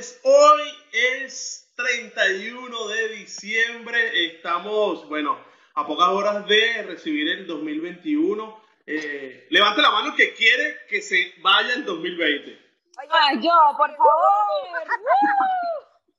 Hoy 0.00 0.62
es 0.92 1.70
31 1.76 2.88
de 2.88 3.08
diciembre. 3.08 4.26
Estamos, 4.28 5.06
bueno, 5.10 5.38
a 5.74 5.86
pocas 5.86 6.08
horas 6.08 6.46
de 6.46 6.84
recibir 6.84 7.28
el 7.28 7.46
2021. 7.46 8.64
Eh, 8.86 9.46
levante 9.50 9.82
la 9.82 9.90
mano 9.90 10.16
que 10.16 10.32
quiere 10.32 10.78
que 10.88 11.02
se 11.02 11.34
vaya 11.42 11.74
el 11.74 11.84
2020. 11.84 12.58
Ay, 13.10 13.40
yo, 13.42 13.52
por 13.76 13.94
favor. 13.94 14.40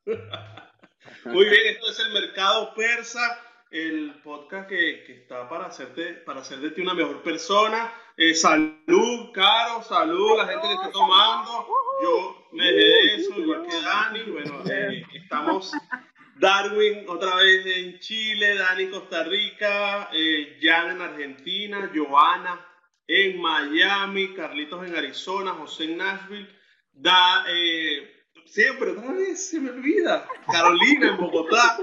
Muy 1.34 1.46
bien, 1.46 1.68
esto 1.70 1.90
es 1.90 2.00
el 2.02 2.14
Mercado 2.14 2.76
Persa, 2.76 3.40
el 3.72 4.22
podcast 4.22 4.68
que, 4.68 5.04
que 5.06 5.14
está 5.14 5.48
para 5.50 5.68
hacerte, 5.68 6.14
para 6.26 6.42
hacer 6.42 6.60
de 6.60 6.72
ti 6.72 6.82
una 6.82 6.94
mejor 6.94 7.24
persona. 7.24 7.92
Eh, 8.18 8.34
salud, 8.34 9.32
Caro, 9.34 9.82
salud, 9.82 10.38
la 10.38 10.48
gente 10.48 10.68
que 10.68 10.74
está 10.74 10.92
tomando. 10.92 11.68
Yo 12.04 12.48
me 12.52 12.66
dejé 12.66 12.86
de 12.86 13.16
eso, 13.16 13.40
igual 13.40 13.66
que 13.68 13.82
Dani. 13.82 14.32
Bueno, 14.32 14.64
eh, 14.70 15.04
estamos 15.14 15.72
Darwin 16.38 17.06
otra 17.08 17.36
vez 17.38 17.66
en 17.66 18.00
Chile, 18.00 18.56
Dani 18.56 18.90
Costa 18.90 19.24
Rica, 19.24 20.10
eh, 20.12 20.60
Jan 20.62 20.92
en 20.92 21.02
Argentina, 21.02 21.90
Joana 21.94 22.68
en 23.08 23.42
Miami, 23.42 24.34
Carlitos 24.34 24.88
en 24.88 24.96
Arizona, 24.96 25.52
José 25.52 25.84
en 25.86 25.98
Nashville, 25.98 26.48
da, 26.94 27.46
eh, 27.50 28.26
siempre, 28.46 28.92
otra 28.92 29.12
vez 29.12 29.50
se 29.50 29.60
me 29.60 29.70
olvida, 29.70 30.28
Carolina 30.52 31.10
en 31.10 31.18
Bogotá. 31.18 31.78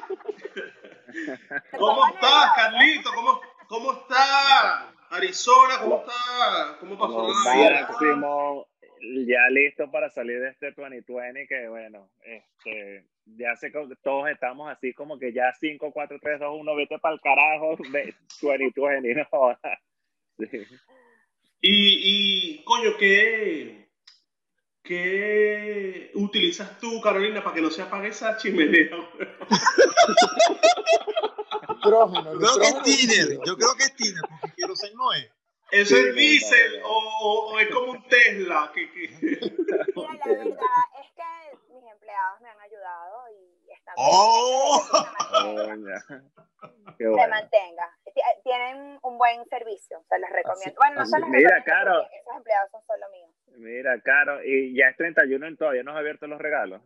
¿Cómo 1.79 2.07
estás, 2.09 2.53
Carlito? 2.57 3.11
¿Cómo, 3.15 3.41
cómo 3.69 3.93
está 3.93 4.91
Arizona? 5.11 5.75
¿Cómo 5.81 5.97
está? 6.01 6.77
¿Cómo 6.81 6.99
pasó 6.99 7.23
Lo 7.23 7.29
la 7.29 7.45
Navidad? 7.45 7.89
máximo, 7.91 8.67
ya 9.27 9.49
listo 9.51 9.91
para 9.91 10.11
salir 10.11 10.41
de 10.41 10.49
este 10.51 10.73
2020 10.73 11.47
que 11.47 11.69
bueno, 11.69 12.11
este, 12.23 13.07
ya 13.27 13.55
sé 13.57 13.71
que 13.71 13.87
todos 14.03 14.29
estamos 14.29 14.71
así 14.71 14.93
como 14.95 15.19
que 15.19 15.33
ya 15.33 15.53
5, 15.59 15.93
4, 15.93 16.19
3, 16.21 16.41
2, 16.41 16.57
1, 16.61 16.77
vete 16.77 16.99
para 16.99 17.15
el 17.15 17.21
carajo, 17.21 17.77
ve- 17.91 18.15
2020, 18.43 19.15
no. 19.15 19.59
Sí. 20.51 20.67
Y, 21.61 22.59
y 22.61 22.65
coño, 22.65 22.97
¿qué, 22.99 23.89
¿qué 24.85 26.11
utilizas 26.15 26.79
tú, 26.79 27.01
Carolina, 27.01 27.43
para 27.43 27.55
que 27.57 27.63
no 27.63 27.71
se 27.71 27.83
apague 27.83 28.09
esa 28.09 28.37
chimenea? 28.37 28.91
Nitrógeno, 31.69 32.33
Yo 32.33 32.39
creo 32.39 32.59
que 32.61 32.67
es 32.69 32.83
Tiner, 32.83 33.39
yo 33.45 33.57
creo 33.57 33.75
que 33.77 33.85
es 33.85 33.97
Tiner, 33.97 34.23
porque 34.41 34.55
queroseno 34.57 34.95
no 35.05 35.13
es. 35.13 35.31
¿Eso 35.71 35.95
Sí, 35.97 36.01
es 36.09 36.15
diésel 36.15 36.83
o, 36.83 36.89
o- 36.89 37.53
o 37.53 37.59
es 37.59 37.69
como 37.69 37.93
un 37.93 38.03
Tesla? 38.09 38.71
Que, 38.75 38.91
que... 38.91 39.09
Mira, 39.21 40.27
la 40.27 40.27
verdad 40.45 40.85
es 40.99 41.11
que 41.15 41.73
mis 41.75 41.85
empleados 41.93 42.41
me 42.41 42.49
han 42.49 42.61
ayudado 42.61 43.17
y 43.37 43.71
están 43.73 43.95
¡Oh! 43.99 44.83
que 46.97 47.05
se 47.05 47.09
bueno. 47.11 47.29
mantenga. 47.29 47.91
Ti- 48.07 48.21
Tienen 48.45 48.99
un 49.03 49.19
buen 49.19 49.45
servicio, 49.51 50.03
se 50.09 50.19
los 50.19 50.31
recomiendo. 50.31 50.75
bueno, 50.79 50.95
no 50.97 51.03
así- 51.03 51.11
se 51.13 51.19
los 51.21 51.29
Mira, 51.29 51.51
recomiendo 51.59 51.65
Caro. 51.67 52.03
esos 52.13 52.37
empleados 52.37 52.71
son 52.71 52.83
solo 52.87 53.07
míos. 53.11 53.31
Mira, 53.59 54.01
Caro, 54.03 54.43
y 54.45 54.75
ya 54.75 54.89
es 54.89 54.97
31 54.97 55.49
y 55.51 55.57
todavía 55.57 55.83
no 55.83 55.91
has 55.93 55.99
abierto 55.99 56.27
los 56.27 56.41
regalos. 56.41 56.81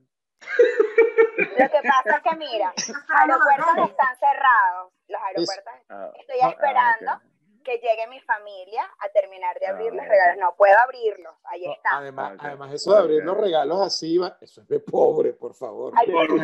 Lo 1.38 1.69
que 1.70 1.80
pasa 1.88 2.16
es 2.16 2.22
que, 2.22 2.36
mira, 2.36 2.72
aeropuertos 3.16 3.91
están 3.91 4.16
cerrados. 4.19 4.92
Los 5.08 5.20
aeropuertos. 5.22 5.72
Ah, 5.88 6.10
Estoy 6.19 6.41
ah, 6.42 6.48
esperando 6.48 7.12
ok. 7.12 7.62
que 7.64 7.72
llegue 7.78 8.06
mi 8.08 8.20
familia 8.20 8.84
a 9.00 9.08
terminar 9.10 9.58
de 9.58 9.66
abrir 9.66 9.92
Ah, 9.92 9.97
los 9.97 10.04
ok. 10.04 10.10
regalos. 10.10 10.36
No 10.41 10.54
puedo 10.56 10.78
abrirlos. 10.81 11.34
Ahí 11.44 11.66
No, 11.66 11.72
están. 11.72 11.94
además, 11.94 12.32
además, 12.38 12.72
eso 12.72 12.92
de 12.92 12.98
abrir 12.98 13.25
los 13.25 13.36
regalos 13.36 13.81
así, 13.81 14.19
va- 14.19 14.36
eso 14.41 14.60
es 14.62 14.69
de 14.69 14.81
pobre, 14.81 15.32
por 15.32 15.54
favor. 15.54 15.92
Ay, 15.97 16.10
Por 16.10 16.38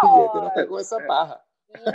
favor. 0.00 0.42
No 0.44 0.52
tengo 0.52 0.78
esa 0.78 0.98
paja. 1.06 1.44
No. 1.68 1.90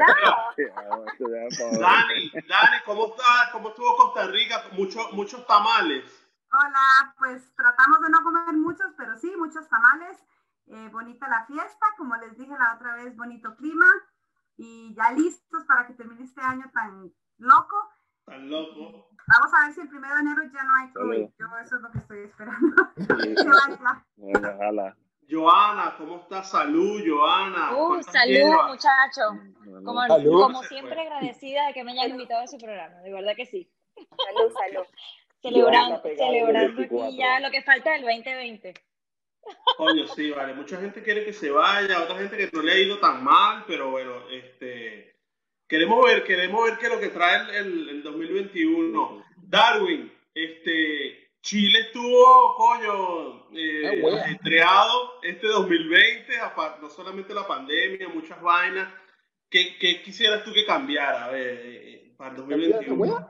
Dani, 1.80 2.32
Dani, 2.48 2.78
¿cómo 2.86 3.06
estás? 3.08 3.50
¿Cómo 3.52 3.70
estuvo 3.70 3.96
Costa 3.96 4.28
Rica? 4.28 4.64
Muchos 4.74 5.12
muchos 5.14 5.46
tamales. 5.48 6.04
Hola, 6.52 7.14
pues 7.18 7.54
tratamos 7.56 8.02
de 8.02 8.10
no 8.10 8.24
comer 8.24 8.54
muchos, 8.56 8.88
pero 8.98 9.16
sí, 9.18 9.32
muchos 9.38 9.68
tamales. 9.70 10.18
Eh, 10.70 10.90
bonita 10.92 11.28
la 11.28 11.46
fiesta, 11.46 11.86
como 11.98 12.16
les 12.18 12.38
dije 12.38 12.52
la 12.58 12.76
otra 12.76 12.96
vez, 12.96 13.16
bonito 13.16 13.56
clima. 13.56 13.88
Y 14.58 14.94
ya 14.96 15.12
listos 15.12 15.64
para 15.66 15.88
que 15.88 15.94
termine 15.94 16.24
este 16.24 16.42
año 16.42 16.66
tan 16.74 17.12
loco. 17.38 17.90
Tan 18.26 18.50
loco. 18.50 19.10
Vamos 19.28 19.54
a 19.54 19.66
ver 19.66 19.74
si 19.74 19.82
el 19.82 19.90
primero 19.90 20.14
de 20.16 20.22
enero 20.22 20.42
ya 20.54 20.64
no 20.64 20.76
hay 20.76 20.92
COVID. 20.92 21.30
Yo 21.40 21.58
eso 21.64 21.76
es 21.78 21.82
lo 21.82 21.92
que 21.92 21.98
estoy 22.00 22.20
esperando. 22.20 22.76
Bueno, 24.18 24.50
ojalá. 24.56 24.96
Joana, 25.30 25.96
¿cómo 25.98 26.18
estás? 26.18 26.50
Salud, 26.50 27.02
Joana. 27.08 27.76
Uh, 27.76 27.88
¿Cuántas 27.90 28.14
salud, 28.14 28.34
llevas? 28.34 28.68
muchachos. 28.68 29.56
Bueno, 29.64 29.84
Como, 29.84 30.08
Salud. 30.08 30.42
como 30.42 30.64
siempre 30.64 31.00
agradecida 31.00 31.68
de 31.68 31.74
que 31.74 31.84
me 31.84 31.92
hayan 31.92 32.12
invitado 32.12 32.44
a 32.44 32.48
su 32.48 32.58
programa, 32.58 32.96
de 33.02 33.14
verdad 33.14 33.34
que 33.36 33.46
sí. 33.46 33.72
Salud, 33.96 34.52
salud. 34.52 34.88
Celebrando, 35.42 36.02
celebrando 36.02 36.60
el 36.60 36.76
24. 36.76 37.08
aquí 37.08 37.18
ya 37.18 37.40
lo 37.40 37.50
que 37.52 37.62
falta 37.62 37.92
del 37.92 38.02
2020. 38.02 38.74
Coño, 39.78 40.08
sí, 40.08 40.32
vale. 40.32 40.54
Mucha 40.54 40.80
gente 40.82 41.02
quiere 41.04 41.24
que 41.26 41.34
se 41.34 41.50
vaya, 41.52 42.02
otra 42.04 42.18
gente 42.18 42.36
que 42.38 42.50
no 42.52 42.62
le 42.62 42.72
ha 42.74 42.80
ido 42.80 43.00
tan 43.00 43.24
mal, 43.24 43.64
pero 43.68 43.92
bueno, 43.92 44.28
este, 44.30 45.16
queremos 45.68 46.04
ver, 46.06 46.24
queremos 46.24 46.66
ver 46.66 46.78
qué 46.78 46.86
es 46.88 46.92
lo 46.92 47.00
que 47.00 47.10
trae 47.10 47.58
el, 47.58 47.68
el- 47.68 47.90
el 47.90 48.04
2021. 48.04 49.24
Darwin, 49.38 50.12
este, 50.34 51.30
Chile 51.42 51.80
estuvo, 51.80 52.56
coño, 52.58 53.50
eh, 53.58 53.88
Ah, 53.88 54.06
wea. 54.06 54.24
ajetreado 54.26 55.22
este 55.24 55.48
2020, 55.48 56.38
aparte, 56.42 56.82
no 56.82 56.90
solamente 56.90 57.34
la 57.34 57.48
pandemia, 57.48 58.10
muchas 58.10 58.42
vainas. 58.42 58.94
¿Qué, 59.50 59.78
qué 59.80 60.02
quisieras 60.04 60.44
tú 60.44 60.52
que 60.54 60.66
cambiara 60.66 61.26
a 61.26 61.30
ver, 61.32 61.62
eh, 61.64 62.14
para 62.18 62.32
el 62.32 62.36
Cambiar, 62.38 62.60
2021? 62.60 63.02
wea. 63.02 63.28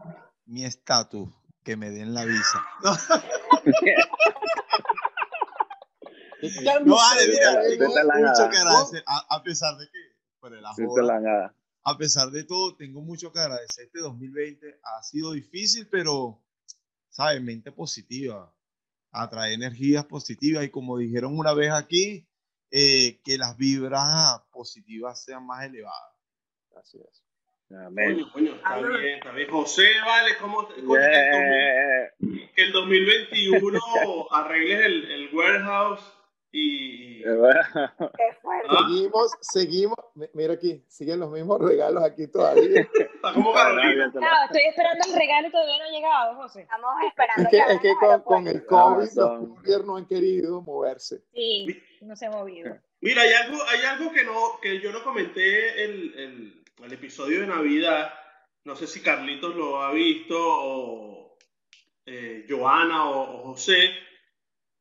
Mi 0.47 0.65
estatus, 0.65 1.29
que 1.63 1.77
me 1.77 1.91
den 1.91 2.13
la 2.15 2.25
visa. 2.25 2.65
No, 6.41 6.49
¿Qué 6.49 6.65
cambio 6.65 6.93
no 6.93 6.95
vale, 6.95 7.27
mira, 7.27 7.61
tengo 7.67 7.87
mucho 7.87 8.49
que 8.49 8.57
agradecer, 8.57 9.03
a, 9.05 9.35
a 9.35 9.43
pesar 9.43 9.77
de 9.77 9.85
que, 9.87 9.99
por 10.39 10.51
te 10.51 10.57
han 10.57 11.23
dado. 11.23 11.53
a 11.83 11.97
pesar 11.97 12.29
de 12.31 12.43
todo, 12.43 12.75
tengo 12.75 13.01
mucho 13.01 13.31
que 13.31 13.39
agradecer. 13.39 13.85
Este 13.85 13.99
2020 13.99 14.79
ha 14.83 15.03
sido 15.03 15.33
difícil, 15.33 15.87
pero, 15.87 16.41
¿sabes? 17.09 17.41
Mente 17.41 17.71
positiva, 17.71 18.53
atrae 19.11 19.53
energías 19.53 20.05
positivas 20.05 20.63
y 20.63 20.69
como 20.69 20.97
dijeron 20.97 21.37
una 21.37 21.53
vez 21.53 21.71
aquí, 21.71 22.25
eh, 22.71 23.19
que 23.23 23.37
las 23.37 23.57
vibras 23.57 24.41
positivas 24.51 25.23
sean 25.23 25.45
más 25.45 25.65
elevadas. 25.65 26.15
Así 26.75 26.99
es. 26.99 27.23
Amén. 27.71 28.15
Coño, 28.15 28.31
coño, 28.31 28.55
está 28.55 28.77
bien, 28.77 29.15
está 29.17 29.31
bien. 29.31 29.49
José, 29.49 29.87
vale, 30.05 30.37
¿cómo, 30.39 30.67
coño, 30.67 30.75
el 30.77 30.85
2000 30.87 31.79
Yeah. 32.19 32.49
que 32.55 32.63
el 32.63 32.71
2021 32.71 33.79
arregles 34.31 34.85
el, 34.85 35.11
el 35.11 35.35
warehouse 35.35 36.01
y... 36.51 37.23
Bueno. 37.23 37.59
Qué 38.17 38.37
fuerte. 38.41 38.67
Ah. 38.69 38.77
Seguimos, 38.87 39.31
seguimos. 39.41 39.95
mi- 40.15 40.27
Mira 40.33 40.53
aquí, 40.53 40.83
siguen 40.87 41.19
los 41.19 41.29
mismos 41.31 41.59
regalos 41.61 42.03
aquí 42.03 42.27
todavía. 42.27 42.81
Está 42.93 43.33
como 43.33 43.53
Carolina. 43.53 44.05
Estoy 44.45 44.61
esperando 44.69 45.05
el 45.07 45.13
regalo 45.15 45.47
y 45.47 45.51
todavía 45.51 45.77
no 45.77 45.83
ha 45.83 45.89
llegado, 45.89 46.35
José. 46.35 46.61
Estamos 46.61 46.91
esperando 47.07 47.43
Es 47.43 47.49
que, 47.49 47.73
es 47.73 47.79
que 47.81 47.87
los 47.89 48.21
con, 48.23 48.23
con 48.23 48.47
el. 48.47 48.65
COVID 48.65 48.99
los 49.01 49.13
son- 49.13 49.49
gobiernos 49.49 49.85
no 49.87 49.97
han 49.97 50.05
querido 50.07 50.61
moverse. 50.61 51.21
Sí, 51.33 51.81
no 52.01 52.15
se 52.15 52.25
ha 52.25 52.31
movido. 52.31 52.75
Mira, 53.01 53.21
hay 53.21 53.33
algo, 53.33 53.57
hay 53.67 53.81
algo 53.85 54.11
que, 54.11 54.23
no, 54.25 54.59
que 54.61 54.79
yo 54.81 54.91
no 54.91 55.03
comenté 55.03 55.83
el, 55.85 56.13
el, 56.19 56.63
el 56.83 56.93
episodio 56.93 57.41
de 57.41 57.47
Navidad. 57.47 58.11
No 58.65 58.75
sé 58.75 58.87
si 58.87 59.01
Carlitos 59.01 59.55
lo 59.55 59.81
ha 59.81 59.91
visto 59.91 60.35
o 60.37 61.37
eh, 62.05 62.45
Joana 62.49 63.09
o, 63.09 63.21
o 63.21 63.43
José. 63.51 63.89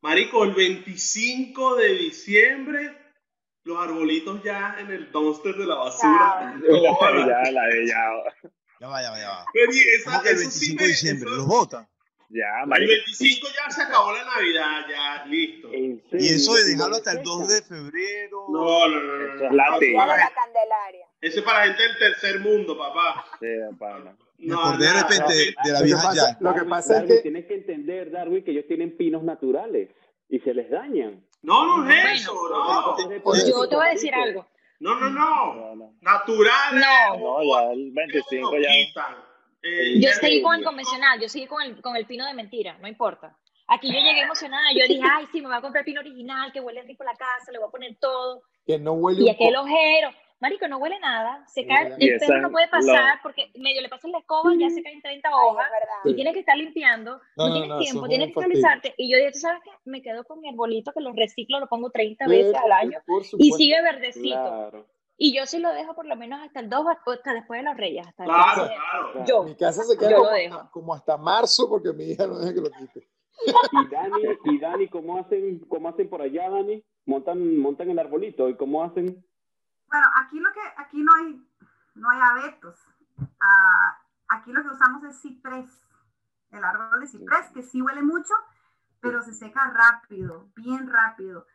Marico, 0.01 0.43
el 0.45 0.53
25 0.53 1.75
de 1.75 1.89
diciembre, 1.89 2.97
los 3.63 3.77
arbolitos 3.79 4.41
ya 4.43 4.75
en 4.79 4.91
el 4.91 5.11
dumpster 5.11 5.55
de 5.55 5.65
la 5.65 5.75
basura. 5.75 6.55
Chao. 6.65 6.99
ya 7.27 7.51
la 7.51 7.69
he 7.69 7.85
ya, 7.87 8.01
Ya 8.79 8.87
va, 8.87 9.01
ya 9.01 9.11
va, 9.11 9.19
ya 9.19 9.29
va. 9.29 9.45
Pero 9.53 9.71
y 9.73 9.79
esa- 9.79 10.11
¿Cómo 10.11 10.23
que 10.23 10.29
el 10.29 10.35
eso 10.37 10.51
sí 10.51 10.75
25 10.75 10.77
me- 10.77 10.83
de 10.83 10.87
diciembre? 10.89 11.29
eso- 11.29 11.37
¿Los 11.37 11.47
votan? 11.47 11.87
ya, 12.29 12.61
El 12.63 12.67
marico. 12.69 12.91
25 12.91 13.47
ya 13.47 13.71
se 13.71 13.81
acabó 13.81 14.11
la 14.13 14.23
Navidad, 14.23 14.85
ya, 14.89 15.25
listo. 15.25 15.69
¿En 15.73 16.01
Y 16.13 16.27
eso 16.27 16.53
de 16.53 16.63
dejarlo 16.63 16.95
hasta 16.95 17.11
el 17.13 17.23
2 17.23 17.47
de 17.49 17.61
febrero. 17.63 18.45
No, 18.49 18.87
no, 18.87 19.01
no, 19.01 19.17
no. 19.17 19.33
Eso 19.35 19.49
no, 19.51 19.73
es. 19.73 19.79
Día 19.81 20.01
de 20.01 20.07
la 20.07 20.31
Candelaria. 20.33 21.05
Ese 21.21 21.39
es 21.39 21.43
para 21.45 21.65
gente 21.65 21.83
del 21.83 21.97
tercer 21.97 22.39
mundo, 22.39 22.77
papá. 22.77 23.25
Sí, 23.39 23.47
pana. 23.77 24.15
Me 24.39 24.53
acordé 24.53 24.85
de 24.85 24.93
repente 24.93 25.33
de 25.63 25.71
la 25.71 25.81
vieja 25.81 26.01
pasa, 26.01 26.31
ya. 26.31 26.37
lo 26.39 26.53
que 26.53 26.65
pasa 26.65 27.03
es 27.03 27.05
que 27.07 27.17
tienes 27.21 27.45
que 27.45 27.55
entender, 27.55 28.11
Darwin, 28.11 28.43
que 28.43 28.51
ellos 28.51 28.65
tienen 28.67 28.95
pinos 28.95 29.23
naturales 29.23 29.89
y 30.29 30.39
se 30.39 30.53
les 30.53 30.69
dañan. 30.69 31.25
No, 31.41 31.77
no 31.77 31.89
es 31.89 31.95
Bueno. 32.03 32.09
eso, 32.09 32.33
no. 32.49 32.97
Yo 33.47 33.67
te 33.69 33.75
voy 33.75 33.87
a 33.87 33.89
decir 33.91 34.13
algo. 34.13 34.47
No, 34.79 34.95
no, 34.99 35.09
no. 35.09 35.55
No, 35.55 35.75
no. 35.75 35.93
Naturales. 36.01 36.85
No. 36.85 37.17
No, 37.17 37.43
ya 37.43 37.71
el 37.73 37.91
25 37.91 38.55
lo 38.55 38.61
ya. 38.61 38.69
Eh, 39.61 39.99
Yo 39.99 40.09
seguí 40.11 40.41
con 40.41 40.55
el 40.55 40.63
convencional, 40.63 41.19
yo 41.19 41.27
seguí 41.27 41.45
con 41.45 41.61
el, 41.61 41.81
con 41.81 41.95
el 41.97 42.05
pino 42.05 42.25
de 42.25 42.33
mentira, 42.33 42.77
no 42.79 42.87
importa. 42.87 43.35
Aquí 43.67 43.87
yo 43.87 43.99
llegué 43.99 44.21
emocionada, 44.21 44.63
yo 44.73 44.87
dije, 44.87 45.01
ay, 45.11 45.25
sí, 45.31 45.41
me 45.41 45.47
voy 45.47 45.57
a 45.57 45.61
comprar 45.61 45.83
pino 45.83 45.99
original, 45.99 46.51
que 46.53 46.61
huele 46.61 46.81
rico 46.83 47.03
la 47.03 47.13
casa, 47.13 47.51
le 47.51 47.59
voy 47.59 47.67
a 47.67 47.71
poner 47.71 47.97
todo. 47.99 48.41
Que 48.65 48.79
no 48.79 48.93
huele 48.93 49.21
Y 49.23 49.29
aquel 49.29 49.55
ojero, 49.57 50.11
marico, 50.39 50.67
no 50.67 50.77
huele 50.77 50.99
nada, 50.99 51.43
se 51.47 51.65
cae, 51.65 51.93
el 51.99 52.19
perro 52.19 52.37
Y 52.37 52.41
no 52.41 52.51
puede 52.51 52.65
lo- 52.67 52.71
pasar 52.71 53.19
porque 53.21 53.51
medio 53.57 53.81
le 53.81 53.89
pasas 53.89 54.09
la 54.11 54.19
escoba, 54.19 54.51
ya 54.57 54.69
se 54.69 54.81
caen 54.83 55.01
30 55.01 55.27
Ay, 55.29 55.33
hojas, 55.35 55.67
y 56.05 56.15
tienes 56.15 56.33
que 56.33 56.39
estar 56.39 56.57
limpiando, 56.57 57.19
No, 57.35 57.47
no, 57.47 57.51
tienes 57.53 57.69
no, 57.69 57.77
tiempo, 57.79 58.05
es 58.05 58.09
tienes 58.09 58.27
que 58.29 58.33
fastidio. 58.33 58.57
actualizarte. 58.67 58.93
Y 58.97 59.11
yo 59.11 59.17
dije, 59.17 59.31
¿tú 59.33 59.39
sabes 59.39 59.61
qué? 59.63 59.71
Me 59.85 60.01
quedo 60.01 60.23
con 60.23 60.39
mi 60.41 60.49
arbolito 60.49 60.91
que 60.93 61.01
lo 61.01 61.11
reciclo, 61.13 61.59
lo 61.59 61.67
pongo 61.67 61.89
30 61.91 62.25
Pero, 62.25 62.37
veces 62.47 62.55
al 62.63 62.71
año 62.71 62.99
y 63.37 63.51
sigue 63.53 63.81
verdecito. 63.81 64.35
Claro. 64.35 64.87
Y 65.21 65.35
yo 65.35 65.45
sí 65.45 65.59
lo 65.59 65.73
dejo 65.73 65.93
por 65.95 66.05
lo 66.05 66.15
menos 66.15 66.39
hasta 66.41 66.61
el 66.61 66.69
2 66.69 66.85
o 67.05 67.11
hasta 67.11 67.33
después 67.33 67.59
de 67.59 67.65
los 67.69 67.75
reyes. 67.75 68.07
Hasta 68.07 68.23
Claro, 68.23 68.63
de- 68.63 68.69
claro. 68.69 69.25
Yo. 69.25 69.43
Mi 69.43 69.55
casa 69.55 69.83
se 69.83 69.97
queda 69.97 70.15
hasta, 70.17 70.69
como 70.71 70.93
hasta 70.93 71.17
marzo 71.17 71.67
porque 71.69 71.91
mi 71.91 72.05
hija 72.11 72.25
no 72.25 72.39
deja 72.39 72.53
que 72.53 72.61
lo 72.61 72.69
quite. 72.71 73.09
Y 73.45 73.87
Dani, 73.89 74.21
y 74.45 74.59
Dani, 74.59 74.87
¿cómo 74.87 75.17
hacen, 75.17 75.59
cómo 75.67 75.89
hacen 75.89 76.09
por 76.09 76.21
allá, 76.21 76.49
Dani? 76.49 76.81
Montan, 77.05 77.57
montan 77.57 77.89
el 77.89 77.99
arbolito 77.99 78.47
y 78.47 78.55
cómo 78.55 78.81
hacen. 78.83 79.21
Bueno, 79.89 80.07
aquí 80.21 80.39
lo 80.39 80.51
que, 80.53 80.59
aquí 80.77 81.03
no 81.03 81.11
hay, 81.15 81.47
no 81.95 82.09
hay 82.09 82.19
abetos. 82.21 82.79
Ah, 83.41 83.97
aquí 84.29 84.51
lo 84.51 84.61
que 84.63 84.69
usamos 84.69 85.03
es 85.03 85.19
ciprés, 85.21 85.69
el 86.51 86.63
árbol 86.63 86.99
de 87.01 87.07
ciprés, 87.07 87.47
que 87.53 87.63
sí 87.63 87.81
huele 87.81 88.01
mucho, 88.01 88.33
pero 89.01 89.21
se 89.21 89.33
seca 89.33 89.69
rápido, 89.71 90.49
bien 90.55 90.87
rápido. 90.89 91.45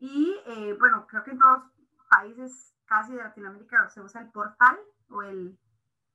Y 0.00 0.36
eh, 0.46 0.76
bueno, 0.78 1.06
creo 1.06 1.22
que 1.24 1.30
en 1.32 1.38
todos 1.38 1.62
países 2.10 2.74
casi 2.86 3.12
de 3.14 3.22
Latinoamérica 3.22 3.88
se 3.88 4.00
usa 4.00 4.20
el 4.20 4.30
portal 4.30 4.78
o 5.10 5.22
el 5.22 5.58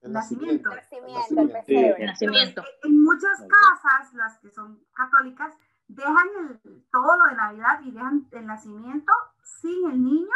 El 0.01 0.11
nacimiento. 0.13 0.69
Nacimiento, 0.73 1.41
el 1.41 1.51
pesebre. 1.51 2.05
Nacimiento. 2.05 2.61
En- 2.83 2.91
En 2.91 3.03
muchas 3.03 3.39
casas, 3.47 4.13
las 4.13 4.37
que 4.39 4.49
son 4.51 4.83
católicas, 4.93 5.53
dejan 5.87 6.27
el, 6.63 6.85
todo 6.91 7.17
lo 7.17 7.25
de 7.25 7.35
Navidad 7.35 7.81
y 7.83 7.91
dejan 7.91 8.27
el 8.31 8.45
nacimiento 8.47 9.11
sin 9.43 9.89
el 9.91 10.01
niño 10.03 10.35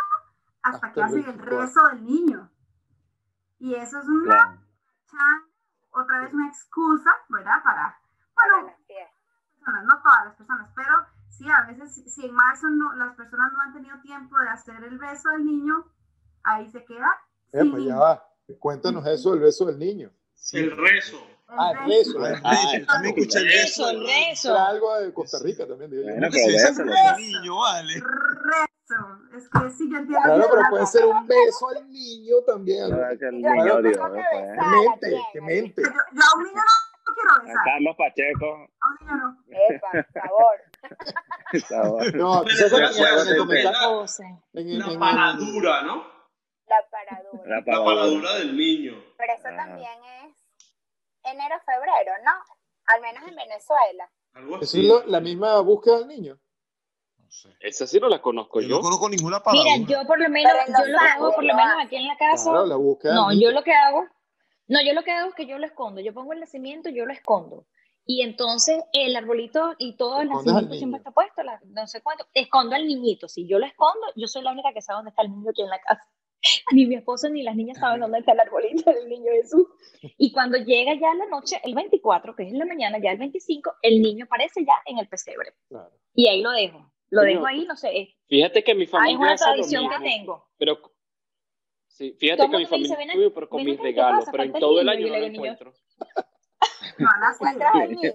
hasta, 0.66 0.88
Hasta 0.88 0.94
que 0.94 1.00
el 1.00 1.06
hacen 1.06 1.20
el 1.20 1.26
24. 1.26 1.62
rezo 1.62 1.88
del 1.90 2.04
niño. 2.06 2.52
Y 3.60 3.76
eso 3.76 4.00
es 4.00 4.06
una, 4.08 4.24
Claro. 4.26 4.62
chan- 5.10 5.50
otra 5.92 6.20
vez 6.22 6.34
una 6.34 6.48
excusa, 6.48 7.10
¿verdad? 7.30 7.64
Para, 7.64 8.00
Para 8.36 8.62
bueno, 8.64 8.78
personas, 9.60 9.84
no 9.86 10.02
todas 10.04 10.26
las 10.26 10.36
personas, 10.36 10.70
pero 10.76 10.92
sí, 11.30 11.46
a 11.50 11.62
veces, 11.68 12.14
si- 12.14 12.26
en 12.26 12.34
marzo 12.34 12.68
no, 12.68 12.94
las 12.96 13.16
personas 13.16 13.54
no 13.54 13.62
han 13.62 13.74
tenido 13.74 13.98
tiempo 14.02 14.38
de 14.40 14.50
hacer 14.50 14.84
el 14.84 14.98
beso 14.98 15.30
del 15.30 15.46
niño, 15.46 15.86
ahí 16.44 16.70
se 16.70 16.84
queda. 16.84 17.10
sin 17.52 17.68
Epa, 17.68 17.80
ya 17.80 17.96
va. 17.96 18.24
Cuéntanos 18.60 19.06
eso 19.08 19.32
del 19.32 19.40
beso 19.40 19.66
del 19.66 19.80
niño. 19.80 20.12
El 20.52 20.76
rezo. 20.76 21.18
El 21.48 21.60
Ah, 21.60 21.72
el 21.72 21.78
rezo. 21.88 22.20
Ah, 22.20 22.28
el 22.28 22.34
el 22.36 22.42
Ah, 22.44 22.50
rezo, 22.52 22.78
yo 22.80 22.86
también 22.88 23.16
escuché 23.18 23.40
el 23.40 23.46
rezo. 23.48 23.90
el 23.90 24.06
rezo. 24.06 24.52
Era 24.52 24.68
algo 24.68 24.96
de 25.00 25.14
Costa 25.14 25.38
Rica 25.42 25.66
también, 25.68 25.90
digo 25.92 26.04
yo. 26.04 26.10
Bueno, 26.12 26.28
¿Cómo 26.28 26.32
que 26.48 26.60
se 26.60 26.74
pero 26.76 26.92
al 26.92 27.18
niño, 27.18 27.58
vale? 27.58 28.04
Es 29.36 29.50
que 29.50 29.70
sí, 29.72 29.90
yo 29.92 29.98
entiendo. 29.98 30.22
Claro, 30.24 30.48
pero 30.52 30.62
puede 30.70 30.86
ser 30.86 31.06
un 31.06 31.26
beso 31.28 31.70
al 31.70 31.90
niño 31.90 32.36
también. 32.46 32.90
Verdad 32.92 33.18
que 33.18 33.26
el 33.26 33.32
niño 33.42 33.66
yo 33.68 33.82
dio, 33.82 33.92
tengo 33.94 34.14
que 34.14 34.20
¿eh? 34.20 34.24
Besar 34.32 34.56
Que 34.56 34.62
a 34.62 34.70
mente, 34.72 35.22
que 35.34 35.42
mente. 35.42 35.82
Yo, 35.82 35.90
yo 35.90 36.22
a 36.22 36.38
un 36.38 36.44
niño 36.44 36.62
no 37.08 37.14
quiero 37.16 37.32
besar. 37.44 37.64
Carlos 37.66 37.96
Pacheco, 37.98 38.46
A 38.46 38.88
un 38.90 38.96
niño 39.00 39.16
no. 39.18 39.38
Epa, 39.50 40.22
favor. 40.22 40.58
sabor. 41.68 42.16
No, 42.16 42.42
Pero 42.44 42.54
eso 42.54 42.66
es 42.66 42.74
el- 44.54 44.80
La 44.80 45.00
paradura, 45.00 45.82
¿no? 45.84 46.06
La 46.68 46.78
paradura. 46.92 47.44
La 47.58 47.66
paradura. 47.66 48.34
del 48.36 48.56
niño. 48.58 48.94
Pero 49.18 49.34
eso 49.34 49.48
Ah. 49.52 49.56
también 49.56 50.00
es 50.24 50.36
enero, 51.24 51.56
febrero, 51.66 52.12
¿no? 52.24 52.32
Al 52.88 53.02
menos 53.02 53.28
en 53.28 53.36
Venezuela. 53.36 54.10
Algo 54.34 54.56
Eso 54.58 54.64
así. 54.64 54.82
es 54.82 54.88
lo- 54.88 55.06
la 55.08 55.20
misma 55.22 55.60
búsqueda 55.62 56.00
del 56.00 56.08
niño. 56.08 56.38
Sé. 57.36 57.50
Esa 57.60 57.86
sí 57.86 58.00
no 58.00 58.08
la 58.08 58.22
conozco 58.22 58.62
Yo 58.62 58.68
yo. 58.70 58.76
no 58.78 58.82
conozco 58.82 59.10
ninguna 59.10 59.42
palabra. 59.44 59.70
Mira, 59.78 59.90
yo 59.90 60.08
por 60.08 60.20
lo 60.20 60.30
menos, 60.30 60.54
Pero 60.66 60.78
yo 60.80 60.92
lo 60.94 61.00
hago, 61.00 61.36
por 61.36 61.44
lo 61.44 61.54
menos 61.54 61.74
aquí 61.84 61.98
en 61.98 62.08
la 62.08 62.16
casa, 62.18 62.50
Claro, 62.52 62.66
la 62.66 62.76
no, 63.14 63.34
yo 63.34 63.52
lo 63.52 63.62
que 63.64 63.74
hago, 63.74 64.06
no, 64.68 64.80
yo 64.86 64.94
lo 64.94 65.04
que 65.04 65.12
hago 65.12 65.30
es 65.30 65.36
que 65.36 65.46
yo 65.46 65.58
lo 65.58 65.66
escondo, 65.66 66.00
yo 66.00 66.14
pongo 66.14 66.32
el 66.34 66.40
nacimiento, 66.40 66.90
yo 66.90 67.06
lo 67.06 67.12
escondo. 67.12 67.66
Y 68.06 68.22
entonces 68.22 68.84
el 68.94 69.16
arbolito 69.16 69.74
y 69.80 69.98
todo 69.98 70.22
el 70.22 70.30
nacimiento 70.30 70.76
siempre 70.76 71.00
está 71.00 71.12
puesto, 71.12 71.44
la- 71.44 71.60
no 71.66 71.86
sé 71.88 72.02
cuánto, 72.02 72.26
escondo 72.34 72.76
al 72.76 72.88
niñito, 72.88 73.28
si 73.28 73.48
yo 73.48 73.60
lo 73.60 73.66
escondo, 73.66 74.06
yo 74.16 74.28
soy 74.28 74.44
la 74.44 74.52
única 74.52 74.72
que 74.74 74.82
sabe 74.82 74.98
dónde 75.00 75.10
está 75.10 75.24
el 75.24 75.32
niño 75.32 75.50
aquí 75.50 75.62
en 75.64 75.70
la 75.70 75.82
casa. 75.82 76.08
Ni 76.72 76.86
mi 76.86 76.96
esposo 76.96 77.28
ni 77.30 77.42
las 77.44 77.56
niñas 77.56 77.80
saben 77.80 78.00
dónde 78.02 78.20
está 78.20 78.34
el 78.34 78.40
arbolito 78.40 78.92
del 78.94 79.10
niño 79.10 79.32
Jesús. 79.32 79.66
Y 80.18 80.32
cuando 80.32 80.58
llega 80.60 80.94
ya 80.94 81.14
la 81.16 81.26
noche, 81.26 81.60
el 81.64 81.74
24, 81.74 82.36
que 82.36 82.44
es 82.44 82.54
en 82.54 82.60
la 82.60 82.66
mañana, 82.66 83.00
ya 83.02 83.12
el 83.12 83.18
25, 83.18 83.74
el 83.82 84.02
niño 84.02 84.26
aparece 84.26 84.64
ya 84.64 84.76
en 84.86 85.00
el 85.00 85.08
pesebre. 85.08 85.54
Claro. 85.68 85.92
Y 86.14 86.28
ahí 86.28 86.42
lo 86.42 86.52
dejo. 86.52 86.92
Lo 87.16 87.22
Coño, 87.22 87.32
dejo 87.32 87.46
ahí, 87.46 87.66
no 87.66 87.78
sé, 87.78 87.98
es, 87.98 88.10
Fíjate 88.28 88.62
que 88.62 88.76
mi 88.76 88.82
ah, 88.82 88.86
es 88.86 88.92
familia 88.92 89.18
una 89.18 89.34
hace 89.34 89.46
lo 89.46 89.54
tradición 89.54 89.90
que 89.90 90.00
tengo. 90.00 90.50
Pero, 90.58 90.82
sí, 91.88 92.14
fíjate 92.20 92.42
que 92.44 92.50
mi 92.50 92.58
dice, 92.58 92.70
familia 92.72 92.98
ven 92.98 93.10
es 93.12 93.32
pero 93.34 93.48
con 93.48 93.64
mis 93.64 93.76
acá, 93.76 93.84
¿qué 93.84 93.88
regalos, 93.88 94.26
pero 94.30 94.44
en 94.44 94.54
todo 94.54 94.82
el 94.82 94.90
año 94.90 95.08
no 95.08 95.18
lo 95.18 95.26
encuentro. 95.26 95.74
No, 96.98 97.10
a 97.10 97.20
las 97.20 97.36
Encuentras 97.36 97.76
al 97.76 97.92
niño. 97.92 98.14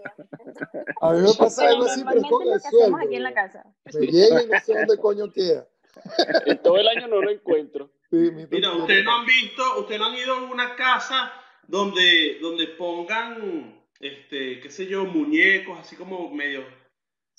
A 1.03 1.13
mí 1.13 1.21
me 1.21 1.35
pasa 1.35 1.69
algo 1.69 1.85
así, 1.85 2.03
pero 2.03 2.21
es 2.21 2.27
con 2.29 2.43
es 2.43 2.49
lo 2.49 2.55
el 2.55 2.61
que 2.61 2.67
hacemos 2.67 2.89
sueldo. 2.89 2.97
aquí 2.97 3.15
en 3.17 3.23
la 3.23 3.35
casa. 3.35 3.65
Me 3.93 4.07
llega 4.07 4.43
y 4.43 4.47
no 4.47 4.61
sé 4.61 4.75
dónde 4.75 4.97
coño 4.97 5.33
queda. 5.33 5.69
En 6.47 6.63
todo 6.63 6.77
el 6.79 6.89
año 6.89 7.09
no 7.09 7.21
lo 7.21 7.31
encuentro. 7.31 7.93
Sí, 8.09 8.17
mi 8.17 8.47
Mira, 8.47 8.73
ustedes 8.73 9.05
no 9.05 9.17
han 9.17 9.27
visto, 9.27 9.81
ustedes 9.81 10.01
no 10.01 10.07
han 10.07 10.17
ido 10.17 10.35
a 10.35 10.43
una 10.51 10.77
casa 10.77 11.31
donde, 11.67 12.39
donde 12.41 12.69
pongan, 12.69 13.85
este, 14.01 14.61
qué 14.61 14.71
sé 14.71 14.87
yo, 14.87 15.05
muñecos 15.05 15.79
así 15.79 15.97
como 15.97 16.31
medio 16.31 16.65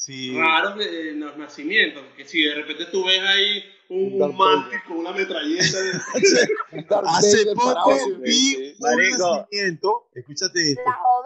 Sí. 0.03 0.35
raros 0.35 0.77
de- 0.79 1.11
en 1.11 1.19
los 1.19 1.37
nacimientos. 1.37 2.03
Que 2.17 2.25
si 2.25 2.41
de 2.41 2.55
repente 2.55 2.85
tú 2.91 3.05
ves 3.05 3.19
ahí 3.21 3.63
un, 3.89 4.19
un 4.19 4.35
mantis 4.35 4.79
con 4.87 4.97
una 4.97 5.11
metralleta. 5.11 5.79
de- 5.79 5.91
Hace 7.05 7.45
poco 7.55 7.91
vi 8.21 8.31
Sí, 8.31 8.75
un 8.79 8.95
Marico. 8.97 9.35
nacimiento, 9.37 10.09
escúchate 10.15 10.71
esto, 10.71 10.81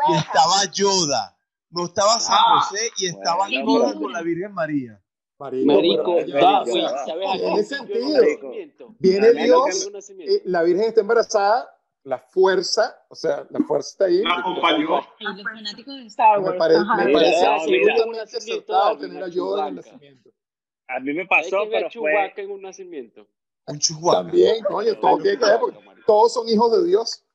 y 0.10 0.18
estaba 0.18 0.66
Yoda, 0.74 1.38
no 1.69 1.85
estaba 1.85 2.19
San 2.19 2.35
Ah, 2.38 2.61
José 2.69 2.90
y 2.97 3.06
estaba 3.07 3.47
bueno, 3.47 3.66
Yoda 3.80 3.94
con 3.94 4.11
la 4.11 4.21
Virgen 4.21 4.54
María. 4.54 5.02
Marico, 5.40 5.66
Marico, 5.73 6.16
va, 6.16 6.64
tiene 6.66 6.85
algo? 6.88 7.64
sentido. 7.64 8.23
En 8.23 8.33
nacimiento. 8.33 8.95
Viene 8.99 9.33
Dios, 9.33 9.81
en 9.81 9.88
un 9.88 9.94
nacimiento. 9.94 10.33
eh, 10.33 10.42
la 10.45 10.64
Virgen 10.64 10.85
está 10.85 10.99
embarazada, 11.02 11.69
la 12.06 12.19
fuerza, 12.19 13.04
o 13.09 13.16
sea, 13.16 13.45
la 13.50 13.59
fuerza 13.62 13.90
está 13.90 14.06
ahí. 14.06 14.21
La 14.21 14.35
acompañó. 14.38 15.02
Y 15.19 15.24
los 15.24 15.44
fanáticos 15.44 15.95
de 15.95 16.06
Star 16.06 16.40
Me 16.40 16.45
Wars. 16.45 16.57
parece, 16.59 16.80
ajá. 16.81 17.04
me 17.04 17.14
parece 17.14 17.45
absolutamente 17.45 18.38
acertado 18.38 18.97
tener 19.00 19.24
a 19.24 19.28
Yoda 19.28 19.64
en 19.64 19.68
el 19.69 19.76
nacimiento. 19.76 20.30
A 20.88 21.00
mí 21.00 21.14
me 21.14 21.26
pasó, 21.26 21.64
que 21.64 21.71
pero 21.71 21.88
a 21.88 21.90
fue... 21.90 22.33
En 22.38 22.52
un 22.52 22.62
nacimiento. 22.62 23.28
Un 23.66 23.80
chuhuaca. 23.80 24.19
También, 24.19 24.64
coño, 24.66 25.00
todo 25.00 25.18
tiene 25.18 25.40
que 25.40 25.45
ver, 25.45 25.59
porque 25.59 25.80
todos 26.06 26.33
son 26.33 26.47
hijos 26.47 26.71
de 26.80 26.88
Dios. 26.88 27.26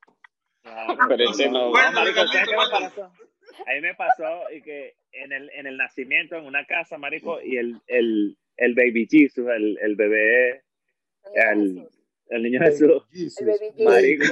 Claro, 0.61 0.97
Pero 1.09 1.29
ese 1.29 1.49
no. 1.49 1.69
Bueno, 1.69 1.91
marico, 1.91 2.25
¿sabes 2.27 2.47
qué 2.47 2.55
me 2.55 2.79
pasó? 2.79 3.03
A 3.03 3.73
mí 3.75 3.81
me 3.81 3.95
pasó 3.95 4.51
y 4.55 4.61
que 4.61 4.95
en 5.11 5.33
el, 5.33 5.49
en 5.49 5.67
el 5.67 5.75
nacimiento, 5.75 6.37
en 6.37 6.45
una 6.45 6.65
casa, 6.65 6.97
marico, 6.97 7.41
y 7.41 7.57
el, 7.57 7.81
el, 7.87 8.37
el 8.55 8.73
baby 8.73 9.05
Jesus, 9.11 9.45
el, 9.49 9.77
el 9.81 9.95
bebé, 9.97 10.63
el, 11.35 11.89
el 12.31 12.43
niño 12.43 12.59
Jesús, 12.61 13.03
Jesus. 13.11 13.41
El 13.41 13.47
baby 13.47 13.73
Jesus. 13.75 13.83
marico. 13.83 14.25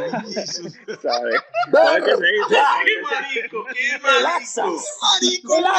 ¿sabes? 1.02 1.42
¿Sabes 1.72 2.04
qué 2.06 2.16
se 2.16 2.26
dice? 2.26 2.56
¡Qué 2.86 3.02
marico! 3.02 3.66
¡Qué 3.74 4.00
marico! 4.02 4.16
Relaxas. 4.16 4.90
Marico, 5.02 5.56
viene, 5.56 5.70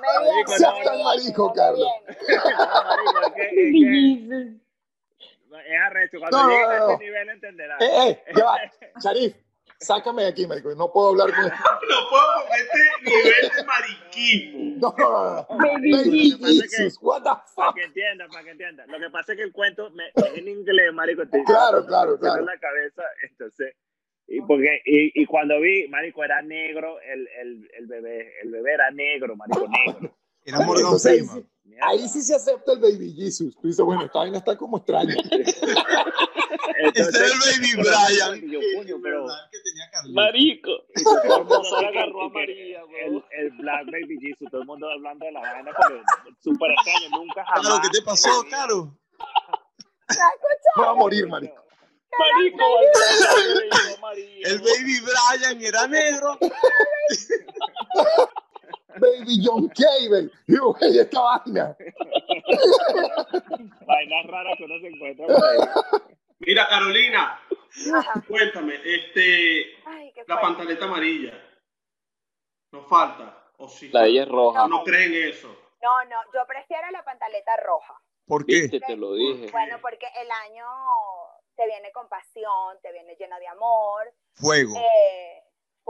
Marico, 0.00 0.52
no 0.58 0.84
tan 0.84 1.02
marico, 1.02 1.52
Carlos. 1.52 1.88
marico, 2.06 3.20
es 3.26 3.32
que, 3.34 4.60
es 5.66 5.80
arrecho. 5.80 6.18
Cuando 6.20 6.48
llegues 6.48 6.68
a 6.68 6.92
ese 6.92 7.04
nivel 7.04 7.28
entenderás. 7.28 7.82
Eh, 7.82 8.10
eh, 8.10 8.32
ya 8.36 8.44
va. 8.44 8.58
Sharif, 9.02 9.34
sácame 9.80 10.22
de 10.22 10.28
aquí, 10.28 10.46
marico. 10.46 10.74
No 10.74 10.92
puedo 10.92 11.10
hablar 11.10 11.30
con 11.34 11.44
No 11.44 12.08
puedo 12.10 12.46
con 12.48 12.58
este 12.58 13.10
nivel 13.10 13.50
de 13.56 13.64
mariquismo. 13.64 14.76
No, 14.80 14.94
no, 14.98 15.34
no. 15.34 15.46
Baby 15.58 16.30
Jesus, 16.40 16.98
what 17.00 17.22
the 17.22 17.30
Para 17.54 17.68
fuck. 17.68 17.74
que 17.76 17.84
entiendan, 17.84 18.28
para 18.30 18.44
que 18.44 18.50
entiendan. 18.50 18.88
Lo 18.90 18.98
que 18.98 19.10
pasa 19.10 19.32
es 19.32 19.38
que 19.38 19.44
el 19.44 19.52
cuento 19.52 19.90
me, 19.90 20.08
es 20.08 20.34
en 20.38 20.48
inglés, 20.48 20.92
marico. 20.92 21.22
estoy- 21.22 21.44
Claro, 21.44 21.84
claro, 21.86 22.18
claro. 22.18 22.40
en 22.40 22.46
la 22.46 22.58
cabeza, 22.58 23.02
entonces... 23.28 23.74
Y, 24.32 24.40
porque, 24.42 24.80
y, 24.84 25.22
y 25.22 25.26
cuando 25.26 25.58
vi, 25.60 25.88
marico, 25.88 26.22
era 26.22 26.40
negro 26.40 27.00
el, 27.00 27.26
el, 27.40 27.68
el 27.76 27.86
bebé. 27.88 28.32
El 28.42 28.50
bebé 28.52 28.74
era 28.74 28.88
negro, 28.92 29.34
marico, 29.34 29.66
negro. 29.68 30.14
Era 30.44 30.60
Morgan 30.60 30.98
Freeman. 30.98 31.46
Ahí 31.82 32.08
sí 32.08 32.22
se 32.22 32.34
acepta 32.34 32.72
el 32.72 32.80
Baby 32.80 33.12
Jesus. 33.14 33.54
Tú 33.56 33.68
dices, 33.68 33.84
bueno, 33.84 34.04
esta 34.04 34.18
vaina 34.18 34.38
está 34.38 34.56
como 34.56 34.78
extraña. 34.78 35.14
Entonces, 36.82 37.08
Ese 37.08 37.18
era 37.18 37.26
el 37.26 37.38
Baby 37.40 37.72
Brian. 37.76 38.36
Y 38.48 38.52
yo, 38.52 38.60
coño, 38.76 38.96
pero... 39.02 39.24
¿Verdad 39.24 39.50
que 39.50 39.58
tenía 39.60 39.90
Carlitos? 39.90 40.14
Marico. 40.14 40.70
Y 40.96 41.02
todo 41.02 41.22
el 41.22 41.28
mundo 41.44 41.76
agarró 41.76 42.22
a 42.22 42.28
María, 42.30 42.82
Black 43.58 43.86
Baby 43.86 44.18
Jesus, 44.20 44.48
todo 44.50 44.62
el 44.62 44.66
mundo 44.66 44.88
hablando 44.90 45.24
de 45.24 45.32
la 45.32 45.40
vaina, 45.40 45.72
porque 45.76 46.02
súper 46.40 46.70
extraño, 46.70 47.08
nunca 47.18 47.44
jamás. 47.44 47.66
Claro, 47.66 47.82
¿qué 47.82 47.88
te 47.98 48.02
pasó, 48.04 48.30
Caro? 48.50 48.96
Me 50.76 50.82
va 50.82 50.90
a 50.90 50.94
morir, 50.94 51.26
marico. 51.28 51.64
Marico. 52.18 52.64
El 54.44 54.58
Baby 54.58 55.00
Brian 55.00 55.62
era 55.62 55.86
negro. 55.86 56.38
Baby 58.98 59.42
John 59.44 59.68
Cable. 59.68 60.30
Y 60.46 60.56
yo, 60.56 60.72
güey, 60.72 60.98
esta 60.98 61.20
vaina. 61.20 61.76
Vainas 63.86 64.26
raras 64.26 64.54
que 64.58 64.64
uno 64.64 64.78
se 64.80 64.88
encuentra 64.88 65.26
por 65.26 65.44
ahí. 65.44 65.58
Mira, 66.40 66.66
Carolina, 66.68 67.40
Ajá. 67.94 68.24
cuéntame, 68.26 68.74
este, 68.84 69.66
Ay, 69.86 70.12
la 70.26 70.40
pantaleta 70.40 70.84
amarilla. 70.86 71.32
¿No 72.72 72.82
falta? 72.84 73.36
¿O 73.58 73.68
sí? 73.68 73.88
La 73.90 74.02
de 74.02 74.08
ella 74.10 74.22
es 74.22 74.28
roja. 74.28 74.66
¿No 74.68 74.82
creen 74.84 75.12
eso? 75.14 75.48
No, 75.82 76.04
no, 76.04 76.16
yo 76.32 76.46
prefiero 76.46 76.90
la 76.90 77.04
pantaleta 77.04 77.56
roja. 77.58 78.00
¿Por 78.26 78.46
qué? 78.46 78.62
Viste, 78.62 78.80
te 78.80 78.96
lo 78.96 79.14
dije. 79.14 79.50
Bueno, 79.50 79.78
porque 79.82 80.06
el 80.22 80.30
año 80.30 80.64
te 81.56 81.66
viene 81.66 81.90
con 81.92 82.08
pasión, 82.08 82.78
te 82.82 82.92
viene 82.92 83.16
lleno 83.16 83.38
de 83.38 83.48
amor, 83.48 84.12
Fuego. 84.34 84.74
eh, 84.76 85.39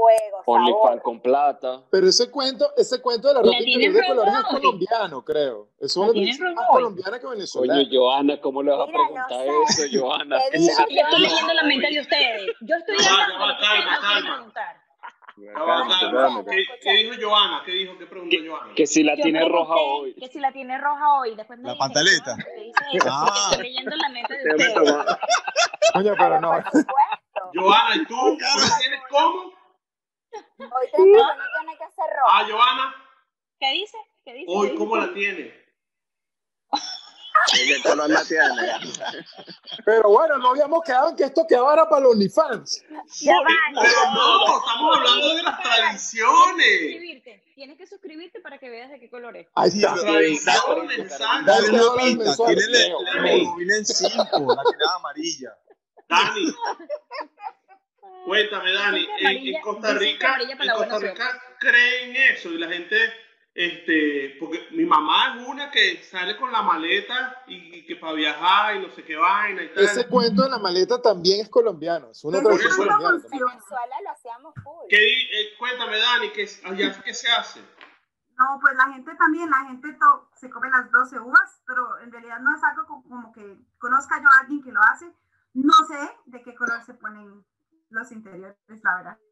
fuego, 0.01 0.43
OnlyFans 0.47 1.03
con 1.03 1.21
plata. 1.21 1.83
Pero 1.91 2.07
ese 2.09 2.31
cuento, 2.31 2.73
ese 2.77 3.01
cuento 3.03 3.29
de 3.29 3.35
la 3.35 3.41
¿La 3.41 3.47
ropa 3.47 3.59
interior 3.59 3.93
de 3.95 4.07
colores 4.07 4.35
es 4.35 4.45
colombiano, 4.45 5.25
creo. 5.25 5.69
Eso 5.79 6.13
¿La 6.13 6.21
es 6.23 6.41
más 6.41 6.67
colombiana 6.71 7.19
que 7.19 7.27
venezolana. 7.27 7.89
Joana, 7.91 8.41
¿cómo 8.41 8.63
le 8.63 8.71
vas 8.71 8.81
a 8.81 8.87
no 8.87 8.93
preguntar 8.93 9.47
sé. 9.67 9.85
eso, 9.87 10.01
Joana? 10.01 10.39
Digo 10.53 10.73
Yo 10.89 11.01
estoy 11.03 11.21
leyendo 11.21 11.53
la 11.55 11.63
mente 11.65 11.87
de 11.93 12.01
ustedes. 12.01 12.47
Yo 12.61 12.77
estoy 12.77 12.95
lo 12.97 13.01
que 13.03 13.07
ustedes 13.07 13.85
calma. 14.01 14.53
¿Qué, 16.51 16.65
qué 16.83 16.93
dijo 16.93 17.15
Joana? 17.29 17.63
¿Qué 17.65 17.73
dijo? 17.73 17.97
¿Qué 17.99 18.07
preguntó 18.07 18.37
Joana? 18.47 18.75
Que 18.75 18.87
si 18.87 19.03
la 19.03 19.15
Yo 19.17 19.23
tiene 19.23 19.49
roja 19.49 19.75
hoy. 19.75 20.15
Que 20.15 20.29
si 20.29 20.39
la 20.39 20.53
tiene 20.53 20.77
roja 20.79 21.15
hoy. 21.15 21.35
Después 21.35 21.59
me 21.59 21.69
La 21.69 21.73
dicen, 21.75 21.79
pantaleta. 21.79 22.37
"No, 22.37 22.45
¿qué 22.45 22.61
dice 22.61 22.85
eso?" 22.93 23.09
Ah. 23.11 23.49
Estoy 23.53 23.63
leyendo 23.65 23.97
la 23.97 24.09
mente 24.11 24.35
de 24.35 24.55
ustedes. 24.55 24.75
Coño, 25.95 26.15
pero 26.19 26.41
no. 26.41 26.51
Joana, 27.55 27.97
¿y 27.97 28.05
tú? 28.07 28.15
¿Tú 28.15 28.37
la 28.39 28.79
tienes 28.79 29.01
cómo? 29.11 29.53
Hoy 30.59 30.89
31 30.93 31.29
tiene 31.59 31.79
que 31.79 31.85
ser 31.95 32.05
roja. 32.17 32.39
Ah, 32.39 32.47
Joana, 32.49 32.95
¿Qué 33.59 33.73
dice? 33.73 33.99
¿Qué 34.25 34.33
dice? 34.35 34.47
¿Qué 34.47 34.53
hoy 34.53 34.75
cómo 34.75 34.97
la 34.97 35.13
tienes? 35.13 35.55
¿De 37.53 37.67
qué 37.67 37.83
color 37.83 38.09
la 38.09 38.23
tiene? 38.25 38.73
Pero 39.85 40.11
bueno, 40.11 40.39
no 40.39 40.51
habíamos 40.51 40.83
quedado 40.85 41.11
en 41.11 41.17
que 41.17 41.25
esto 41.25 41.47
quedaba 41.49 41.73
era 41.73 41.89
para 41.89 42.03
los 42.03 42.13
OnlyFans. 42.13 42.85
Ya 43.21 43.35
va, 43.41 43.47
Pero 43.83 44.13
no, 44.15 44.59
estamos 44.59 44.97
hablando 44.97 45.35
de 45.37 45.43
las 45.43 45.63
tradiciones. 45.63 47.35
Tienes 47.55 47.77
que 47.77 47.87
suscribirte 47.87 48.41
para 48.41 48.59
que 48.59 48.71
veas 48.71 48.91
de 48.91 49.01
qué 49.01 49.11
color 49.11 49.37
es. 49.37 49.49
Ahí 49.55 49.69
está. 49.69 49.95
Tradiciones. 49.95 51.17
Tiene 51.17 51.43
la 51.45 51.61
Leo, 51.61 53.03
la 53.03 53.15
Leo. 53.21 53.45
bobina 53.51 53.77
en 53.77 53.87
5, 53.87 54.15
la 54.15 54.63
que 54.63 54.85
amarilla. 54.97 55.59
Dani, 56.09 56.47
cuéntame, 58.25 58.73
Dani, 58.73 59.05
en, 59.05 59.27
amarilla- 59.27 59.57
en 59.57 59.63
Costa 59.63 59.95
Rica, 59.95 60.37
en 60.41 60.71
Costa 60.71 60.99
Rica 60.99 61.43
creen 61.59 62.17
eso 62.35 62.49
y 62.51 62.59
la 62.59 62.69
gente, 62.69 62.97
este, 63.55 64.37
porque 64.39 64.67
mi 64.73 64.85
mamá 64.85 65.37
es 65.37 65.47
una 65.49 65.71
que 65.71 66.03
sale 66.05 66.37
con 66.37 66.53
la 66.53 66.63
maleta 66.63 67.43
y, 67.49 67.79
y 67.79 67.87
que 67.87 67.97
para 67.97 68.13
viajar 68.15 68.77
y 68.77 68.81
no 68.87 68.91
sé 68.95 69.05
qué 69.05 69.17
vaina 69.17 69.63
y 69.63 69.69
tal. 69.75 69.85
Ese 69.85 70.07
cuento 70.07 70.43
de 70.45 70.51
la 70.51 70.59
maleta 70.59 71.01
también 71.03 71.41
es 71.41 71.49
colombiano. 71.49 72.11
Es 72.11 72.25
una 72.25 72.39
tradición 72.43 72.77
colombiana. 72.77 73.17
En. 73.17 73.31
Venezuela 73.31 73.97
lo 74.05 74.11
hacíamos 74.11 74.55
full. 74.63 74.87
¿Qué 74.89 74.97
eh, 75.23 75.55
cuéntame, 75.59 75.99
Dani, 75.99 76.31
¿qué, 76.31 76.43
es- 76.43 76.63
allá 76.65 77.03
qué 77.05 77.13
se 77.15 77.29
hace? 77.31 77.61
No, 78.39 78.59
pues 78.59 78.75
la 78.75 78.91
gente 78.95 79.13
también, 79.19 79.51
la 79.51 79.67
gente 79.67 79.93
to- 80.01 80.31
se 80.35 80.49
come 80.49 80.71
las 80.71 80.91
12 80.91 81.19
uvas, 81.21 81.61
pero 81.67 81.99
en 82.01 82.11
realidad 82.11 82.39
no 82.41 82.57
es 82.57 82.63
algo 82.65 82.87
co- 82.87 83.03
como 83.07 83.33
que 83.35 83.43
conozca 83.79 84.19
yo 84.23 84.29
a 84.29 84.41
alguien 84.41 84.63
que 84.63 84.73
lo 84.73 84.81
hace. 84.95 85.13
No 85.53 85.75
sé 85.89 86.11
de 86.27 86.43
qué 86.43 86.55
color 86.55 86.83
se 86.87 86.95
ponen 86.95 87.45
los 87.91 88.13
interiores, 88.13 88.57
la 88.83 88.95
verdad. 88.97 89.19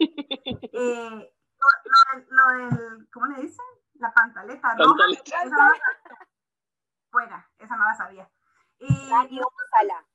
Eh, 0.00 1.34
lo, 1.58 1.66
lo 1.84 2.20
del- 2.20 2.26
lo 2.30 2.76
del, 2.78 3.08
¿cómo 3.10 3.26
le 3.26 3.42
dicen? 3.42 3.64
La 3.94 4.12
pantaleta 4.14 4.74
roja. 4.76 4.90
Pantaleta. 4.90 5.22
Esa 5.24 5.44
no 5.56 5.56
la. 5.56 5.74
Buena, 7.10 7.50
esa 7.58 7.76
no 7.76 7.84
la 7.84 7.94
sabía. 7.96 8.30
Y, 8.78 8.86
úsala. 8.86 10.06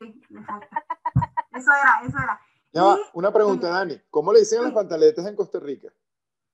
sí, 0.00 0.20
me 0.30 0.44
falta. 0.44 0.84
Eso 1.52 1.70
era, 1.70 2.00
eso 2.04 2.18
era. 2.18 2.40
Ya 2.72 2.82
va, 2.82 2.96
Y 2.96 3.00
una 3.12 3.32
pregunta, 3.32 3.68
Dani. 3.68 4.00
¿Cómo 4.10 4.32
le 4.32 4.40
dicen 4.40 4.58
a 4.60 4.62
las 4.62 4.72
pantaletas 4.72 5.24
en 5.26 5.36
Costa 5.36 5.60
Rica? 5.60 5.88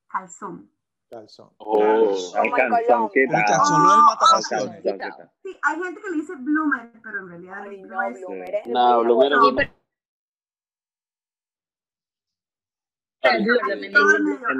calzón. 0.08 0.70
Calzón. 1.08 1.54
Oh, 1.58 2.10
Al 2.36 2.50
Como 2.50 2.58
en 2.58 2.68
canzón, 2.68 2.86
Colombia. 2.86 3.10
¿qué 3.14 3.22
El 3.24 3.30
tal? 3.30 3.44
calzón 3.46 3.82
no 3.82 3.88
es 3.88 3.94
Al 3.94 4.04
matapasiones. 4.04 4.66
canzón, 4.68 4.82
¿qué 4.82 4.98
tal? 4.98 5.32
Sí, 5.42 5.60
hay 5.62 5.82
gente 5.82 6.00
que 6.02 6.10
le 6.10 6.16
dice 6.16 6.34
bloomer, 6.36 6.92
pero 7.02 7.18
en 7.20 7.28
realidad 7.28 7.56
no 7.64 7.86
no, 7.86 8.02
es. 8.02 8.18
Bloomer 8.20 8.54
es 8.56 8.66
No, 8.66 9.00
Bloomer 9.04 9.32
es 9.32 9.38
bueno. 9.38 9.48
Sí, 9.48 9.54
pero- 9.56 9.68
Aquí 9.70 9.70
todo 9.70 9.70
es 9.70 9.72
medio- 9.72 9.78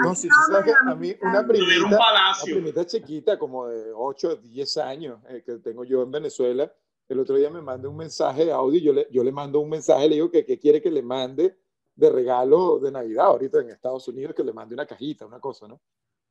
No, 0.05 0.15
todo 0.15 0.29
tú 0.29 0.35
sabes 0.53 0.75
a 0.87 0.95
mí 0.97 1.15
una 1.23 1.41
un 1.41 1.47
primita, 1.47 1.87
una 2.45 2.55
primita 2.55 2.87
chiquita, 2.87 3.39
como 3.39 3.69
de 3.69 3.93
8 3.95 4.29
o 4.31 4.37
10 4.37 4.77
años, 4.79 5.21
eh, 5.29 5.43
que 5.45 5.59
tengo 5.59 5.85
yo 5.85 6.03
en 6.03 6.11
Venezuela, 6.11 6.73
el 7.09 7.21
otro 7.21 7.37
día 7.37 7.51
me 7.51 7.63
manda 7.63 7.89
un 7.89 7.97
mensaje 7.97 8.45
de 8.45 8.53
audio, 8.53 8.81
yo 8.81 8.93
le, 8.93 9.07
yo 9.11 9.23
le 9.25 9.33
mando 9.33 9.61
un 9.61 9.71
mensaje, 9.71 10.09
le 10.09 10.17
digo 10.17 10.31
que 10.31 10.45
qué 10.45 10.59
quiere 10.59 10.83
que 10.83 10.91
le 10.91 11.03
mande 11.03 11.57
de 11.95 12.11
regalo 12.11 12.79
de 12.79 12.91
Navidad, 12.93 13.27
ahorita 13.27 13.61
en 13.61 13.71
Estados 13.71 14.07
Unidos, 14.09 14.35
que 14.35 14.45
le 14.45 14.53
mande 14.53 14.75
una 14.75 14.87
cajita, 14.87 15.25
una 15.27 15.41
cosa, 15.41 15.67
¿no? 15.69 15.81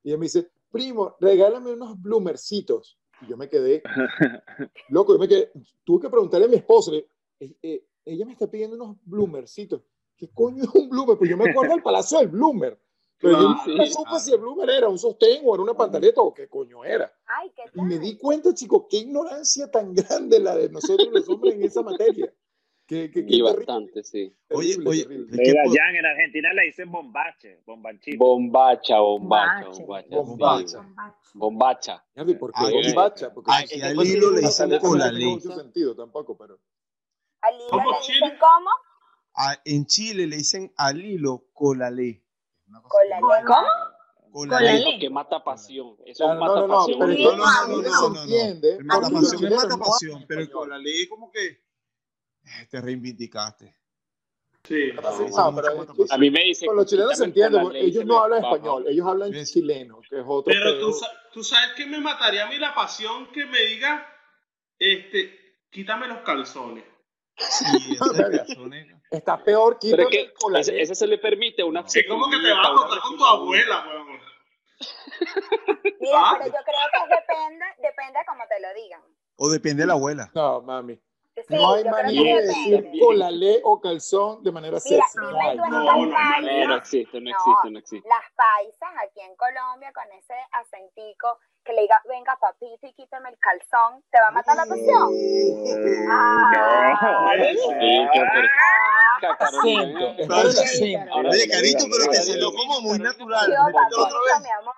Y 0.02 0.10
ella 0.10 0.18
me 0.18 0.26
dice, 0.26 0.50
primo, 0.70 1.16
regálame 1.20 1.72
unos 1.72 2.00
bloomercitos. 2.00 2.98
Y 3.22 3.26
yo 3.30 3.36
me 3.36 3.48
quedé, 3.48 3.82
loco, 4.90 5.12
yo 5.14 5.18
me 5.18 5.28
quedé, 5.28 5.50
tuve 5.84 6.02
que 6.02 6.10
preguntarle 6.10 6.46
a 6.46 6.48
mi 6.48 6.56
esposo, 6.56 6.92
le- 6.92 7.08
eh, 7.40 7.56
eh, 7.62 7.84
ella 8.04 8.24
me 8.24 8.32
está 8.32 8.46
pidiendo 8.50 8.76
unos 8.76 8.96
bloomercitos. 9.04 9.82
¿Qué 10.18 10.28
coño 10.34 10.64
es 10.64 10.74
un 10.74 10.90
bloomer? 10.90 11.16
Pues 11.16 11.30
yo 11.30 11.36
me 11.36 11.48
acuerdo 11.48 11.72
del 11.74 11.82
Palacio 11.82 12.18
del 12.18 12.28
Bloomer. 12.28 12.78
Pero 13.20 13.32
yo 13.32 13.38
Claro, 13.38 13.62
nunca 13.66 13.86
sí. 13.86 13.92
supe 13.92 14.20
si 14.20 14.32
el 14.32 14.38
bloomer 14.38 14.70
era 14.70 14.88
un 14.88 14.98
sostén 14.98 15.42
o 15.44 15.54
era 15.54 15.62
una 15.62 15.74
pantaleta 15.74 16.20
o 16.20 16.32
qué 16.34 16.48
coño 16.48 16.84
era. 16.84 17.12
Ay, 17.26 17.50
qué 17.54 17.62
Y 17.74 17.82
me 17.82 17.98
di 17.98 18.16
cuenta, 18.16 18.54
chicos, 18.54 18.84
qué 18.90 18.98
ignorancia 18.98 19.70
tan 19.70 19.92
grande 19.94 20.38
la 20.38 20.56
de 20.56 20.68
nosotros 20.68 21.08
los 21.12 21.28
hombres 21.28 21.54
en 21.54 21.64
esa 21.64 21.82
materia. 21.82 22.32
Que, 22.86 23.10
que, 23.10 23.26
que 23.26 23.36
y 23.36 23.42
bastante, 23.42 24.02
sí. 24.02 24.34
Oye, 24.50 24.68
terrible, 24.70 24.88
oye, 24.90 25.02
terrible. 25.02 25.36
¿de 25.36 25.42
qué 25.42 25.50
Mira, 25.50 25.62
po- 25.64 25.70
Jan, 25.76 25.96
en 25.96 26.06
Argentina 26.06 26.52
le 26.54 26.62
dicen 26.62 26.90
bombache, 26.90 27.60
bombanchito. 27.66 28.18
Bombacha, 28.24 28.98
bombacha, 29.00 29.68
bombacha. 29.68 30.08
Bombacha. 30.16 30.84
sí. 31.20 31.38
Bombacha. 31.38 32.04
¿y 32.26 32.34
por 32.34 32.52
qué 32.52 32.60
Ay, 32.64 32.72
bombacha? 32.72 33.34
Porque 33.34 33.50
ay, 33.52 33.66
no 33.94 34.00
al 34.00 34.06
hilo 34.06 34.26
con 34.28 34.34
le 34.36 34.40
la 34.42 34.48
dicen 34.48 34.70
pantaleta, 34.70 34.88
no 35.06 35.10
tiene 35.18 35.32
mucho 35.34 35.54
sentido 35.54 35.94
tampoco, 35.96 36.36
pero... 36.38 36.58
Al 37.42 37.54
hilo 37.56 37.66
¿Cómo, 37.68 37.90
le 37.90 37.96
Chile? 38.00 38.18
dicen 38.22 38.38
cómo? 38.38 38.70
A- 39.38 39.60
en 39.64 39.86
Chile 39.86 40.26
le 40.26 40.36
dicen 40.36 40.72
al 40.76 41.00
hilo 41.04 41.46
colalé. 41.52 42.24
Colalé. 42.82 43.44
¿Cómo? 43.46 43.68
Colalé. 44.32 44.82
Porque 44.84 45.10
mata 45.10 45.42
pasión. 45.42 45.96
Eso 46.04 46.24
Claro, 46.24 46.32
es 46.34 46.38
no, 46.40 46.46
no, 46.46 46.54
mata 46.54 46.66
no, 46.66 46.74
pasión. 46.78 46.98
pero 46.98 47.12
No, 47.12 47.36
no, 47.36 47.36
no, 47.36 47.82
no, 47.82 49.10
no, 49.20 49.30
chilenos 49.30 49.62
no 49.64 49.68
matapasión, 49.78 50.12
hablan 50.14 50.26
pero 50.28 50.40
el 50.42 50.50
colalé 50.50 51.02
es 51.02 51.08
como 51.08 51.30
que 51.30 51.46
eh, 51.46 52.66
te 52.70 52.80
reivindicaste. 52.80 53.74
Sí. 54.64 54.90
Sí, 54.90 54.96
No, 55.34 55.54
pero 55.54 55.86
que- 55.94 56.04
A 56.10 56.18
mí 56.18 56.30
me 56.30 56.40
dicen. 56.44 56.66
Con 56.66 56.76
los 56.76 56.86
chilenos 56.86 57.16
se 57.16 57.24
entiende, 57.24 57.58
ley, 57.72 57.86
ellos 57.86 58.00
se 58.02 58.04
no 58.04 58.18
hablan 58.22 58.44
español, 58.44 58.84
ellos 58.86 59.06
hablan 59.06 59.30
¿Ves? 59.30 59.50
chileno, 59.52 60.00
que 60.08 60.16
es 60.20 60.24
otro 60.26 60.52
Pero 60.52 60.78
tú, 60.78 60.94
tú 61.32 61.42
sabes 61.42 61.70
que 61.74 61.86
me 61.86 62.00
mataría 62.00 62.46
a 62.46 62.50
mí 62.50 62.58
la 62.58 62.74
pasión 62.74 63.30
que 63.32 63.46
me 63.46 63.60
diga, 63.60 64.06
este, 64.78 65.56
quítame 65.70 66.06
los 66.08 66.18
calzones. 66.18 66.84
Sí, 67.38 67.64
esa 67.94 68.12
Verga. 68.12 68.44
Está 69.10 69.42
peor, 69.42 69.78
Pero 69.80 70.08
que 70.08 70.20
el 70.22 70.32
colalé. 70.34 70.60
ese, 70.60 70.80
ese 70.80 70.94
se 70.94 71.06
le 71.06 71.18
permite 71.18 71.62
una 71.64 71.80
Es 71.80 72.06
como 72.08 72.28
que 72.30 72.36
te 72.38 72.52
vas 72.52 72.66
a 72.66 72.70
acostar 72.72 73.00
con 73.00 73.16
tu 73.16 73.24
abuela, 73.24 73.84
weón. 73.88 74.06
Mira, 76.00 76.16
Ah. 76.16 76.36
pero 76.38 76.46
yo 76.46 76.60
creo 76.64 76.86
que 76.92 77.14
depende, 77.16 77.64
depende 77.82 78.18
de 78.18 78.24
cómo 78.26 78.44
te 78.48 78.60
lo 78.60 78.74
digan. 78.74 79.02
O 79.36 79.48
depende 79.48 79.82
de 79.82 79.86
la 79.86 79.92
abuela. 79.94 80.30
No, 80.34 80.60
mami. 80.62 80.94
Sí, 81.46 81.54
no 81.54 81.72
hay 81.74 81.84
manera 81.84 82.36
de 82.40 82.46
decir 82.48 82.90
colalé 83.00 83.60
o 83.62 83.80
calzón 83.80 84.42
de 84.42 84.50
manera 84.50 84.78
Mira, 84.84 85.04
sexy. 85.06 85.18
No 85.18 85.40
hay. 85.40 85.56
No, 85.56 85.66
no. 85.68 85.82
No, 86.06 86.66
no 86.66 86.76
existe, 86.76 87.20
no 87.20 87.30
No. 87.30 87.36
existe, 87.36 87.70
no 87.70 87.78
existe. 87.78 88.08
las 88.08 88.32
paisas 88.34 88.90
aquí 89.04 89.20
en 89.20 89.36
Colombia 89.36 89.92
con 89.92 90.04
ese 90.18 90.34
acentico 90.52 91.38
que 91.68 91.74
le 91.74 91.82
diga, 91.82 92.00
venga 92.08 92.34
papito 92.40 92.86
y 92.86 92.94
quítame 92.94 93.28
el 93.28 93.38
calzón, 93.38 94.02
te 94.10 94.18
va 94.18 94.28
a 94.28 94.30
matar 94.30 94.56
la 94.56 94.64
pasión. 94.64 95.12
Ah, 96.10 96.50
que- 97.36 97.58
Oye, 101.28 101.48
carito, 101.48 101.84
pero 101.90 102.12
salió 102.14 102.50
dile. 102.50 102.56
como 102.56 102.80
muy 102.80 102.98
natural. 102.98 103.46
Repítelo 103.50 104.04
otra 104.04 104.18
vez. 104.18 104.42
mi 104.42 104.50
amor. 104.50 104.74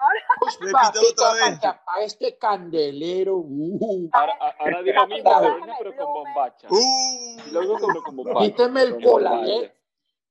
Repítelo 0.61 1.09
otra 1.11 1.33
vez. 1.35 1.43
Papito, 1.61 1.81
para 1.85 2.03
este 2.03 2.39
candelero. 2.39 3.37
uh, 3.37 4.09
Ahora, 4.13 4.35
ahora 4.59 4.83
di 4.83 4.93
lo 4.93 5.07
mismo, 5.07 5.67
pero 5.79 5.97
con 5.97 6.13
bombacha. 6.13 6.67
Uh, 6.71 7.39
Y 7.47 7.51
luego 7.53 7.79
con, 7.79 8.03
con 8.03 8.17
bombacha. 8.17 8.41
Quítame 8.41 8.83
el 8.83 8.95
bombacha. 8.95 9.73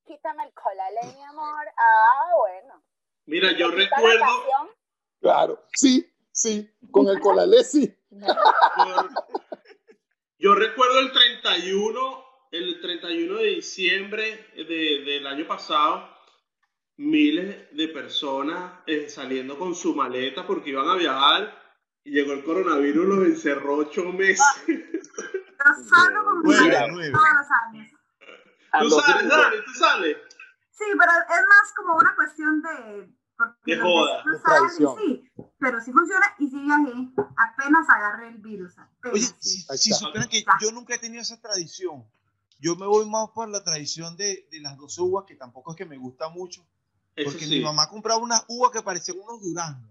Quítame 0.05 0.43
el 0.43 0.53
colalé, 0.53 0.99
mi 1.15 1.23
amor. 1.23 1.65
Ah, 1.77 2.31
bueno. 2.37 2.83
Mira, 3.27 3.49
yo 3.57 3.69
¿Te 3.71 3.77
quita 3.83 4.01
la 4.01 4.07
recuerdo? 4.09 4.25
Claro, 5.21 5.63
sí, 5.73 6.08
sí, 6.39 6.69
con 6.91 7.07
el 7.09 7.19
colalé 7.19 7.63
sí. 7.63 7.93
yo 10.39 10.55
recuerdo 10.55 10.99
el 10.99 11.11
31, 11.11 12.23
el 12.51 12.81
31 12.81 13.35
de 13.37 13.45
diciembre 13.47 14.47
de- 14.55 15.03
del 15.05 15.27
año 15.27 15.45
pasado, 15.47 16.09
miles 16.97 17.67
de 17.75 17.87
personas 17.89 18.73
eh, 18.87 19.09
saliendo 19.09 19.57
con 19.59 19.75
su 19.75 19.93
maleta 19.95 20.45
porque 20.47 20.69
iban 20.71 20.87
a 20.87 20.95
viajar 20.95 21.57
y 22.03 22.11
llegó 22.11 22.33
el 22.33 22.43
coronavirus, 22.43 23.05
los 23.05 23.25
encerró 23.25 23.75
ocho 23.77 24.05
meses. 24.05 24.63
Yo 24.67 25.85
salgo 25.89 26.23
con 26.23 26.41
nueve. 26.43 26.71
todos 27.11 27.11
los 27.11 27.47
años. 27.67 27.91
¿Tú 28.81 28.89
sales. 29.01 29.29
Dani? 29.29 29.55
¿Tú 29.65 29.71
sales? 29.73 30.17
Sí, 30.71 30.85
pero 30.97 31.11
es 31.11 31.47
más 31.47 31.73
como 31.75 31.95
una 31.97 32.15
cuestión 32.15 32.61
de... 32.61 33.09
porque 33.39 33.71
De 33.71 33.77
los 33.77 33.87
joda, 33.87 34.23
saben. 34.45 34.97
Sí, 34.97 35.31
pero 35.59 35.79
sí 35.81 35.93
funciona 35.93 36.25
y 36.39 36.49
sí 36.49 36.59
viajé. 36.59 36.91
Apenas 37.37 37.89
agarré 37.89 38.27
el 38.27 38.37
virus. 38.39 38.77
Apenas, 38.77 39.13
Oye, 39.13 39.25
sí. 39.39 39.65
si, 39.77 39.93
supieran 39.93 40.27
que 40.27 40.43
yo 40.61 40.71
nunca 40.73 40.95
he 40.95 40.99
tenido 40.99 41.21
esa 41.21 41.39
tradición. 41.39 42.05
Yo 42.59 42.75
me 42.75 42.85
voy 42.85 43.09
más 43.09 43.29
por 43.29 43.47
la 43.47 43.63
tradición 43.63 44.17
de, 44.17 44.45
de 44.51 44.59
las 44.59 44.77
dos 44.77 44.97
uvas, 44.99 45.23
que 45.25 45.35
tampoco 45.35 45.71
es 45.71 45.77
que 45.77 45.85
me 45.85 45.97
gusta 45.97 46.27
mucho. 46.27 46.67
Eso 47.15 47.31
Porque 47.31 47.45
sí. 47.45 47.51
mi 47.57 47.61
mamá 47.63 47.87
compraba 47.89 48.19
unas 48.21 48.43
uvas 48.49 48.71
que 48.71 48.81
parecían 48.81 49.17
unos 49.19 49.41
duraznos. 49.41 49.89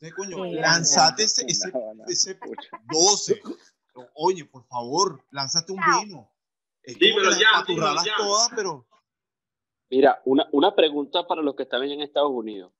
Entonces, 0.00 0.14
coño, 0.16 0.44
Sí, 0.44 0.52
lanzate 0.54 1.24
ese, 1.24 1.42
no, 1.42 1.48
ese, 1.50 1.72
no, 1.72 1.94
no. 1.94 2.04
ese 2.06 2.34
Pucha. 2.36 2.70
12. 2.90 3.42
Oye, 4.14 4.44
por 4.46 4.64
favor, 4.66 5.22
lánzate 5.30 5.72
un 5.72 5.80
vino. 6.00 6.32
Es 6.82 6.94
las 6.98 7.38
ya, 7.38 7.62
dímelo 7.66 8.02
ya. 8.02 8.12
todas, 8.16 8.48
pero 8.56 8.86
Mira, 9.90 10.20
una, 10.24 10.46
una 10.52 10.74
pregunta 10.74 11.26
para 11.26 11.42
los 11.42 11.54
que 11.54 11.62
están 11.64 11.82
allá 11.82 11.94
en 11.94 12.02
Estados 12.02 12.30
Unidos. 12.30 12.72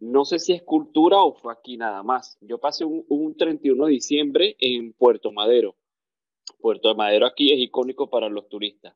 No 0.00 0.24
sé 0.24 0.38
si 0.38 0.52
es 0.54 0.62
cultura 0.62 1.18
o 1.22 1.34
fue 1.34 1.52
aquí 1.52 1.76
nada 1.76 2.02
más. 2.02 2.38
Yo 2.40 2.58
pasé 2.58 2.84
un, 2.84 3.04
un 3.08 3.36
31 3.36 3.86
de 3.86 3.92
diciembre 3.92 4.56
en 4.58 4.92
Puerto 4.94 5.30
Madero. 5.32 5.76
Puerto 6.58 6.94
Madero 6.94 7.26
aquí 7.26 7.52
es 7.52 7.58
icónico 7.60 8.08
para 8.10 8.28
los 8.28 8.48
turistas. 8.48 8.94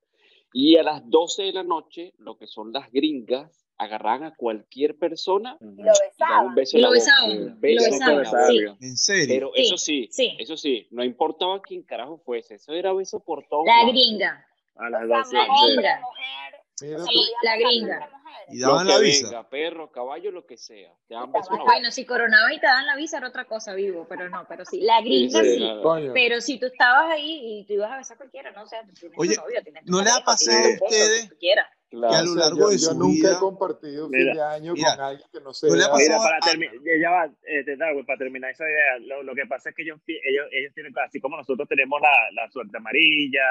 Y 0.53 0.77
a 0.77 0.83
las 0.83 1.09
12 1.11 1.43
de 1.45 1.53
la 1.53 1.63
noche, 1.63 2.15
lo 2.19 2.37
que 2.37 2.47
son 2.47 2.73
las 2.73 2.91
gringas, 2.93 3.67
agarraban 3.77 4.23
a 4.23 4.35
cualquier 4.37 4.97
persona 4.97 5.57
Y 5.61 5.65
lo 5.65 5.73
y 5.73 5.85
daban 6.17 6.47
un 6.47 6.55
besaban. 6.55 6.55
beso 6.55 6.77
en 6.77 6.83
Lo 6.83 6.89
la 6.89 6.95
besaban, 6.95 7.31
lo 7.31 8.15
la 8.15 8.19
besaban, 8.21 8.79
sí. 8.79 8.87
en 8.87 8.97
serio. 8.97 9.27
Pero 9.35 9.51
Sí, 9.57 9.63
eso 9.63 9.77
sí, 9.77 10.09
sí. 10.13 10.37
eso 10.39 10.57
sí, 10.57 10.87
no 10.93 11.03
importaba 11.05 11.61
quién 11.61 11.83
carajo 11.83 12.19
fuese, 12.25 12.55
eso 12.55 12.73
era 12.73 12.93
beso 12.93 13.19
por 13.21 13.45
todos 13.49 13.65
La 13.67 13.91
gringa. 13.91 14.47
A 14.77 14.91
las 14.91 15.03
O 15.03 15.07
sea, 15.09 15.19
12. 15.19 15.35
La 15.37 15.43
hombre, 15.55 15.75
gringa. 15.75 16.01
mujer, 16.03 16.61
Mira, 16.81 16.99
Sí, 17.05 17.21
la 17.43 17.57
gringa. 17.57 18.11
Y 18.49 18.61
daban 18.61 18.87
la 18.87 18.99
visa. 18.99 19.27
venga, 19.29 19.49
perro, 19.49 19.91
caballo, 19.91 20.31
lo 20.31 20.45
que 20.45 20.57
sea. 20.57 20.93
Te 21.07 21.15
dan 21.15 21.31
daban. 21.33 21.65
Bueno, 21.65 21.91
si 21.91 22.05
coronaba 22.05 22.53
y 22.53 22.59
te 22.61 22.67
dan 22.67 22.85
la 22.87 22.97
visa 22.97 23.19
era 23.19 23.29
otra 23.29 23.45
cosa, 23.45 23.75
vivo, 23.75 24.07
pero 24.09 24.29
no, 24.29 24.45
pero 24.49 24.65
sí. 24.65 24.81
La 24.83 25.01
gringa 25.01 25.43
Sí, 25.43 25.59
sí. 25.59 26.11
Pero 26.13 26.41
si 26.41 26.59
tú 26.59 26.67
estabas 26.67 27.13
ahí 27.13 27.61
y 27.61 27.67
tú 27.67 27.75
ibas 27.75 27.93
a 27.93 27.97
besar 27.99 28.17
a 28.17 28.19
cualquiera, 28.19 28.51
no 28.53 28.67
sé, 28.67 28.77
tú 28.89 28.93
tienes 28.95 29.19
Oye, 29.19 29.35
tu 29.37 29.41
novio, 29.43 29.63
tienes 29.63 29.83
¿no 29.87 30.03
les 30.03 30.13
ha 30.13 30.25
pasado 30.25 30.59
a 30.59 30.71
ustedes 30.71 31.31
lo 31.31 31.39
que 31.39 31.53
a 31.53 31.69
Claro. 31.91 32.25
lo 32.25 32.31
O 32.33 32.35
sea, 32.35 32.43
largo 32.45 32.59
yo, 32.59 32.69
de 32.71 32.79
yo 32.79 32.87
su 32.91 32.95
nunca 32.99 33.15
he 33.15 33.31
vida 33.31 33.39
compartido 33.39 34.09
fin 34.09 34.19
Mira, 34.19 34.35
de 34.35 34.43
año 34.43 34.73
mira, 34.75 34.97
con 34.97 35.05
alguien 35.05 35.29
que 35.31 35.39
no 35.39 35.45
¿no 35.45 35.51
le 35.51 35.55
sea. 35.55 35.69
ha 35.71 35.75
Mira, 35.75 35.91
pasado 35.93 36.23
para 36.25 36.37
a- 36.39 36.41
terminar, 36.41 36.75
ya 37.01 37.11
va, 37.11 37.31
este, 37.45 37.77
Darwin, 37.77 38.05
para 38.05 38.19
terminar 38.19 38.51
esa 38.51 38.65
idea, 38.69 38.99
lo, 39.01 39.23
lo 39.23 39.35
que 39.37 39.47
pasa 39.47 39.69
es 39.71 39.77
que 39.77 39.83
ellos, 39.83 40.01
ellos, 40.09 40.47
ellos 40.51 40.75
tienen, 40.75 40.93
así 41.07 41.21
como 41.21 41.37
nosotros 41.37 41.69
tenemos 41.69 42.01
la, 42.01 42.11
la 42.43 42.51
suerte 42.51 42.77
amarilla, 42.77 43.43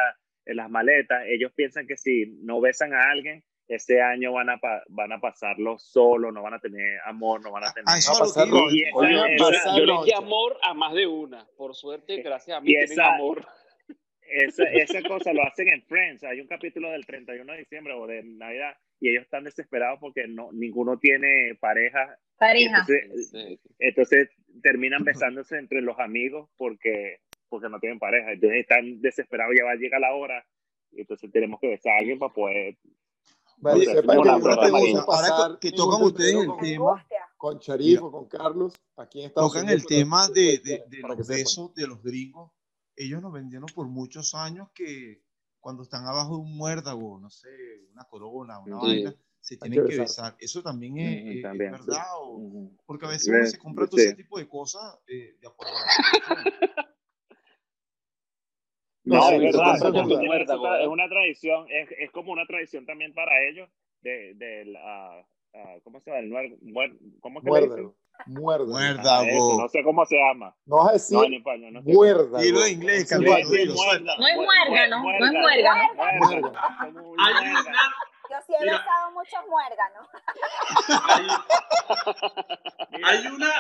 en 0.46 0.58
las 0.58 0.70
maletas, 0.70 1.24
ellos 1.28 1.52
piensan 1.56 1.88
que 1.88 1.98
si 1.98 2.26
no 2.44 2.60
besan 2.62 2.94
a 2.94 3.10
alguien, 3.12 3.44
ese 3.68 4.02
año 4.02 4.34
van 4.34 4.50
a, 4.50 4.58
pa- 4.58 4.84
van 4.90 5.14
a 5.14 5.20
pasarlo 5.22 5.78
solo, 5.80 6.32
no 6.32 6.44
van 6.44 6.56
a 6.56 6.60
tener 6.60 7.00
amor, 7.06 7.42
no 7.42 7.52
van 7.52 7.64
a 7.64 7.72
tener... 7.72 7.86
a 7.88 7.98
eso 7.98 8.12
Va 8.12 8.18
a 8.20 8.22
a 8.22 8.26
lo 8.26 8.26
que 8.26 8.34
pasar 8.34 8.48
iba. 8.48 8.60
noche. 8.60 8.76
Y 9.34 9.38
Yo, 9.38 9.46
pasar 9.46 9.78
yo 9.78 9.86
les 9.86 9.96
di 10.06 10.12
noche. 10.12 10.16
amor 10.16 10.58
a 10.62 10.74
más 10.74 10.94
de 10.94 11.08
una. 11.08 11.48
Por 11.58 11.74
suerte, 11.74 12.22
gracias 12.22 12.58
a 12.58 12.62
mí 12.62 12.68
tienen 12.68 12.92
esa- 12.92 13.16
amor. 13.16 13.46
Esa, 14.22 14.64
esa 14.74 15.02
cosa 15.08 15.32
lo 15.34 15.44
hacen 15.44 15.70
en 15.70 15.82
Friends. 15.84 16.24
Hay 16.24 16.42
un 16.42 16.48
capítulo 16.48 16.92
del 16.92 17.06
31 17.06 17.52
de 17.54 17.60
diciembre 17.60 17.94
o 17.94 18.06
de 18.06 18.22
Navidad 18.24 18.76
y 19.00 19.10
ellos 19.10 19.24
están 19.24 19.44
desesperados 19.46 20.00
porque 20.00 20.28
no, 20.28 20.52
ninguno 20.52 20.98
tiene 21.00 21.56
pareja. 21.60 22.18
Pareja. 22.38 22.80
Entonces, 22.88 23.30
Sí. 23.32 23.60
entonces 23.80 24.30
terminan 24.62 25.04
besándose 25.04 25.58
entre 25.58 25.82
los 25.82 25.98
amigos 26.00 26.50
porque, 26.58 27.20
porque 27.54 27.70
no 27.70 27.80
tienen 27.80 28.00
pareja. 28.00 28.32
Entonces 28.32 28.62
están 28.62 29.00
desesperados, 29.00 29.54
ya 29.58 29.64
va 29.66 29.72
a 29.72 29.76
llegar 29.76 30.02
la 30.02 30.14
hora. 30.16 30.44
Y 30.92 31.02
entonces 31.02 31.32
tenemos 31.32 31.60
que 31.60 31.68
besar 31.70 31.94
a 31.94 31.98
alguien 32.00 32.18
para 32.18 32.34
poder. 32.34 32.78
Vale, 33.58 33.86
una 33.88 33.94
no 34.02 34.08
pregunta, 34.08 34.36
gusta 34.36 34.72
Marina. 34.72 35.06
Ahora 35.08 35.58
que 35.62 35.72
tocan 35.72 36.02
ustedes 36.02 36.34
el 36.36 36.48
con, 36.48 36.60
tema, 36.60 37.08
con 37.38 37.58
Sharif 37.60 38.02
o 38.02 38.12
con 38.12 38.28
Carlos 38.28 38.74
aquí 38.98 39.20
en 39.22 39.28
Estados 39.28 39.52
tocan 39.52 39.66
Unidos. 39.66 39.82
el 39.82 39.88
tema 39.88 40.28
de, 40.30 40.58
de- 40.64 40.84
de 40.90 41.02
para 41.02 41.16
los 41.16 41.28
besos 41.28 41.74
de 41.76 41.88
los 41.88 42.02
gringos. 42.02 42.52
Ellos 42.96 43.22
nos 43.22 43.32
vendieron 43.32 43.68
por 43.74 43.88
muchos 43.88 44.34
años 44.36 44.70
que 44.74 45.22
cuando 45.60 45.84
están 45.84 46.06
abajo 46.08 46.36
de 46.36 46.42
un 46.42 46.58
muérdago, 46.58 47.20
no 47.20 47.30
sé, 47.30 47.50
una 47.92 48.04
corona, 48.06 48.60
una 48.60 48.80
Sí. 48.82 48.86
vaina, 48.88 49.16
se 49.40 49.58
tienen 49.58 49.86
que 49.88 49.98
besar. 50.00 50.36
Eso 50.40 50.62
también 50.62 50.98
es, 50.98 51.22
Ujú, 51.22 51.32
es- 51.32 51.42
también, 51.42 51.72
verdad. 51.72 52.06
o- 52.20 52.38
Ujú. 52.38 52.78
porque 52.86 53.06
a 53.06 53.10
veces 53.10 53.28
uno 53.30 53.46
se 53.46 53.58
compra 53.58 53.88
todo 53.88 53.98
Sí. 54.00 54.06
ese 54.08 54.16
tipo 54.16 54.38
de 54.40 54.48
cosas 54.50 55.00
eh, 55.08 55.38
de 55.40 55.48
acuerdo 55.48 55.74
a 55.74 55.80
la. 55.80 55.86
No, 59.06 59.16
No, 59.18 59.30
es 59.32 59.40
verdad, 59.42 59.76
es 59.76 59.84
es, 59.84 60.50
es 60.82 60.88
una 60.88 61.10
tradición, 61.10 61.66
es, 61.70 61.90
es 62.00 62.12
como 62.12 62.32
una 62.32 62.46
tradición 62.46 62.86
también 62.86 63.14
para 63.14 63.32
ellos 63.50 63.70
de, 64.02 64.34
de 64.36 64.66
la, 64.66 65.20
ah, 65.56 65.76
¿cómo 65.84 66.00
se 66.00 66.10
llama? 66.12 66.20
El 66.22 66.32
nuer- 66.32 66.58
muer- 66.62 66.98
¿Cómo 67.20 67.40
es 67.40 67.46
que 67.46 67.52
le 67.52 67.60
dicen? 67.62 67.70
Muérdalo. 67.70 67.96
Muérdalo. 68.28 68.72
Muérdago. 68.72 69.10
Ah, 69.10 69.26
eso, 69.28 69.58
no 69.62 69.68
sé 69.70 69.84
cómo 69.84 70.06
se 70.06 70.16
llama. 70.16 70.56
No 70.66 70.88
a 70.88 70.94
decir 70.94 71.18
No, 71.18 71.24
en 71.26 71.34
español, 71.34 71.74
no 71.74 71.82
sé. 71.84 71.94
muérdalo. 71.94 72.38
Dilo 72.38 72.66
en 72.66 72.72
inglés, 72.74 73.02
Sí, 73.04 73.10
Carlos, 73.10 73.30
vale. 73.32 73.46
dilo. 73.58 73.74
Muérdago, 73.74 74.22
No 74.22 74.28
es 74.28 74.36
muer- 74.38 74.46
muérgano, 74.46 75.04
no 75.04 75.26
es 75.26 75.34
muérgano. 75.34 77.10
una, 77.10 77.30
Yo 78.30 78.38
sí 78.48 78.54
he 78.60 78.64
besado 78.66 79.12
muchos 79.12 79.40
muérganos. 79.50 80.08
hay, 81.10 81.28
hay 83.04 83.28
una, 83.28 83.52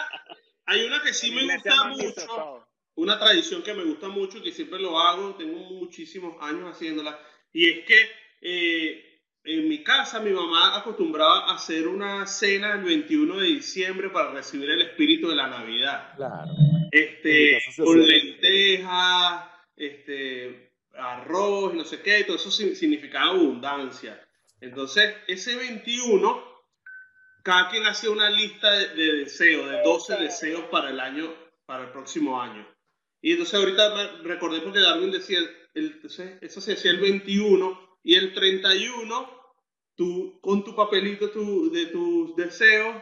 hay 0.67 0.85
una 0.85 1.01
que 1.03 1.13
sí 1.13 1.31
me 1.31 1.53
gusta 1.53 1.71
mucho. 1.89 2.67
Una 2.95 3.17
tradición 3.19 3.63
que 3.63 3.73
me 3.73 3.83
gusta 3.83 4.07
mucho 4.09 4.37
y 4.37 4.41
que 4.43 4.51
siempre 4.51 4.79
lo 4.79 4.99
hago, 4.99 5.35
tengo 5.35 5.57
muchísimos 5.59 6.35
años 6.41 6.75
haciéndola, 6.75 7.19
y 7.51 7.69
es 7.69 7.85
que 7.85 7.97
eh, 8.41 9.19
en 9.43 9.67
mi 9.67 9.83
casa 9.83 10.19
mi 10.19 10.31
mamá 10.31 10.77
acostumbraba 10.77 11.49
a 11.49 11.55
hacer 11.55 11.87
una 11.87 12.25
cena 12.27 12.73
el 12.73 12.83
21 12.83 13.37
de 13.37 13.47
diciembre 13.47 14.09
para 14.09 14.31
recibir 14.31 14.69
el 14.69 14.81
espíritu 14.81 15.27
de 15.29 15.35
la 15.35 15.47
Navidad. 15.47 16.15
Claro. 16.15 16.51
Este, 16.91 17.59
con 17.77 18.05
lentejas, 18.07 19.45
este, 19.75 20.71
arroz 20.93 21.73
y 21.73 21.77
no 21.77 21.83
sé 21.85 22.01
qué, 22.01 22.19
y 22.19 22.23
todo 22.25 22.35
eso 22.35 22.51
si- 22.51 22.75
significaba 22.75 23.31
abundancia. 23.31 24.23
Entonces, 24.61 25.15
ese 25.27 25.55
21, 25.55 26.43
cada 27.43 27.69
quien 27.69 27.85
hacía 27.85 28.11
una 28.11 28.29
lista 28.29 28.71
de, 28.71 28.87
de 28.95 29.13
deseos, 29.17 29.69
de 29.69 29.81
12 29.83 30.15
deseos 30.17 30.63
para 30.71 30.89
el 30.91 30.99
año, 30.99 31.33
para 31.65 31.85
el 31.85 31.89
próximo 31.91 32.39
año. 32.41 32.65
Y 33.23 33.31
entonces 33.31 33.55
ahorita 33.59 33.95
me 33.95 34.27
recordé 34.29 34.59
porque 34.59 34.79
Darwin 34.81 35.09
decía, 35.09 35.39
el, 35.39 35.49
entonces, 35.93 36.37
eso 36.41 36.61
se 36.61 36.73
hacía 36.73 36.91
el 36.91 36.99
21 36.99 37.79
y 38.03 38.15
el 38.15 38.33
31, 38.33 39.29
tú 39.95 40.39
con 40.41 40.63
tu 40.63 40.75
papelito 40.75 41.29
tu- 41.31 41.71
de 41.71 41.85
tus 41.87 42.35
deseos, 42.35 42.95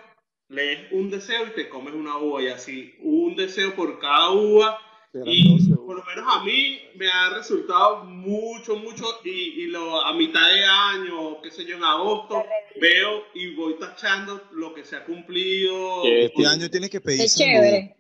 lees 0.48 0.92
un 0.92 1.10
deseo 1.10 1.48
y 1.48 1.56
te 1.56 1.68
comes 1.70 1.94
una 1.96 2.18
uva 2.20 2.42
y 2.44 2.48
así, 2.48 2.94
un 3.02 3.36
deseo 3.36 3.76
por 3.76 4.00
cada 4.00 4.30
uva. 4.32 4.80
Y 5.26 5.44
12 5.58 5.76
por 5.76 5.98
lo 5.98 6.04
menos 6.06 6.24
a 6.26 6.42
mí 6.46 6.80
me 6.96 7.10
ha 7.10 7.32
resultado 7.32 8.06
mucho, 8.06 8.78
mucho, 8.78 9.04
y, 9.26 9.30
y 9.64 9.66
lo, 9.68 10.00
a 10.06 10.14
mitad 10.14 10.48
de 10.54 10.64
año, 10.64 11.42
qué 11.42 11.52
sé 11.52 11.66
yo, 11.66 11.76
en 11.76 11.84
agosto, 11.84 12.46
veo 12.80 13.26
y 13.34 13.54
voy 13.56 13.76
tachando 13.78 14.42
lo 14.54 14.74
que 14.74 14.86
se 14.86 14.96
ha 14.96 15.04
cumplido. 15.04 16.04
Qué 16.04 16.26
Este 16.26 16.46
año 16.48 16.70
tienes 16.70 16.90
que 16.92 17.02
pedir 17.02 17.22
Es 17.22 17.34
salud. 17.34 17.52
chévere. 17.52 17.96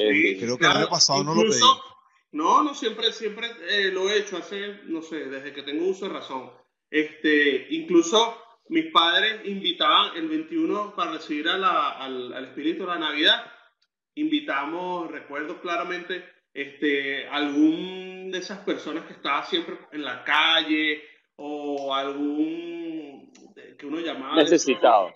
Sí, 0.00 0.08
bien. 0.12 0.38
Creo 0.40 0.58
que 0.58 0.64
el 0.66 0.70
año 0.72 0.88
pasado 0.88 1.24
no 1.24 1.34
lo 1.34 1.40
pedí. 1.42 1.50
incluso- 1.50 1.82
No, 2.32 2.62
no, 2.64 2.74
siempre, 2.74 3.12
siempre 3.12 3.48
eh, 3.68 3.90
lo 3.92 4.10
he 4.10 4.18
hecho, 4.18 4.36
hace, 4.38 4.80
no 4.86 5.02
sé, 5.02 5.26
desde 5.26 5.52
que 5.52 5.62
tengo 5.62 5.86
uso 5.86 6.06
de 6.08 6.14
razón. 6.14 6.50
Este, 6.90 7.66
incluso 7.70 8.40
mis 8.68 8.86
padres 8.92 9.42
invitaban 9.46 10.16
el 10.16 10.28
21 10.28 10.94
para 10.96 11.12
recibir 11.12 11.48
a 11.48 11.56
la- 11.58 11.90
al, 11.90 12.32
al 12.32 12.44
espíritu 12.46 12.82
de 12.82 12.88
la 12.88 12.98
Navidad. 12.98 13.44
Invitamos, 14.16 15.10
recuerdo 15.10 15.60
claramente, 15.60 16.24
este, 16.52 17.26
algún 17.28 18.30
de 18.30 18.38
esas 18.38 18.60
personas 18.60 19.06
que 19.06 19.12
estaba 19.14 19.44
siempre 19.44 19.76
en 19.92 20.04
la 20.04 20.22
calle 20.24 21.02
o 21.36 21.92
algún 21.94 23.32
eh, 23.56 23.76
que 23.78 23.86
uno 23.86 23.98
llamaba 24.00 24.36
Necesitado. 24.36 25.12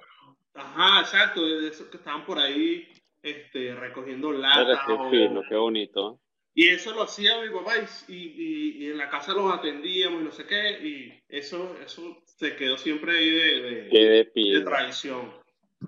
Ajá, 0.55 1.01
exacto, 1.01 1.45
de 1.47 1.69
esos 1.69 1.87
que 1.89 1.97
estaban 1.99 2.25
por 2.27 2.39
ahí 2.41 2.89
este, 3.23 3.75
recogiendo 3.75 4.33
latas. 4.33 4.81
qué 4.87 4.93
o- 4.93 5.11
fino, 5.11 5.43
qué 5.49 5.55
bonito. 5.57 6.21
y 6.55 6.69
eso 6.69 6.93
lo 6.95 7.03
hacía 7.03 7.41
mi 7.41 7.51
papá 7.51 7.75
y, 8.09 8.15
y- 8.15 8.85
y 8.85 8.91
en 8.91 8.99
la 8.99 9.09
casa 9.11 9.33
los 9.33 9.53
atendíamos 9.53 10.23
y 10.23 10.25
no 10.25 10.33
sé 10.33 10.47
qué, 10.47 10.71
y 10.87 11.23
eso, 11.29 11.79
eso 11.81 12.23
se 12.25 12.57
quedó 12.57 12.77
siempre 12.79 13.17
ahí 13.19 13.31
de, 13.31 13.61
de- 13.61 13.89
Qué 13.91 13.99
de 13.99 14.09
de 14.11 14.25
pino. 14.25 14.65
tradición. 14.65 15.33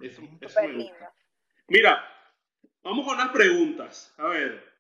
Eso, 0.01 0.23
eso 0.41 0.49
Súper 0.49 0.63
me 0.69 0.69
lindo. 0.79 0.85
gusta. 0.93 1.15
Mira, 1.69 2.09
vamos 2.83 3.05
con 3.05 3.15
unas 3.17 3.31
preguntas. 3.33 4.15
A 4.19 4.29
ver. 4.29 4.71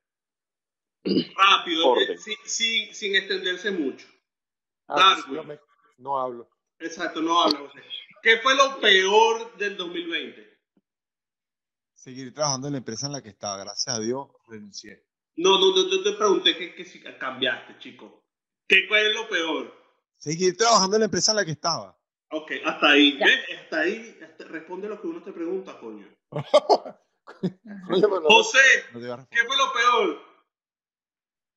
Rápido, 1.04 2.00
eh, 2.00 2.16
sin, 2.18 2.36
sin- 2.44 2.94
sin 2.94 3.16
extenderse 3.16 3.70
mucho. 3.70 4.06
Ah, 4.88 5.16
Darwin. 5.26 5.48
me- 5.48 5.58
no 5.98 6.18
hablo. 6.20 6.48
Exacto, 6.78 7.20
no 7.20 7.44
usted. 7.44 7.82
¿qué 8.22 8.36
fue 8.38 8.54
lo 8.54 8.80
peor 8.80 9.56
del 9.56 9.76
2020? 9.76 10.49
Seguir 12.00 12.32
trabajando 12.32 12.66
en 12.68 12.72
la 12.72 12.78
empresa 12.78 13.06
en 13.08 13.12
la 13.12 13.20
que 13.22 13.28
estaba. 13.28 13.58
Gracias 13.58 13.94
a 13.94 14.00
Dios, 14.00 14.26
renuncié. 14.48 15.04
No, 15.36 15.58
no, 15.58 15.76
no, 15.76 15.82
no 15.84 16.02
te 16.02 16.12
pregunté 16.12 16.56
que, 16.56 16.74
que 16.74 16.84
si 16.86 17.02
cambiaste, 17.02 17.76
chico. 17.78 18.24
¿Qué 18.66 18.86
fue 18.88 19.12
lo 19.12 19.28
peor? 19.28 19.70
Seguir 20.16 20.56
trabajando 20.56 20.96
en 20.96 21.00
la 21.00 21.04
empresa 21.06 21.32
en 21.32 21.36
la 21.36 21.44
que 21.44 21.50
estaba. 21.50 21.98
Ok, 22.30 22.52
hasta 22.64 22.88
ahí. 22.90 23.18
Hasta 23.22 23.80
ahí. 23.80 24.18
hasta- 24.22 24.44
responde 24.44 24.88
lo 24.88 24.98
que 24.98 25.06
uno 25.08 25.22
te 25.22 25.30
pregunta, 25.32 25.78
coño. 25.78 26.06
Oye, 27.90 28.02
José, 28.24 28.58
No. 28.94 29.26
¿qué 29.30 29.38
fue 29.46 29.56
lo 29.58 29.72
peor? 29.72 30.22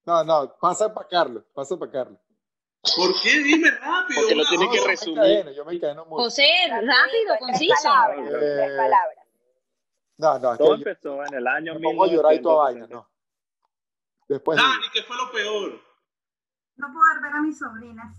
No, 0.05 0.23
no, 0.25 0.57
pasa 0.59 0.93
para 0.93 1.07
Carlos, 1.07 1.45
pasa 1.53 1.77
para 1.79 1.89
Carlos. 1.91 2.19
¿Por 2.97 3.13
qué? 3.21 3.39
Dime 3.39 3.71
rápido. 3.71 4.19
Porque 4.21 4.35
lo 4.35 4.45
tiene 4.45 4.69
que 4.69 4.75
yo 4.77 4.83
me 4.83 4.89
resumir. 4.89 5.17
encadeno, 5.19 5.51
yo 5.51 5.63
me 5.65 5.73
encadeno 5.75 6.05
mucho. 6.05 6.23
José, 6.25 6.45
rápido, 6.69 6.91
tres 7.27 7.39
conciso. 7.39 7.73
palabras, 7.83 8.27
Eh, 8.27 8.29
tres 8.29 8.77
palabras. 8.77 9.22
No, 10.17 10.39
no, 10.39 10.57
Todo 10.57 10.69
yo 10.69 10.73
empezó 10.75 11.23
en 11.25 11.33
el 11.33 11.47
año 11.47 11.73
pongo 11.81 12.03
a 12.03 12.07
llorar 12.07 12.33
y 12.33 12.41
toda 12.41 12.65
vaina, 12.65 12.87
1970. 12.87 12.95
no. 12.95 13.09
Después. 14.27 14.57
Dani, 14.57 14.85
¿qué 14.93 15.03
fue 15.03 15.17
lo 15.17 15.31
peor? 15.31 15.81
No 16.75 16.87
poder 16.93 17.21
ver 17.21 17.33
a 17.33 17.41
mis 17.41 17.57
sobrinas. 17.57 18.17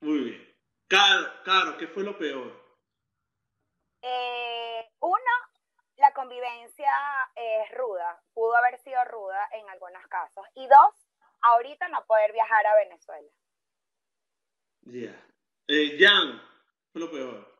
Muy 0.00 0.18
bien. 0.18 0.56
Caro, 0.86 1.26
Caro, 1.44 1.78
¿qué 1.78 1.88
fue 1.88 2.02
lo 2.02 2.18
peor? 2.18 2.62
Eh, 4.02 4.92
uno, 5.00 5.32
la 5.96 6.12
convivencia 6.12 6.92
es 7.34 7.74
ruda, 7.78 8.22
pudo 8.34 8.54
haber 8.54 8.78
sido 8.80 9.02
ruda 9.06 9.48
en 9.52 9.66
algunos 9.70 10.06
casos. 10.08 10.44
Y 10.54 10.66
dos, 10.66 11.08
ahorita 11.40 11.88
no 11.88 12.04
poder 12.04 12.32
viajar 12.32 12.66
a 12.66 12.74
Venezuela. 12.76 13.30
Ya. 14.82 15.26
Eh, 15.68 15.96
Jan, 15.98 16.38
¿qué 16.38 16.90
fue 16.92 17.00
lo 17.00 17.10
peor? 17.10 17.53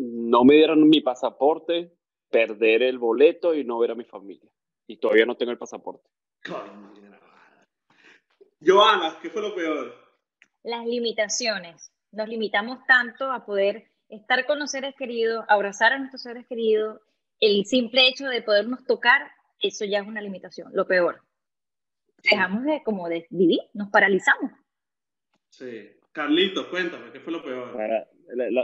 No 0.00 0.44
me 0.44 0.54
dieron 0.54 0.88
mi 0.88 1.02
pasaporte, 1.02 1.92
perder 2.30 2.82
el 2.82 2.98
boleto 2.98 3.54
y 3.54 3.64
no 3.64 3.78
ver 3.78 3.90
a 3.90 3.94
mi 3.94 4.04
familia. 4.04 4.50
Y 4.86 4.96
todavía 4.96 5.26
no 5.26 5.36
tengo 5.36 5.52
el 5.52 5.58
pasaporte. 5.58 6.08
Joana, 8.64 9.18
¿qué 9.20 9.28
fue 9.28 9.42
lo 9.42 9.54
peor? 9.54 9.94
Las 10.62 10.86
limitaciones. 10.86 11.92
Nos 12.12 12.28
limitamos 12.28 12.78
tanto 12.86 13.30
a 13.30 13.44
poder 13.44 13.90
estar 14.08 14.46
con 14.46 14.58
los 14.58 14.70
seres 14.70 14.94
queridos, 14.96 15.44
abrazar 15.48 15.92
a 15.92 15.98
nuestros 15.98 16.22
seres 16.22 16.46
queridos. 16.46 17.00
El 17.38 17.66
simple 17.66 18.08
hecho 18.08 18.26
de 18.26 18.42
podernos 18.42 18.84
tocar, 18.86 19.30
eso 19.60 19.84
ya 19.84 20.00
es 20.00 20.08
una 20.08 20.22
limitación, 20.22 20.70
lo 20.74 20.86
peor. 20.86 21.22
Dejamos 22.22 22.64
de 22.64 22.82
como 22.82 23.08
de 23.08 23.26
vivir, 23.30 23.60
nos 23.74 23.90
paralizamos. 23.90 24.52
Sí. 25.50 25.90
Carlitos, 26.12 26.66
cuéntame, 26.66 27.12
¿qué 27.12 27.20
fue 27.20 27.32
lo 27.32 27.42
peor? 27.42 27.76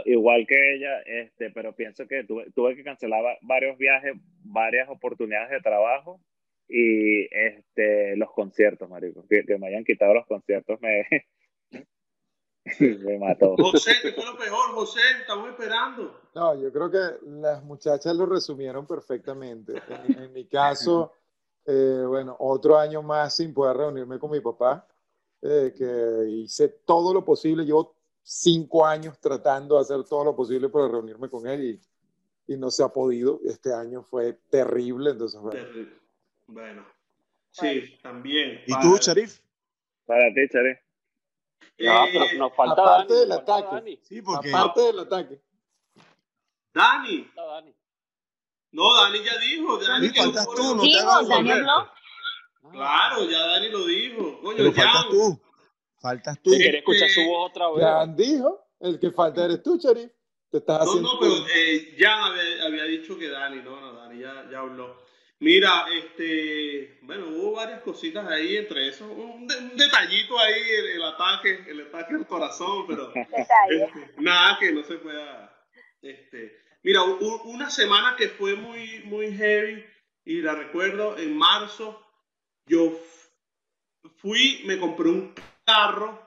Igual 0.05 0.45
que 0.47 0.75
ella, 0.75 0.99
este, 1.05 1.49
pero 1.51 1.75
pienso 1.75 2.07
que 2.07 2.23
tuve, 2.23 2.51
tuve 2.51 2.75
que 2.75 2.83
cancelar 2.83 3.23
va- 3.23 3.37
varios 3.41 3.77
viajes, 3.77 4.13
varias 4.43 4.89
oportunidades 4.89 5.49
de 5.51 5.61
trabajo 5.61 6.19
y 6.67 7.23
este, 7.35 8.15
los 8.17 8.31
conciertos, 8.31 8.89
marico. 8.89 9.25
Que, 9.27 9.43
que 9.45 9.57
me 9.57 9.67
hayan 9.67 9.83
quitado 9.83 10.13
los 10.13 10.25
conciertos 10.25 10.79
me, 10.81 11.05
me 12.79 13.17
mató. 13.17 13.55
José, 13.57 13.93
¿qué 14.01 14.11
fue 14.11 14.25
lo 14.25 14.37
peor? 14.37 14.71
José, 14.71 14.99
estamos 15.21 15.49
esperando. 15.49 16.21
No, 16.35 16.61
yo 16.61 16.71
creo 16.71 16.91
que 16.91 17.25
las 17.25 17.63
muchachas 17.63 18.15
lo 18.15 18.25
resumieron 18.25 18.85
perfectamente. 18.85 19.73
En, 20.07 20.23
en 20.23 20.33
mi 20.33 20.45
caso, 20.45 21.13
eh, 21.65 22.03
bueno, 22.05 22.35
otro 22.39 22.77
año 22.77 23.01
más 23.01 23.35
sin 23.37 23.53
poder 23.53 23.77
reunirme 23.77 24.19
con 24.19 24.31
mi 24.31 24.39
papá, 24.41 24.85
eh, 25.41 25.73
que 25.77 26.29
hice 26.29 26.67
todo 26.85 27.13
lo 27.13 27.23
posible. 27.23 27.63
Llevo 27.63 27.95
cinco 28.29 28.85
años 28.85 29.17
tratando 29.21 29.75
de 29.75 29.81
hacer 29.81 30.03
todo 30.03 30.25
lo 30.25 30.35
posible 30.35 30.67
para 30.67 30.89
reunirme 30.89 31.29
con 31.29 31.47
él 31.47 31.63
y, 32.45 32.53
y 32.53 32.57
no 32.57 32.69
se 32.69 32.83
ha 32.83 32.89
podido. 32.89 33.39
Este 33.45 33.73
año 33.73 34.03
fue 34.03 34.33
terrible, 34.49 35.11
entonces, 35.11 35.39
bueno, 35.39 35.59
Terrible. 35.61 35.97
Bueno. 36.47 36.85
Sí, 37.51 37.97
también. 38.03 38.61
¿Y 38.67 38.71
Para- 38.71 38.83
tú, 38.83 38.97
Sharif? 38.97 39.39
Para 40.05 40.27
ti, 40.33 40.41
Chari. 40.51 40.73
Ya, 41.79 42.05
Eh, 42.05 42.09
pero 42.11 42.39
nos 42.39 42.55
falta 42.55 42.81
aparte 42.81 43.13
Dani. 43.13 43.19
del 43.21 43.29
nos 43.29 43.37
falta 43.37 43.57
ataque. 43.57 43.75
Dani. 43.75 43.99
Sí, 44.03 44.21
porque 44.21 44.49
aparte 44.53 44.81
del 44.81 44.99
ataque. 44.99 45.41
Dani. 46.73 47.31
No, 48.71 48.93
Dani 48.93 49.19
ya 49.23 49.37
dijo. 49.39 49.77
Dani 49.77 50.11
que 50.11 50.19
no 50.19 50.25
faltas 50.25 50.47
tú, 50.55 50.75
no 50.75 50.81
te 50.81 50.99
hagas. 50.99 51.27
Claro, 52.71 53.23
ya 53.29 53.39
Dani 53.47 53.69
lo 53.69 53.85
dijo. 53.85 54.41
Coño, 54.41 54.57
Pero 54.57 54.71
ya. 54.71 54.83
faltas 54.83 55.09
tú. 55.11 55.39
Faltas 55.99 56.41
tú. 56.41 56.51
Sí. 56.51 56.59
Quería 56.59 56.79
escuchar 56.79 57.09
su 57.09 57.21
voz 57.25 57.49
otra 57.51 57.69
vez. 57.71 57.81
Ya 57.81 58.05
dijo, 58.13 58.67
el 58.79 58.99
que 58.99 59.11
falta 59.11 59.45
eres 59.45 59.63
tú, 59.63 59.77
Charif. 59.79 60.11
Te 60.49 60.59
estás 60.59 60.85
No, 60.85 60.91
haciendo... 60.91 61.13
no, 61.13 61.19
pero 61.19 61.33
eh, 61.53 61.95
ya 61.97 62.25
había, 62.25 62.65
había 62.65 62.83
dicho 62.85 63.17
que 63.17 63.27
Dani, 63.29 63.57
no, 63.63 63.81
no, 63.81 63.93
Dani 63.93 64.19
ya, 64.19 64.47
ya 64.49 64.59
habló. 64.59 64.95
Mira, 65.39 65.85
este, 65.93 66.99
bueno, 67.03 67.27
hubo 67.27 67.51
varias 67.53 67.81
cositas 67.81 68.25
ahí, 68.27 68.57
entre 68.57 68.87
eso, 68.87 69.05
un, 69.05 69.45
de- 69.47 69.57
un 69.57 69.77
detallito 69.77 70.39
ahí, 70.39 70.61
el, 70.79 70.85
el 70.87 71.03
ataque, 71.03 71.63
el 71.67 71.81
ataque 71.87 72.15
al 72.15 72.25
corazón, 72.25 72.87
pero 72.87 73.11
este, 73.15 74.13
nada 74.17 74.57
que 74.59 74.71
no 74.71 74.83
se 74.83 74.95
pueda, 74.95 75.53
este, 76.01 76.57
mira, 76.81 77.03
u- 77.03 77.41
una 77.51 77.69
semana 77.69 78.15
que 78.17 78.29
fue 78.29 78.55
muy, 78.55 79.03
muy 79.05 79.31
heavy, 79.35 79.85
y 80.25 80.41
la 80.41 80.55
recuerdo, 80.55 81.15
en 81.19 81.37
marzo, 81.37 82.01
yo 82.65 82.97
fui, 84.15 84.63
me 84.65 84.79
compré 84.79 85.09
un 85.09 85.35
carro, 85.77 86.17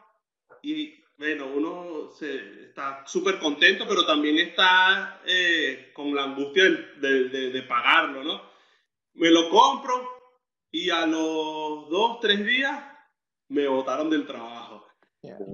y 0.62 1.03
bueno, 1.16 1.46
uno 1.46 2.11
se, 2.12 2.64
está 2.68 3.05
súper 3.07 3.38
contento, 3.38 3.87
pero 3.88 4.05
también 4.05 4.37
está 4.38 5.22
eh, 5.26 5.90
con 5.94 6.14
la 6.14 6.24
angustia 6.24 6.64
del- 6.64 7.00
de, 7.00 7.24
de- 7.31 7.50
de 7.50 7.62
pagarlo, 7.62 8.22
¿no? 8.22 8.42
Me 9.14 9.31
lo 9.31 9.48
compro 9.48 10.09
y 10.70 10.90
a 10.90 11.07
los 11.07 11.88
dos, 11.88 12.20
tres 12.20 12.44
días 12.44 12.85
me 13.48 13.66
botaron 13.66 14.11
del 14.11 14.26
trabajo. 14.26 14.87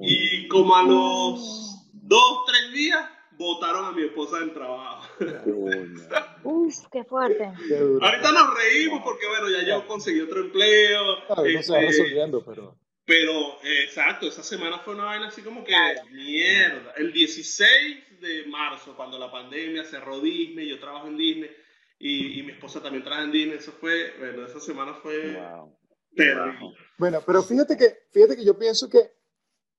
Y 0.03 0.47
como 0.49 0.77
a 0.77 0.83
los 0.83 1.89
dos, 1.93 2.45
tres 2.47 2.73
días, 2.73 3.09
votaron 3.33 3.85
a 3.87 3.93
mi 3.93 4.03
esposa 4.05 4.39
del 4.41 4.53
trabajo. 4.53 5.05
Uf, 6.45 6.75
qué 6.93 7.05
fuerte. 7.05 7.53
Qué. 7.69 7.77
Ahorita 7.79 8.33
nos 8.33 8.55
reímos 8.55 9.03
porque, 9.03 9.27
bueno, 9.27 9.49
ya 9.49 9.67
yo 9.67 9.87
conseguí 9.87 10.21
otro 10.21 10.41
empleo. 10.41 11.03
Claro, 11.27 11.43
no 11.45 11.63
se 11.63 11.73
va 11.73 11.81
este, 11.81 12.03
resolviendo, 12.03 12.45
pero... 12.45 12.77
pero, 13.07 13.63
eh, 13.63 13.85
exacto, 13.85 14.27
esa 14.27 14.43
semana 14.43 14.79
fue 14.81 14.95
una 14.95 15.05
vaina 15.05 15.29
así 15.29 15.41
como 15.43 15.63
que, 15.65 15.75
mierda. 16.11 16.93
El 16.97 17.13
16 17.13 18.21
de 18.21 18.47
marzo, 18.47 18.95
cuando 18.97 19.19
la 19.19 19.31
pandemia 19.31 19.85
cerró 19.85 20.21
Disney, 20.21 20.69
yo 20.69 20.79
trabajo 20.81 21.07
en 21.07 21.17
Disney 21.17 21.51
y, 21.99 22.41
y 22.41 22.43
mi 22.43 22.53
esposa 22.53 22.83
también 22.83 23.05
trabaja 23.05 23.25
en 23.25 23.33
Disney, 23.33 23.57
eso 23.59 23.73
fue, 23.73 24.15
bueno, 24.19 24.45
esa 24.47 24.61
semana 24.61 24.95
fue 24.95 25.35
Wow. 25.35 25.79
terrible. 26.15 26.75
Bueno, 26.99 27.21
pero 27.25 27.43
fíjate 27.43 27.77
que, 27.77 27.97
fíjate 28.13 28.37
que 28.37 28.45
yo 28.45 28.59
pienso 28.59 28.89
que 28.91 29.13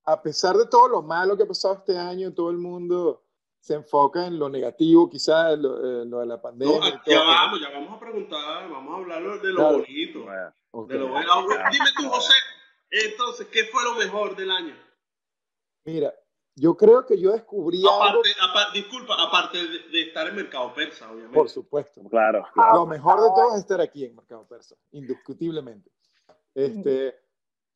a 0.06 0.22
pesar 0.22 0.56
de 0.56 0.66
todo 0.68 0.88
lo 0.88 1.02
malo 1.02 1.36
que 1.36 1.44
ha 1.44 1.48
pasado 1.48 1.76
este 1.76 1.98
año, 1.98 2.34
todo 2.34 2.50
el 2.50 2.58
mundo 2.58 3.24
se 3.60 3.74
enfoca 3.74 4.26
en 4.26 4.40
lo 4.40 4.48
negativo, 4.48 5.10
quizás 5.10 5.56
en 5.56 5.64
lo, 5.64 6.02
en 6.04 6.10
lo 6.10 6.20
de 6.20 6.26
la 6.28 6.42
pandemia. 6.42 6.80
No, 6.80 7.02
ya 7.06 7.20
vamos, 7.20 7.60
ya 7.60 7.70
vamos 7.72 7.94
a 7.98 8.00
preguntar, 8.00 8.70
vamos 8.70 8.94
a 8.94 8.98
hablar 8.98 9.42
de 9.42 9.50
lo 9.50 9.56
Claro. 9.58 9.78
bonito. 9.80 10.24
Bueno, 10.24 10.54
Ok. 10.72 10.90
De 10.92 10.98
lo 11.00 11.08
bueno. 11.10 11.48
Dime 11.72 11.86
tú, 11.98 12.08
José, 12.08 12.34
entonces, 13.06 13.48
¿qué 13.52 13.66
fue 13.66 13.84
lo 13.84 13.96
mejor 13.96 14.36
del 14.36 14.52
año? 14.52 14.76
Mira, 15.86 16.14
yo 16.56 16.76
creo 16.76 17.06
que 17.06 17.20
yo 17.20 17.32
descubrí 17.32 17.80
algo, 17.80 18.02
Aparte, 18.04 18.30
apa- 18.42 18.72
disculpa, 18.74 19.16
aparte 19.22 19.58
de, 19.58 19.80
de 19.90 20.02
estar 20.04 20.28
en 20.28 20.36
mercado 20.36 20.74
persa, 20.74 21.10
obviamente. 21.12 21.36
por 21.36 21.50
supuesto. 21.50 22.02
claro, 22.10 22.46
claro. 22.54 22.74
Lo 22.80 22.86
mejor 22.88 23.22
de 23.22 23.28
todo 23.30 23.54
es 23.56 23.60
estar 23.62 23.80
aquí 23.80 24.06
en 24.06 24.16
Mercado 24.16 24.46
Persa, 24.48 24.76
indiscutiblemente. 24.92 25.92
Este, 26.56 27.16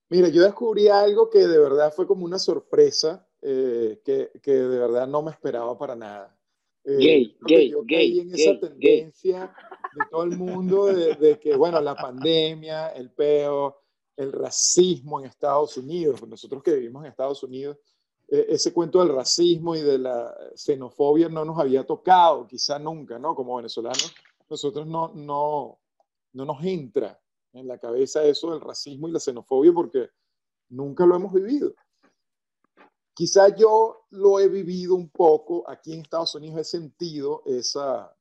mira, 0.09 0.27
yo 0.29 0.41
descubrí 0.43 0.87
algo 0.87 1.29
que 1.29 1.39
de 1.47 1.59
verdad 1.59 1.93
fue 1.95 2.07
como 2.07 2.25
una 2.25 2.39
sorpresa, 2.39 3.27
eh, 3.41 4.01
que, 4.03 4.31
que 4.41 4.51
de 4.51 4.77
verdad 4.79 5.07
no 5.07 5.21
me 5.21 5.31
esperaba 5.31 5.77
para 5.77 5.95
nada. 5.95 6.35
Eh, 6.83 6.97
Gay, 6.97 7.37
gay, 7.41 7.69
yo 7.69 7.83
gay, 7.83 8.19
en 8.21 8.33
esa 8.33 8.51
gay, 8.51 8.59
tendencia 8.59 9.55
de 9.93 10.05
todo 10.09 10.23
el 10.23 10.31
mundo 10.31 10.87
de, 10.87 11.13
de 11.15 11.39
que, 11.39 11.55
bueno, 11.55 11.79
la 11.79 11.93
pandemia, 11.95 12.89
el 12.89 13.11
peo, 13.11 13.79
el 14.17 14.31
racismo 14.31 15.19
en 15.19 15.25
Estados 15.25 15.77
Unidos, 15.77 16.27
nosotros 16.27 16.61
que 16.63 16.73
vivimos 16.73 17.03
en 17.03 17.11
Estados 17.11 17.43
Unidos, 17.43 17.77
eh, 18.27 18.45
ese 18.49 18.73
cuento 18.73 18.99
del 18.99 19.13
racismo 19.13 19.75
y 19.75 19.81
de 19.81 19.97
la 19.97 20.33
xenofobia 20.55 21.29
no 21.29 21.43
nos 21.43 21.59
había 21.59 21.85
tocado, 21.85 22.47
quizá 22.47 22.79
nunca, 22.79 23.19
¿no? 23.19 23.35
Como 23.35 23.57
venezolanos, 23.57 24.13
nosotros 24.49 24.87
no, 24.87 25.13
no, 25.13 25.79
no 26.33 26.45
nos 26.45 26.63
entra 26.63 27.19
en 27.53 27.67
la 27.67 27.77
cabeza 27.77 28.23
eso 28.23 28.51
del 28.51 28.61
racismo 28.61 29.07
y 29.07 29.11
la 29.11 29.19
xenofobia 29.19 29.73
porque 29.73 30.09
nunca 30.69 31.05
lo 31.05 31.15
hemos 31.15 31.33
vivido. 31.33 31.73
Quizá 33.13 33.53
yo 33.55 34.05
lo 34.11 34.39
he 34.39 34.47
vivido 34.47 34.95
un 34.95 35.09
poco 35.09 35.69
aquí 35.69 35.93
en 35.93 36.01
Estados 36.01 36.33
Unidos, 36.35 36.61
he 36.61 36.63
sentido 36.63 37.43
esa, 37.45 38.15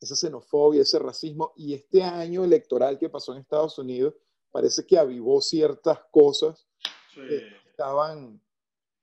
esa 0.00 0.14
xenofobia, 0.14 0.82
ese 0.82 0.98
racismo, 0.98 1.52
y 1.56 1.74
este 1.74 2.02
año 2.02 2.44
electoral 2.44 2.98
que 2.98 3.08
pasó 3.08 3.32
en 3.32 3.40
Estados 3.40 3.76
Unidos 3.78 4.14
parece 4.56 4.86
que 4.86 4.96
avivó 4.96 5.42
ciertas 5.42 5.98
cosas 6.10 6.66
Sí. 7.12 7.20
que 7.28 7.36
estaban 7.68 8.40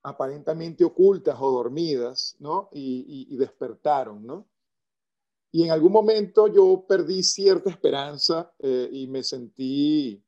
aparentemente 0.02 0.84
ocultas 0.84 1.38
o 1.40 1.52
dormidas, 1.52 2.36
¿no? 2.40 2.70
Y, 2.72 3.28
y, 3.30 3.38
despertaron, 3.38 4.26
¿no? 4.26 4.48
Y 5.52 5.64
en 5.64 5.70
algún 5.70 5.92
momento 5.92 6.48
yo 6.48 6.86
perdí 6.88 7.22
cierta 7.22 7.70
esperanza 7.70 8.52
eh, 8.58 8.90
y 8.92 9.06
me 9.06 9.22
sentí, 9.22 10.20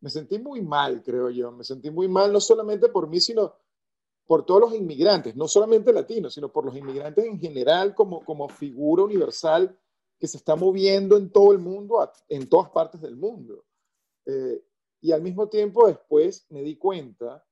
me 0.00 0.10
sentí 0.10 0.40
muy 0.40 0.60
mal, 0.60 1.04
creo 1.04 1.30
yo. 1.30 1.52
Me 1.52 1.62
sentí 1.62 1.88
muy 1.88 2.08
mal 2.08 2.32
no 2.32 2.40
solamente 2.40 2.88
por 2.88 3.08
mí, 3.08 3.20
sino 3.20 3.54
por 4.26 4.44
todos 4.44 4.60
los 4.62 4.74
inmigrantes, 4.74 5.36
no 5.36 5.46
solamente 5.46 5.92
latinos, 5.92 6.34
sino 6.34 6.50
por 6.50 6.64
los 6.64 6.76
inmigrantes 6.76 7.24
en 7.24 7.38
general 7.38 7.94
como, 7.94 8.24
como 8.24 8.48
figura 8.48 9.04
universal 9.04 9.78
que 10.18 10.26
se 10.26 10.38
está 10.38 10.56
moviendo 10.56 11.16
en 11.16 11.30
todo 11.30 11.52
el 11.52 11.60
mundo, 11.60 12.10
en 12.28 12.48
todas 12.48 12.70
partes 12.70 13.00
del 13.00 13.14
mundo. 13.14 13.64
Eh, 14.26 14.62
y 15.00 15.12
al 15.12 15.22
mismo 15.22 15.48
tiempo 15.48 15.86
después 15.86 16.46
me 16.50 16.62
di 16.62 16.76
cuenta, 16.76 17.44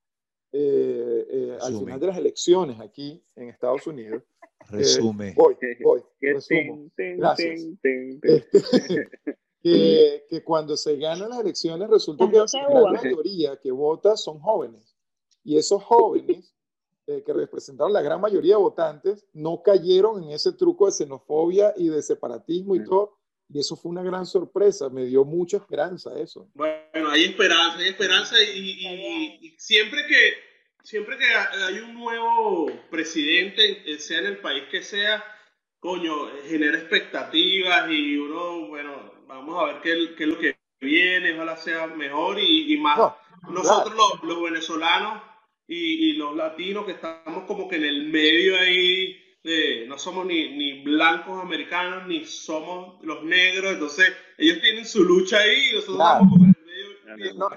eh, 0.52 1.26
eh, 1.30 1.58
al 1.60 1.78
final 1.78 2.00
de 2.00 2.06
las 2.06 2.18
elecciones 2.18 2.80
aquí 2.80 3.24
en 3.36 3.48
Estados 3.48 3.86
Unidos, 3.86 4.22
Resume. 4.68 5.34
voy, 5.36 5.56
voy, 5.82 6.02
resumo. 6.20 6.90
Gracias. 6.96 7.60
Este, 7.60 8.48
que, 9.62 10.24
que, 10.28 10.44
cuando 10.44 10.76
se 10.76 10.96
ganan 10.96 11.30
las 11.30 11.40
elecciones 11.40 11.88
resulta 11.88 12.30
que 12.30 12.38
la 12.38 12.92
mayoría 12.92 13.56
que 13.56 13.70
vota 13.70 14.16
son 14.16 14.38
jóvenes. 14.40 14.96
Y 15.44 15.56
esos 15.56 15.82
jóvenes 15.82 16.54
eh, 17.08 17.24
que 17.24 17.32
representaron 17.32 17.92
la 17.92 18.00
gran 18.00 18.20
mayoría 18.20 18.54
de 18.54 18.62
votantes, 18.62 19.26
no 19.32 19.60
cayeron 19.60 20.22
en 20.22 20.30
ese 20.30 20.52
truco 20.52 20.86
de 20.86 20.92
xenofobia 20.92 21.74
y 21.76 21.88
de 21.88 22.00
separatismo 22.00 22.76
y 22.76 22.80
mm. 22.80 22.84
todo. 22.84 23.18
Y 23.52 23.60
eso 23.60 23.76
fue 23.76 23.90
una 23.90 24.02
gran 24.02 24.24
sorpresa, 24.24 24.88
me 24.88 25.04
dio 25.04 25.24
mucha 25.24 25.58
esperanza 25.58 26.10
eso. 26.18 26.48
Bueno, 26.54 27.10
hay 27.10 27.24
esperanza, 27.24 27.78
hay 27.78 27.88
esperanza 27.88 28.36
y, 28.42 29.54
siempre 29.58 30.06
que 30.06 30.34
siempre 30.82 31.16
que 31.18 31.24
hay 31.26 31.78
un 31.78 31.94
nuevo 31.94 32.66
presidente, 32.90 33.98
sea 33.98 34.20
en 34.20 34.26
el 34.26 34.38
país 34.38 34.64
que 34.70 34.82
sea, 34.82 35.22
coño, 35.78 36.28
genera 36.48 36.78
expectativas 36.78 37.90
y 37.90 38.16
uno, 38.16 38.68
bueno, 38.68 39.12
vamos 39.26 39.62
a 39.62 39.66
ver 39.66 39.80
qué, 39.82 40.14
qué 40.16 40.24
es 40.24 40.28
lo 40.28 40.38
que 40.38 40.56
viene, 40.80 41.34
ojalá 41.34 41.56
sea 41.56 41.86
mejor 41.88 42.38
y, 42.40 42.76
más. 42.78 42.98
Nosotros 43.48 43.94
los, 43.94 44.22
los 44.24 44.42
venezolanos 44.42 45.22
y, 45.66 46.12
los 46.14 46.36
latinos 46.36 46.84
que 46.84 46.92
estamos 46.92 47.44
como 47.46 47.68
que 47.68 47.76
en 47.76 47.84
el 47.84 48.08
medio 48.08 48.58
ahí, 48.58 49.21
no 49.88 49.98
somos 49.98 50.26
ni, 50.26 50.56
ni, 50.56 50.82
blancos 50.82 51.42
americanos, 51.42 52.06
ni 52.06 52.24
somos 52.24 53.02
los 53.02 53.24
negros, 53.24 53.72
entonces 53.72 54.12
ellos 54.38 54.60
tienen 54.60 54.86
su 54.86 55.02
lucha 55.02 55.38
ahí 55.38 55.70
y 55.70 55.74
nosotros 55.74 55.98
estamos 55.98 56.32
como 56.32 56.44
en 56.44 56.54
el 56.54 57.16
medio. 57.16 57.34
No, 57.34 57.48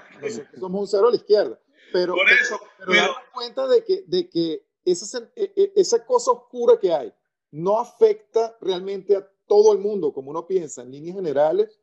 somos 0.58 0.80
un 0.80 0.86
cero 0.86 1.08
a 1.08 1.10
la 1.10 1.16
izquierda. 1.16 1.60
Pero, 1.92 2.14
Por 2.14 2.28
eso, 2.28 2.60
pero, 2.78 2.90
pero, 2.90 3.14
cuenta 3.32 3.68
de 3.68 3.84
que, 3.84 4.02
de 4.06 4.28
que 4.28 4.66
esa, 4.84 5.18
e, 5.36 5.52
e, 5.56 5.72
esa 5.76 6.04
cosa 6.04 6.32
oscura 6.32 6.78
que 6.80 6.92
hay 6.92 7.12
no 7.52 7.78
afecta 7.78 8.56
realmente 8.60 9.16
a 9.16 9.26
todo 9.46 9.72
el 9.72 9.78
mundo, 9.78 10.12
como 10.12 10.30
uno 10.30 10.46
piensa, 10.46 10.82
en 10.82 10.90
líneas 10.90 11.16
generales, 11.16 11.80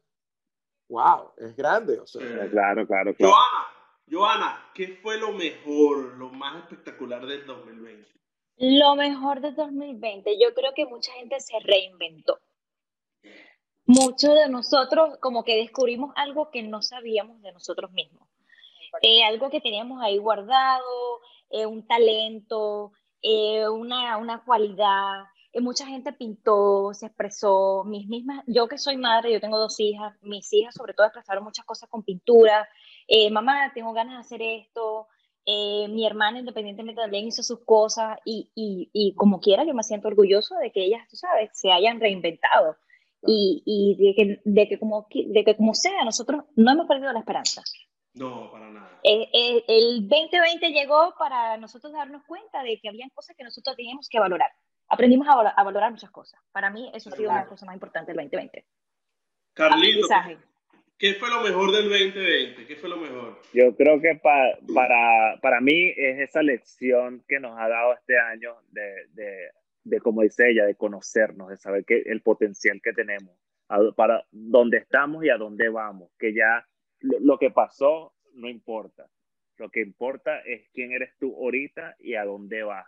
wow, 0.89 1.31
es 1.37 1.55
grande. 1.55 1.99
O 1.99 2.05
sea, 2.05 2.21
claro, 2.49 2.85
claro, 2.85 3.15
claro. 3.15 3.33
Joana, 3.33 3.67
Joana, 4.11 4.71
¿qué 4.73 4.99
fue 5.01 5.17
lo 5.17 5.31
mejor, 5.31 6.17
lo 6.17 6.29
más 6.29 6.63
espectacular 6.63 7.25
del 7.25 7.45
2020? 7.45 8.13
Lo 8.57 8.95
mejor 8.95 9.41
del 9.41 9.55
2020, 9.55 10.37
yo 10.39 10.53
creo 10.53 10.73
que 10.75 10.85
mucha 10.85 11.11
gente 11.13 11.39
se 11.39 11.59
reinventó. 11.59 12.39
Muchos 13.85 14.35
de 14.35 14.47
nosotros 14.47 15.17
como 15.19 15.43
que 15.43 15.57
descubrimos 15.57 16.13
algo 16.15 16.49
que 16.51 16.63
no 16.63 16.81
sabíamos 16.81 17.41
de 17.41 17.51
nosotros 17.51 17.91
mismos. 17.91 18.27
Eh, 19.01 19.23
algo 19.23 19.49
que 19.49 19.59
teníamos 19.59 20.01
ahí 20.01 20.17
guardado, 20.17 21.19
eh, 21.49 21.65
un 21.65 21.85
talento, 21.87 22.93
eh, 23.21 23.67
una, 23.67 24.17
una 24.17 24.43
cualidad. 24.43 25.25
mucha 25.55 25.85
gente 25.85 26.13
pintó, 26.13 26.93
se 26.93 27.07
expresó, 27.07 27.83
mis 27.85 28.07
mismas, 28.07 28.43
yo 28.47 28.67
que 28.67 28.77
soy 28.77 28.97
madre, 28.97 29.33
yo 29.33 29.41
tengo 29.41 29.57
dos 29.59 29.79
hijas, 29.79 30.15
mis 30.21 30.51
hijas 30.53 30.73
sobre 30.75 30.93
todo 30.93 31.07
expresaron 31.07 31.43
muchas 31.43 31.65
cosas 31.65 31.89
con 31.89 32.03
pintura, 32.03 32.67
mamá, 33.31 33.71
tengo 33.73 33.93
ganas 33.93 34.15
de 34.15 34.21
hacer 34.21 34.41
esto, 34.41 35.07
eh, 35.45 35.87
mi 35.89 36.05
hermana 36.05 36.39
independientemente 36.39 37.01
también 37.01 37.27
hizo 37.27 37.43
sus 37.43 37.63
cosas 37.65 38.17
y, 38.25 38.49
y, 38.55 38.89
y, 38.93 39.13
como 39.15 39.39
quiera 39.39 39.65
yo 39.65 39.73
me 39.73 39.83
siento 39.83 40.07
orgulloso 40.07 40.55
de 40.57 40.71
que 40.71 40.85
ellas, 40.85 41.07
tú 41.09 41.15
sabes, 41.15 41.49
se 41.53 41.71
hayan 41.71 41.99
reinventado 41.99 42.77
y, 43.25 43.63
y 43.65 43.95
de, 43.95 44.15
que, 44.15 44.41
de, 44.43 44.67
que 44.67 44.79
como, 44.79 45.07
de 45.11 45.43
que 45.43 45.55
como 45.55 45.73
sea, 45.73 46.03
nosotros 46.03 46.43
no 46.55 46.71
hemos 46.71 46.87
perdido 46.87 47.11
la 47.13 47.19
esperanza. 47.19 47.61
No, 48.13 48.51
para 48.51 48.69
nada. 48.69 48.99
Eh, 49.03 49.63
el 49.67 50.07
2020 50.07 50.69
llegó 50.71 51.13
para 51.17 51.57
nosotros 51.57 51.93
darnos 51.93 52.23
cuenta 52.25 52.61
de 52.63 52.79
que 52.79 52.89
habían 52.89 53.09
cosas 53.09 53.35
que 53.35 53.43
nosotros 53.43 53.75
teníamos 53.75 54.07
que 54.07 54.19
valorar. 54.19 54.51
Aprendimos 54.87 55.27
a, 55.27 55.33
a 55.33 55.63
valorar 55.63 55.91
muchas 55.91 56.11
cosas. 56.11 56.39
Para 56.51 56.69
mí 56.69 56.91
eso 56.93 57.09
ha 57.09 57.15
sido 57.15 57.31
una 57.31 57.47
cosa 57.47 57.65
más 57.65 57.73
importante 57.73 58.11
del 58.11 58.17
2020. 58.17 58.65
Carlito, 59.53 60.07
¿Qué 61.03 61.15
fue 61.15 61.29
lo 61.29 61.41
mejor 61.41 61.69
del 61.73 61.89
2020? 61.89 62.65
¿Qué 62.65 62.77
fue 62.77 62.89
lo 62.89 62.95
mejor? 62.95 63.37
Yo 63.53 63.75
creo 63.75 63.99
que 63.99 64.17
para, 64.23 65.37
para 65.41 65.59
mí 65.59 65.91
es 65.97 66.29
esa 66.29 66.41
lección 66.41 67.25
que 67.27 67.41
nos 67.41 67.59
ha 67.59 67.67
dado 67.67 67.93
este 67.93 68.17
año 68.17 68.55
de, 68.71 69.07
de, 69.09 69.49
de 69.83 69.99
como 69.99 70.21
dice 70.21 70.49
ella, 70.49 70.65
de 70.65 70.75
conocernos, 70.75 71.49
de 71.49 71.57
saber 71.57 71.83
que 71.83 72.03
el 72.05 72.21
potencial 72.21 72.79
que 72.81 72.93
tenemos, 72.93 73.35
para 73.97 74.23
dónde 74.31 74.77
estamos 74.77 75.25
y 75.25 75.29
a 75.29 75.35
dónde 75.35 75.67
vamos, 75.67 76.09
que 76.17 76.33
ya 76.33 76.65
lo, 77.01 77.37
que 77.37 77.51
pasó 77.51 78.13
no 78.35 78.47
importa. 78.47 79.05
Lo 79.57 79.69
que 79.69 79.81
importa 79.81 80.39
es 80.39 80.69
quién 80.73 80.93
eres 80.93 81.17
tú 81.19 81.35
ahorita 81.35 81.97
y 81.99 82.15
a 82.15 82.23
dónde 82.23 82.63
vas. 82.63 82.87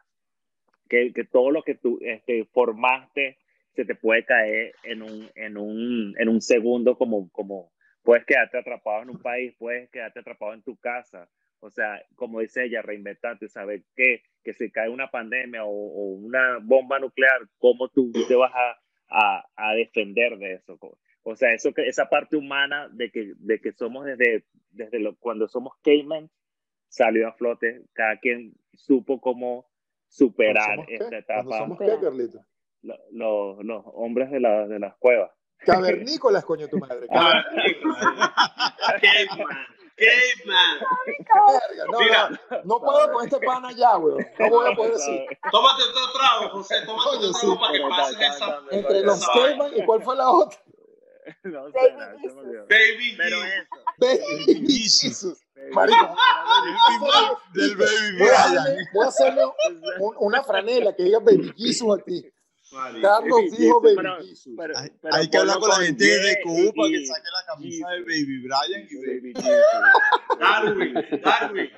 Que, 0.88 1.12
que 1.12 1.26
todo 1.26 1.52
lo 1.52 1.64
que 1.64 1.76
tú 1.76 2.00
este, 2.00 2.46
formaste 2.46 3.40
se 3.76 3.84
te 3.84 3.94
puede 3.94 4.24
caer 4.24 4.74
en 4.84 5.02
un, 5.02 5.30
en 5.36 5.58
un, 5.58 6.16
en 6.18 6.30
un 6.30 6.40
segundo 6.40 6.98
como, 6.98 7.30
como, 7.34 7.75
puedes 8.06 8.26
quedarte 8.26 8.60
atrapado 8.60 9.02
en 9.02 9.10
un 9.10 9.20
país, 9.20 9.54
puedes 9.58 9.90
quedarte 9.90 10.20
atrapado 10.20 10.54
en 10.54 10.62
tu 10.62 10.78
casa. 10.78 11.28
O 11.60 11.72
sea, 11.72 12.02
como 12.16 12.40
dice 12.40 12.64
ella, 12.64 12.84
reinventarte, 12.84 13.50
saber 13.50 13.82
que, 13.96 14.22
que 14.44 14.54
si 14.54 14.72
cae 14.72 14.90
una 14.90 15.10
pandemia 15.10 15.66
o, 15.66 15.70
una 15.72 16.60
bomba 16.62 17.00
nuclear, 17.00 17.42
¿cómo 17.58 17.90
tú 17.90 18.12
te 18.28 18.36
vas 18.36 18.54
a, 19.10 19.44
a, 19.56 19.74
defender 19.74 20.38
de 20.38 20.54
eso? 20.54 20.78
O 21.24 21.36
sea, 21.36 21.52
eso 21.54 21.74
esa 21.78 22.08
parte 22.08 22.38
humana 22.38 22.88
de 22.94 23.10
que, 23.10 23.34
de 23.38 23.60
que 23.60 23.72
somos 23.72 24.06
desde, 24.06 24.46
desde 24.70 25.00
lo, 25.00 25.16
cuando 25.18 25.48
somos 25.48 25.74
cavemen, 25.82 26.30
salió 26.88 27.28
a 27.28 27.34
flote. 27.34 27.82
Cada 27.94 28.18
quien 28.20 28.54
supo 28.74 29.20
cómo 29.20 29.66
superar 30.08 30.86
esta 30.88 31.18
etapa. 31.18 31.58
¿Somos 31.58 31.80
qué, 31.80 31.98
Carlito? 32.00 32.46
Los, 32.84 33.66
los, 33.66 33.84
hombres 33.88 34.30
de, 34.30 34.40
la, 34.40 34.68
de 34.68 34.78
las 34.78 34.96
cuevas. 34.98 35.32
Cavernícolas, 35.60 36.46
coño, 36.46 36.68
tu 36.68 36.78
madre. 36.78 37.08
Cavernícolas. 37.08 38.32
Caveman. 39.02 39.68
Caveman. 39.98 40.80
No, 41.92 42.00
Mira. 42.00 42.30
no, 42.30 42.62
no 42.66 42.80
puedo 42.80 43.12
con 43.14 43.26
este 43.26 43.40
pana 43.40 43.72
ya, 43.72 43.98
weón. 43.98 44.26
No 44.40 44.50
voy 44.50 44.72
a 44.72 44.76
poder 44.76 44.94
decir. 44.94 45.26
Tómate 45.52 45.84
otro 45.84 46.12
trago, 46.14 46.50
José. 46.50 46.86
Tómate 46.86 47.10
otro 47.18 47.32
trago 47.32 47.60
para 47.60 47.74
que 47.74 47.80
pases 47.82 48.18
esa. 48.36 48.62
Entre 48.72 49.02
los 49.02 49.28
Caveman 49.28 49.72
y 49.76 49.86
cuál 49.86 50.04
fue 50.04 50.16
la 50.16 50.30
otra. 50.30 50.60
No 51.44 51.72
sé, 51.72 51.80
Baby 51.98 52.28
Jesus. 52.30 52.68
Baby 52.70 53.16
Pero 53.18 53.44
eso. 53.44 53.68
Baby 53.98 54.78
Jesus. 54.78 55.46
Marico. 55.72 56.16
del 57.54 57.76
Baby. 57.76 58.18
Voy 58.94 59.06
a 59.06 59.08
hacerle 59.08 59.42
una 60.20 60.44
franela 60.44 60.96
que 60.96 61.04
diga 61.04 61.20
Baby 61.20 61.54
Jesus 61.58 62.00
a 62.00 62.04
ti. 62.04 62.32
Carlos 63.02 63.40
dijo 63.58 63.82
Baby 63.82 64.28
Jesus. 64.28 64.54
hay, 64.76 64.92
hay 65.12 65.30
que 65.30 65.38
hablar 65.38 65.60
con 65.60 65.70
la 65.70 65.76
gente 65.76 66.06
de 66.06 66.42
Cuba 66.44 66.72
para 66.76 66.90
que 66.90 67.06
saque 67.06 67.28
la 67.32 67.54
camisa 67.54 67.90
de 67.90 68.02
Baby 68.02 68.40
Brian 68.40 68.88
y 68.90 68.96
Baby 68.96 69.34
Darwin, 70.40 70.94
Darwin. 71.24 71.70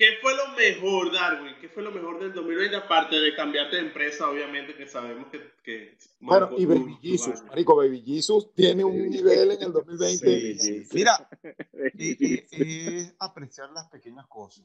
¿Qué 0.00 0.16
fue 0.22 0.34
lo 0.34 0.48
mejor, 0.56 1.12
Darwin? 1.12 1.56
¿Qué 1.60 1.68
fue 1.68 1.82
lo 1.82 1.90
mejor 1.90 2.18
del 2.20 2.32
2020? 2.32 2.74
Aparte 2.74 3.16
de 3.16 3.34
cambiarte 3.34 3.76
de 3.76 3.82
empresa, 3.82 4.30
obviamente, 4.30 4.74
que 4.74 4.86
sabemos 4.86 5.28
que. 5.30 5.52
que 5.62 5.98
bueno, 6.20 6.50
y 6.56 6.64
Baby 6.64 6.96
Jesus, 7.02 7.42
Marico, 7.42 7.76
Baby 7.76 8.02
Jesus 8.02 8.54
tiene 8.54 8.82
un 8.82 9.10
nivel 9.10 9.50
en 9.50 9.62
el 9.62 9.70
2020. 9.70 10.58
Sí, 10.58 10.86
Mira, 10.94 11.28
es 11.98 13.14
apreciar 13.18 13.70
las 13.72 13.88
pequeñas 13.88 14.26
cosas, 14.26 14.64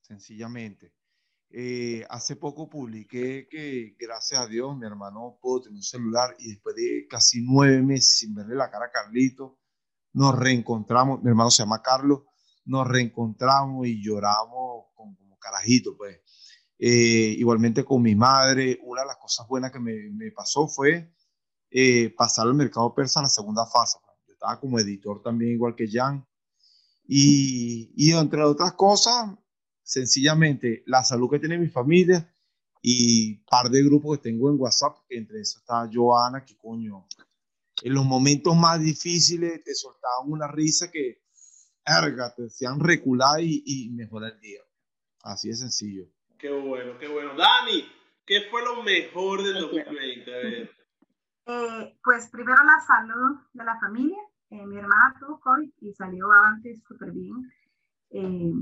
sencillamente. 0.00 0.92
Eh, 1.56 2.04
hace 2.10 2.34
poco 2.34 2.68
publiqué 2.68 3.46
que, 3.48 3.94
gracias 3.96 4.40
a 4.40 4.48
Dios, 4.48 4.76
mi 4.76 4.86
hermano 4.86 5.38
pudo 5.40 5.62
tener 5.62 5.76
un 5.76 5.84
celular 5.84 6.34
y 6.40 6.48
después 6.48 6.74
de 6.74 7.06
casi 7.08 7.42
nueve 7.42 7.80
meses 7.80 8.18
sin 8.18 8.34
verle 8.34 8.56
la 8.56 8.72
cara 8.72 8.86
a 8.86 8.90
Carlito, 8.90 9.60
nos 10.14 10.36
reencontramos. 10.36 11.22
Mi 11.22 11.28
hermano 11.28 11.52
se 11.52 11.62
llama 11.62 11.80
Carlos, 11.80 12.22
nos 12.64 12.88
reencontramos 12.88 13.86
y 13.86 14.02
lloramos 14.02 14.86
como, 14.96 15.16
como 15.16 15.38
carajito, 15.38 15.96
pues. 15.96 16.18
Eh, 16.76 17.36
igualmente 17.38 17.84
con 17.84 18.02
mi 18.02 18.16
madre, 18.16 18.80
una 18.82 19.02
de 19.02 19.06
las 19.06 19.18
cosas 19.18 19.46
buenas 19.46 19.70
que 19.70 19.78
me, 19.78 20.10
me 20.10 20.32
pasó 20.32 20.66
fue 20.66 21.14
eh, 21.70 22.12
pasar 22.16 22.48
al 22.48 22.54
mercado 22.54 22.92
persa 22.92 23.20
en 23.20 23.24
la 23.24 23.28
segunda 23.28 23.64
fase. 23.64 23.98
Pues. 24.04 24.16
Yo 24.26 24.32
estaba 24.32 24.58
como 24.58 24.80
editor 24.80 25.22
también, 25.22 25.52
igual 25.52 25.76
que 25.76 25.86
Jan. 25.88 26.26
Y, 27.06 27.92
y 27.94 28.10
entre 28.10 28.42
otras 28.42 28.72
cosas, 28.72 29.36
sencillamente 29.84 30.82
la 30.86 31.04
salud 31.04 31.30
que 31.30 31.38
tiene 31.38 31.58
mi 31.58 31.68
familia 31.68 32.28
y 32.82 33.36
par 33.44 33.70
de 33.70 33.84
grupos 33.84 34.18
que 34.18 34.30
tengo 34.30 34.50
en 34.50 34.60
WhatsApp, 34.60 34.96
entre 35.08 35.40
eso 35.40 35.58
está 35.58 35.88
Joana, 35.92 36.44
que 36.44 36.56
coño, 36.56 37.06
en 37.82 37.94
los 37.94 38.04
momentos 38.04 38.56
más 38.56 38.80
difíciles 38.80 39.62
te 39.62 39.74
soltaban 39.74 40.30
una 40.30 40.48
risa 40.48 40.90
que, 40.90 41.22
erga, 41.86 42.34
te 42.34 42.46
hacían 42.46 42.80
recular 42.80 43.40
y, 43.40 43.62
y 43.64 43.90
mejorar 43.90 44.32
el 44.32 44.40
día. 44.40 44.60
Así 45.22 45.48
de 45.48 45.54
sencillo. 45.54 46.06
Qué 46.38 46.50
bueno, 46.50 46.98
qué 46.98 47.08
bueno. 47.08 47.34
Dani, 47.36 47.84
¿qué 48.26 48.42
fue 48.50 48.62
lo 48.62 48.82
mejor 48.82 49.42
del 49.42 49.60
2020? 49.60 50.34
A 50.34 50.36
ver. 50.38 50.70
Eh, 51.46 51.98
pues 52.02 52.28
primero 52.30 52.62
la 52.64 52.80
salud 52.86 53.38
de 53.52 53.64
la 53.64 53.78
familia. 53.78 54.18
Eh, 54.50 54.66
mi 54.66 54.76
hermana 54.76 55.14
tuvo 55.18 55.40
COVID 55.40 55.70
y 55.80 55.92
salió 55.94 56.30
antes 56.32 56.82
súper 56.86 57.12
bien. 57.12 57.50
Eh, 58.10 58.52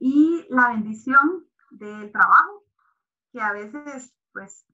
y 0.00 0.46
la 0.48 0.70
bendición 0.70 1.46
del 1.70 2.10
trabajo, 2.10 2.64
que 3.32 3.40
a 3.40 3.52
veces 3.52 4.12
pues, 4.32 4.66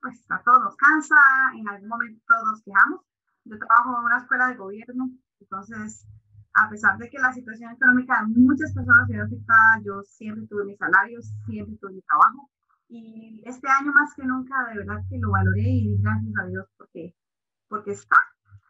pues 0.00 0.26
a 0.30 0.42
todos 0.42 0.60
nos 0.64 0.76
cansa, 0.76 1.16
en 1.54 1.68
algún 1.68 1.88
momento 1.88 2.34
nos 2.50 2.62
quejamos. 2.64 3.02
Yo 3.44 3.58
trabajo 3.58 3.98
en 3.98 4.04
una 4.06 4.18
escuela 4.18 4.48
de 4.48 4.56
gobierno, 4.56 5.10
entonces 5.38 6.06
a 6.54 6.68
pesar 6.68 6.98
de 6.98 7.08
que 7.08 7.18
la 7.18 7.32
situación 7.32 7.72
económica 7.72 8.22
de 8.22 8.40
muchas 8.40 8.72
personas 8.74 9.06
se 9.06 9.20
afectada, 9.20 9.80
yo 9.84 10.02
siempre 10.02 10.46
tuve 10.48 10.64
mi 10.64 10.76
salario, 10.76 11.20
siempre 11.46 11.76
tuve 11.80 11.92
mi 11.92 12.02
trabajo. 12.02 12.50
Y 12.88 13.42
este 13.46 13.68
año 13.68 13.92
más 13.92 14.14
que 14.14 14.24
nunca, 14.24 14.66
de 14.70 14.78
verdad 14.78 15.04
que 15.08 15.18
lo 15.18 15.30
valoré 15.30 15.62
y 15.62 15.88
di 15.88 16.02
gracias 16.02 16.32
a 16.42 16.46
Dios 16.46 16.66
porque, 16.76 17.14
porque 17.68 17.92
está. 17.92 18.16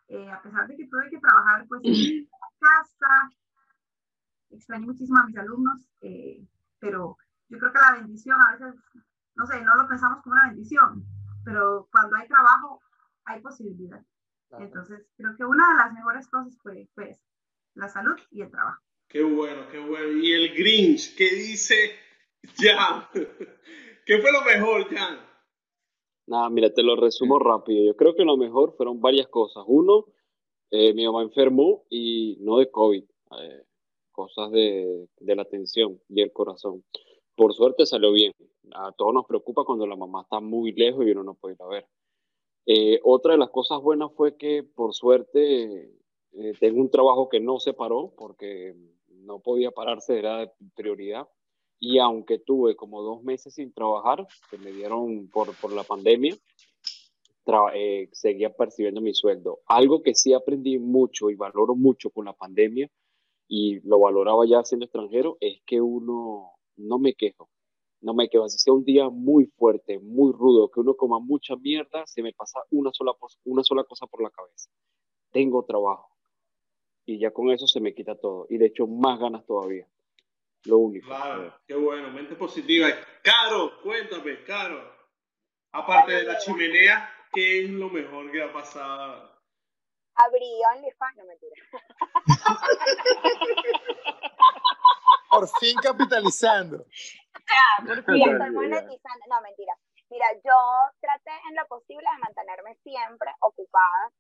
Eh, 0.08 0.30
a 0.30 0.42
pesar 0.42 0.66
de 0.66 0.76
que 0.76 0.88
tuve 0.88 1.08
que 1.08 1.20
trabajar 1.20 1.64
pues 1.68 1.80
en 1.84 2.28
casa, 2.58 3.30
extrañé 4.50 4.86
muchísimo 4.86 5.18
a 5.20 5.26
mis 5.26 5.36
alumnos, 5.36 5.88
eh, 6.02 6.44
pero 6.78 7.16
yo 7.48 7.58
creo 7.58 7.72
que 7.72 7.78
la 7.78 7.98
bendición 7.98 8.36
a 8.40 8.52
veces, 8.52 8.80
no 9.34 9.46
sé, 9.46 9.62
no 9.62 9.74
lo 9.76 9.88
pensamos 9.88 10.22
como 10.22 10.34
una 10.34 10.48
bendición, 10.48 11.04
pero 11.44 11.88
cuando 11.90 12.16
hay 12.16 12.28
trabajo 12.28 12.80
hay 13.24 13.40
posibilidad. 13.40 14.02
Entonces, 14.58 15.06
creo 15.16 15.36
que 15.36 15.44
una 15.44 15.68
de 15.68 15.76
las 15.76 15.92
mejores 15.92 16.26
cosas 16.28 16.56
fue, 16.60 16.88
fue 16.94 17.16
la 17.74 17.88
salud 17.88 18.18
y 18.30 18.42
el 18.42 18.50
trabajo. 18.50 18.82
Qué 19.08 19.22
bueno, 19.22 19.68
qué 19.70 19.78
bueno. 19.78 20.12
Y 20.12 20.32
el 20.32 20.54
Grinch, 20.54 21.16
¿qué 21.16 21.30
dice 21.30 21.74
Jan? 22.56 23.04
¿Qué 24.06 24.18
fue 24.18 24.32
lo 24.32 24.42
mejor, 24.42 24.88
Jan? 24.88 25.18
Nada, 26.26 26.48
mira, 26.50 26.72
te 26.72 26.82
lo 26.82 26.96
resumo 26.96 27.38
rápido. 27.38 27.84
Yo 27.84 27.96
creo 27.96 28.14
que 28.14 28.24
lo 28.24 28.36
mejor 28.36 28.74
fueron 28.76 29.00
varias 29.00 29.28
cosas. 29.28 29.64
Uno, 29.66 30.06
eh, 30.70 30.94
mi 30.94 31.04
mamá 31.04 31.22
enfermó 31.22 31.84
y 31.90 32.38
no 32.40 32.58
de 32.58 32.70
COVID, 32.70 33.02
eh, 33.02 33.66
cosas 34.20 34.50
de, 34.50 35.08
de 35.18 35.36
la 35.36 35.42
atención 35.42 35.98
y 36.08 36.20
el 36.20 36.32
corazón. 36.32 36.84
Por 37.36 37.54
suerte 37.54 37.86
salió 37.86 38.12
bien. 38.12 38.32
A 38.74 38.92
todos 38.92 39.14
nos 39.14 39.26
preocupa 39.26 39.64
cuando 39.64 39.86
la 39.86 39.96
mamá 39.96 40.22
está 40.22 40.40
muy 40.40 40.72
lejos 40.72 41.06
y 41.06 41.10
uno 41.12 41.22
no 41.22 41.34
puede 41.34 41.54
ir 41.54 41.62
a 41.62 41.66
ver. 41.66 41.86
Eh, 42.66 43.00
otra 43.02 43.32
de 43.32 43.38
las 43.38 43.50
cosas 43.50 43.80
buenas 43.80 44.12
fue 44.14 44.36
que 44.36 44.62
por 44.62 44.92
suerte 44.92 45.90
eh, 46.32 46.52
tengo 46.60 46.80
un 46.80 46.90
trabajo 46.90 47.28
que 47.28 47.40
no 47.40 47.58
se 47.58 47.72
paró 47.72 48.12
porque 48.16 48.74
no 49.08 49.40
podía 49.40 49.70
pararse, 49.70 50.18
era 50.18 50.38
de 50.40 50.50
prioridad. 50.76 51.26
Y 51.78 51.98
aunque 51.98 52.38
tuve 52.38 52.76
como 52.76 53.00
dos 53.02 53.22
meses 53.22 53.54
sin 53.54 53.72
trabajar, 53.72 54.26
que 54.50 54.58
me 54.58 54.70
dieron 54.70 55.30
por, 55.30 55.54
por 55.60 55.72
la 55.72 55.82
pandemia, 55.82 56.36
eh, 57.74 58.08
seguía 58.12 58.50
percibiendo 58.50 59.00
mi 59.00 59.14
sueldo. 59.14 59.60
Algo 59.66 60.02
que 60.02 60.14
sí 60.14 60.34
aprendí 60.34 60.78
mucho 60.78 61.30
y 61.30 61.34
valoro 61.34 61.74
mucho 61.74 62.10
con 62.10 62.26
la 62.26 62.34
pandemia, 62.34 62.88
y 63.52 63.80
lo 63.80 63.98
valoraba 63.98 64.46
ya 64.46 64.62
siendo 64.62 64.86
extranjero, 64.86 65.36
es 65.40 65.60
que 65.66 65.80
uno 65.80 66.52
no 66.76 66.98
me 67.00 67.14
quejo. 67.14 67.50
No 68.00 68.14
me 68.14 68.28
quejo. 68.28 68.48
Si 68.48 68.58
sea 68.58 68.72
un 68.72 68.84
día 68.84 69.08
muy 69.08 69.46
fuerte, 69.46 69.98
muy 69.98 70.32
rudo, 70.32 70.70
que 70.70 70.78
uno 70.78 70.94
coma 70.94 71.18
mucha 71.18 71.56
mierda, 71.56 72.06
se 72.06 72.22
me 72.22 72.32
pasa 72.32 72.60
una 72.70 72.92
sola, 72.92 73.10
una 73.44 73.64
sola 73.64 73.82
cosa 73.82 74.06
por 74.06 74.22
la 74.22 74.30
cabeza. 74.30 74.70
Tengo 75.32 75.64
trabajo. 75.64 76.16
Y 77.04 77.18
ya 77.18 77.32
con 77.32 77.50
eso 77.50 77.66
se 77.66 77.80
me 77.80 77.92
quita 77.92 78.14
todo. 78.14 78.46
Y 78.48 78.56
de 78.56 78.66
hecho, 78.66 78.86
más 78.86 79.18
ganas 79.18 79.44
todavía. 79.44 79.88
Lo 80.66 80.78
único. 80.78 81.08
Claro, 81.08 81.52
qué 81.66 81.74
bueno, 81.74 82.08
mente 82.12 82.36
positiva. 82.36 82.86
Caro, 83.24 83.72
cuéntame, 83.82 84.44
Caro. 84.44 84.80
Aparte 85.72 86.12
de 86.12 86.22
la 86.22 86.38
chimenea, 86.38 87.10
¿qué 87.32 87.64
es 87.64 87.70
lo 87.70 87.90
mejor 87.90 88.30
que 88.30 88.42
ha 88.44 88.52
pasado? 88.52 89.39
Abrí 90.24 90.60
OnlyFans, 90.74 91.16
no 91.16 91.24
mentira. 91.26 91.56
Por 95.30 95.48
fin 95.60 95.76
capitalizando. 95.82 96.78
Por 97.86 97.98
Y 98.16 98.22
fin. 98.22 98.30
estoy 98.32 98.50
monetizando. 98.50 99.24
No, 99.28 99.40
mentira. 99.42 99.74
Mira, 100.10 100.26
yo 100.44 100.90
traté 101.00 101.30
en 101.48 101.54
lo 101.56 101.66
posible 101.68 102.04
de 102.12 102.18
mantenerme 102.18 102.74
siempre 102.82 103.30
ocupada 103.40 104.10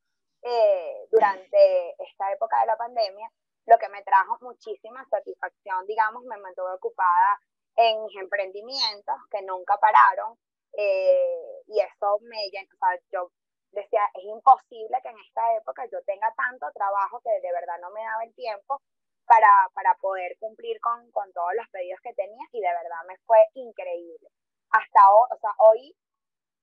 eh, 0.42 1.06
durante 1.10 1.90
esta 2.02 2.32
época 2.32 2.60
de 2.60 2.66
la 2.66 2.76
pandemia, 2.76 3.28
lo 3.66 3.76
que 3.78 3.88
me 3.88 4.02
trajo 4.04 4.38
muchísima 4.40 5.04
satisfacción, 5.10 5.84
digamos, 5.86 6.22
me 6.24 6.36
mantuve 6.38 6.72
ocupada 6.74 7.40
en 7.76 8.02
mis 8.04 8.16
emprendimientos 8.16 9.16
que 9.30 9.42
nunca 9.42 9.76
pararon 9.78 10.38
eh, 10.72 11.62
y 11.66 11.80
eso 11.80 12.18
me 12.22 12.48
llenó, 12.50 12.68
o 12.72 12.76
sea, 12.78 12.98
yo 13.12 13.30
decía, 13.72 14.02
es 14.14 14.24
imposible 14.24 14.98
que 15.02 15.08
en 15.08 15.18
esta 15.18 15.56
época 15.56 15.86
yo 15.90 16.02
tenga 16.04 16.32
tanto 16.34 16.66
trabajo 16.72 17.20
que 17.20 17.30
de 17.30 17.52
verdad 17.52 17.78
no 17.80 17.90
me 17.90 18.02
daba 18.02 18.24
el 18.24 18.34
tiempo 18.34 18.80
para, 19.26 19.48
para 19.74 19.94
poder 20.00 20.36
cumplir 20.38 20.80
con, 20.80 21.10
con 21.12 21.32
todos 21.32 21.54
los 21.54 21.68
pedidos 21.70 22.00
que 22.02 22.14
tenía 22.14 22.44
y 22.52 22.60
de 22.60 22.68
verdad 22.68 23.02
me 23.06 23.16
fue 23.26 23.38
increíble. 23.54 24.28
Hasta 24.70 25.10
hoy, 25.10 25.28
o 25.30 25.38
sea, 25.38 25.50
hoy, 25.58 25.96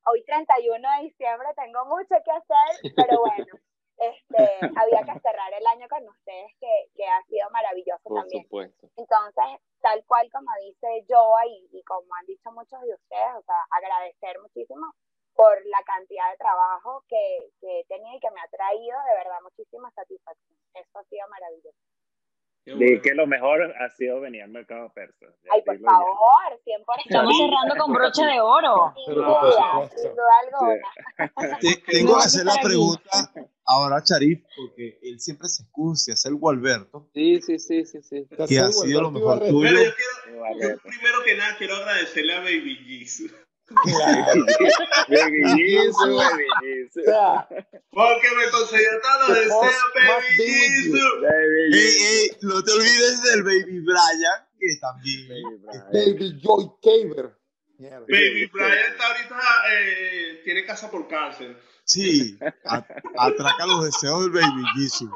hoy 0.05 0.23
31 0.25 0.75
de 0.97 1.03
diciembre 1.03 1.47
tengo 1.55 1.85
mucho 1.85 2.15
que 2.23 2.31
hacer, 2.31 2.69
pero 2.95 3.19
bueno, 3.19 3.55
este, 3.97 4.43
había 4.75 5.01
que 5.01 5.19
cerrar 5.19 5.53
el 5.53 5.65
año 5.65 5.87
con 5.87 6.07
ustedes 6.07 6.51
que, 6.59 6.91
que 6.95 7.05
ha 7.07 7.23
sido 7.23 7.49
maravilloso 7.51 8.03
Por 8.03 8.21
también. 8.21 8.43
supuesto. 8.43 8.87
Entonces, 8.95 9.63
tal 9.81 10.03
cual 10.05 10.29
como 10.31 10.51
dice 10.61 11.05
Joa 11.07 11.45
y, 11.47 11.69
y 11.71 11.83
como 11.83 12.07
han 12.19 12.25
dicho 12.25 12.51
muchos 12.51 12.81
de 12.81 12.93
ustedes, 12.93 13.35
o 13.35 13.41
sea, 13.43 13.63
agradecer 13.71 14.39
muchísimo 14.41 14.93
por 15.37 15.53
la 15.67 15.81
cantidad 15.85 16.31
de 16.31 16.37
trabajo 16.37 17.05
que, 17.07 17.51
que 17.61 17.79
he 17.81 17.85
tenido 17.85 18.17
y 18.17 18.19
que 18.19 18.31
me 18.31 18.41
ha 18.41 18.49
traído 18.49 18.97
de 19.07 19.13
verdad 19.23 19.37
muchísima 19.43 19.91
satisfacción. 19.91 20.57
Eso 20.73 20.97
ha 20.99 21.03
sido 21.05 21.27
maravilloso. 21.29 21.77
Bueno. 22.65 23.01
que 23.01 23.13
lo 23.15 23.27
mejor 23.27 23.61
ha 23.79 23.89
sido 23.91 24.19
venir 24.19 24.43
al 24.43 24.49
mercado 24.49 24.91
persa. 24.93 25.25
Ay, 25.49 25.61
por 25.61 25.79
favor, 25.79 26.59
100%. 26.65 26.83
Estamos 27.05 27.37
cerrando 27.37 27.75
con 27.77 27.93
broche 27.93 28.25
de 28.25 28.41
oro. 28.41 28.93
Sin 29.05 29.15
duda, 29.15 29.89
sin 29.95 30.11
duda 30.11 30.31
alguna. 30.43 31.59
Te- 31.61 31.81
tengo 31.89 32.17
que 32.17 32.25
hacer 32.25 32.45
la 32.45 32.55
pregunta 32.61 33.09
ahora 33.65 33.97
a 33.97 34.03
Charif, 34.03 34.43
porque 34.57 34.99
él 35.01 35.17
siempre 35.21 35.47
se 35.47 35.63
excusa, 35.63 36.11
hace 36.11 36.27
el 36.27 36.35
Gualberto, 36.35 37.07
Sí, 37.13 37.41
sí, 37.41 37.57
sí, 37.57 37.85
sí, 37.85 38.01
sí. 38.01 38.27
que 38.49 38.59
ha 38.59 38.67
sido 38.71 39.01
lo 39.01 39.11
mejor 39.11 39.39
tuyo. 39.39 39.61
Pero 39.61 39.83
yo 39.85 39.91
quiero, 39.95 40.73
yo 40.75 40.81
primero 40.81 41.23
que 41.23 41.37
nada 41.37 41.55
quiero 41.57 41.75
agradecerle 41.75 42.33
a 42.35 42.39
Baby 42.39 42.75
G's. 43.05 43.33
Claro. 43.67 44.45
Baby 45.09 45.43
Jesus, 45.57 45.97
Jesus. 45.97 45.97
baby 46.07 46.45
O 46.47 46.61
Jesus. 46.61 47.03
sea, 47.05 47.47
Porque 47.91 48.27
me 48.35 48.49
concedió 48.49 48.89
los 49.27 49.35
deseos, 49.35 49.75
Baby 49.95 50.37
be 50.37 50.43
with 50.43 50.85
you. 50.85 50.93
Jesus. 50.93 51.21
Baby 51.21 51.63
Ey, 51.73 51.81
Jesus. 51.81 52.01
ey, 52.07 52.37
no 52.41 52.63
te 52.63 52.71
olvides 52.71 53.23
del 53.23 53.43
Baby 53.43 53.79
Brian, 53.81 54.47
que 54.59 54.75
también. 54.79 55.27
Baby 55.27 55.57
Brian. 55.63 55.91
Baby 55.91 56.41
Joy 56.41 56.71
Caber. 56.81 57.37
Mierda. 57.77 58.05
Baby 58.07 58.45
Brian 58.53 58.91
está 58.91 59.07
ahorita, 59.07 59.39
eh, 59.73 60.41
tiene 60.43 60.65
casa 60.65 60.89
por 60.89 61.07
cárcel. 61.07 61.57
Sí, 61.83 62.37
atraca 63.17 63.65
los 63.65 63.85
deseos 63.85 64.23
del 64.23 64.31
Baby 64.31 64.63
Jesus. 64.75 65.09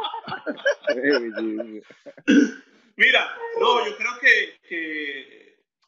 Baby 0.90 1.82
Jesus. 2.28 2.58
Mira, 2.98 3.36
no, 3.60 3.86
yo 3.88 3.98
creo 3.98 4.20
que, 4.20 4.60
que 4.68 5.41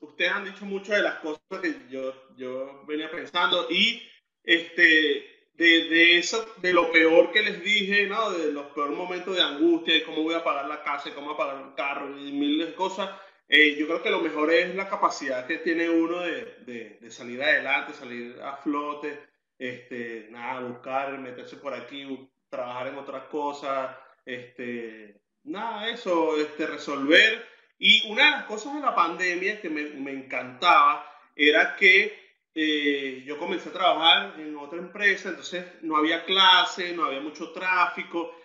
ustedes 0.03 0.31
han 0.31 0.45
dicho 0.45 0.65
muchas 0.65 0.97
de 0.97 1.03
las 1.03 1.15
cosas 1.19 1.41
que 1.61 1.75
yo, 1.89 2.13
yo 2.35 2.83
venía 2.87 3.09
pensando 3.11 3.67
y 3.69 4.01
este, 4.43 5.47
de, 5.53 5.65
de 5.89 6.17
eso, 6.17 6.45
de 6.57 6.73
lo 6.73 6.91
peor 6.91 7.31
que 7.31 7.41
les 7.43 7.63
dije, 7.63 8.07
¿no? 8.07 8.31
De 8.31 8.51
los 8.51 8.67
peores 8.67 8.97
momentos 8.97 9.35
de 9.35 9.41
angustia 9.41 9.95
y 9.97 10.03
cómo 10.03 10.23
voy 10.23 10.35
a 10.35 10.43
pagar 10.43 10.67
la 10.67 10.83
casa 10.83 11.13
cómo 11.13 11.27
voy 11.27 11.35
a 11.35 11.37
pagar 11.37 11.63
el 11.67 11.75
carro 11.75 12.17
y 12.19 12.31
miles 12.31 12.67
de 12.69 12.75
cosas. 12.75 13.09
eh, 13.47 13.75
yo 13.77 13.85
creo 13.87 14.01
que 14.03 14.09
lo 14.09 14.21
mejor 14.21 14.51
es 14.51 14.75
la 14.75 14.89
capacidad 14.89 15.45
que 15.47 15.57
tiene 15.59 15.89
uno 15.89 16.19
de, 16.21 16.55
de, 16.65 16.97
de 17.01 17.11
salir 17.11 17.41
adelante, 17.43 17.93
salir 17.93 18.39
a 18.41 18.57
flote, 18.57 19.19
este, 19.57 20.27
nada, 20.31 20.61
buscar, 20.61 21.17
meterse 21.19 21.57
por 21.57 21.73
aquí, 21.73 22.29
trabajar 22.49 22.87
en 22.87 22.97
otras 22.97 23.23
cosas, 23.25 23.95
este, 24.25 25.21
nada, 25.43 25.89
eso, 25.89 26.37
este, 26.37 26.67
resolver. 26.67 27.45
Y 27.79 28.09
una 28.09 28.25
de 28.25 28.31
las 28.31 28.45
cosas 28.45 28.75
de 28.75 28.81
la 28.81 28.95
pandemia 28.95 29.61
que 29.61 29.69
me, 29.69 29.83
me 29.83 30.11
encantaba 30.11 31.05
era 31.35 31.75
que 31.75 32.23
eh, 32.55 33.23
yo 33.25 33.39
comencé 33.39 33.69
a 33.69 33.73
trabajar 33.73 34.39
en 34.39 34.55
otra 34.55 34.77
empresa, 34.77 35.29
entonces 35.29 35.65
no 35.81 35.97
había 35.97 36.23
clase, 36.23 36.93
no 36.93 37.05
había 37.05 37.19
mucho 37.19 37.51
tráfico, 37.51 38.35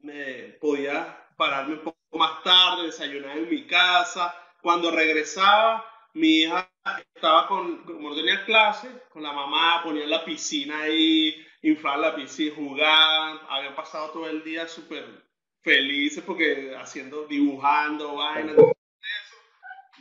me 0.00 0.56
podía 0.60 1.28
pararme 1.36 1.74
un 1.74 1.82
poco 1.82 2.18
más 2.18 2.42
tarde, 2.42 2.86
desayunar 2.86 3.38
en 3.38 3.48
mi 3.48 3.66
casa, 3.66 4.34
cuando 4.60 4.90
regresaba, 4.90 5.84
mi 6.14 6.42
hija 6.42 6.68
estaba 7.14 7.46
con, 7.46 7.84
como 7.84 8.10
no 8.10 8.16
tenía 8.16 8.44
clase, 8.44 8.88
con 9.10 9.22
la 9.22 9.32
mamá, 9.32 9.82
ponían 9.84 10.10
la 10.10 10.24
piscina 10.24 10.82
ahí, 10.82 11.34
inflar 11.62 12.00
la 12.00 12.16
piscina, 12.16 12.54
jugaban, 12.56 13.40
habían 13.48 13.76
pasado 13.76 14.10
todo 14.10 14.28
el 14.28 14.42
día 14.42 14.66
súper 14.66 15.21
felices 15.62 16.22
porque 16.26 16.74
haciendo, 16.76 17.26
dibujando, 17.26 18.16
vainas, 18.16 18.54
eso. 18.54 18.72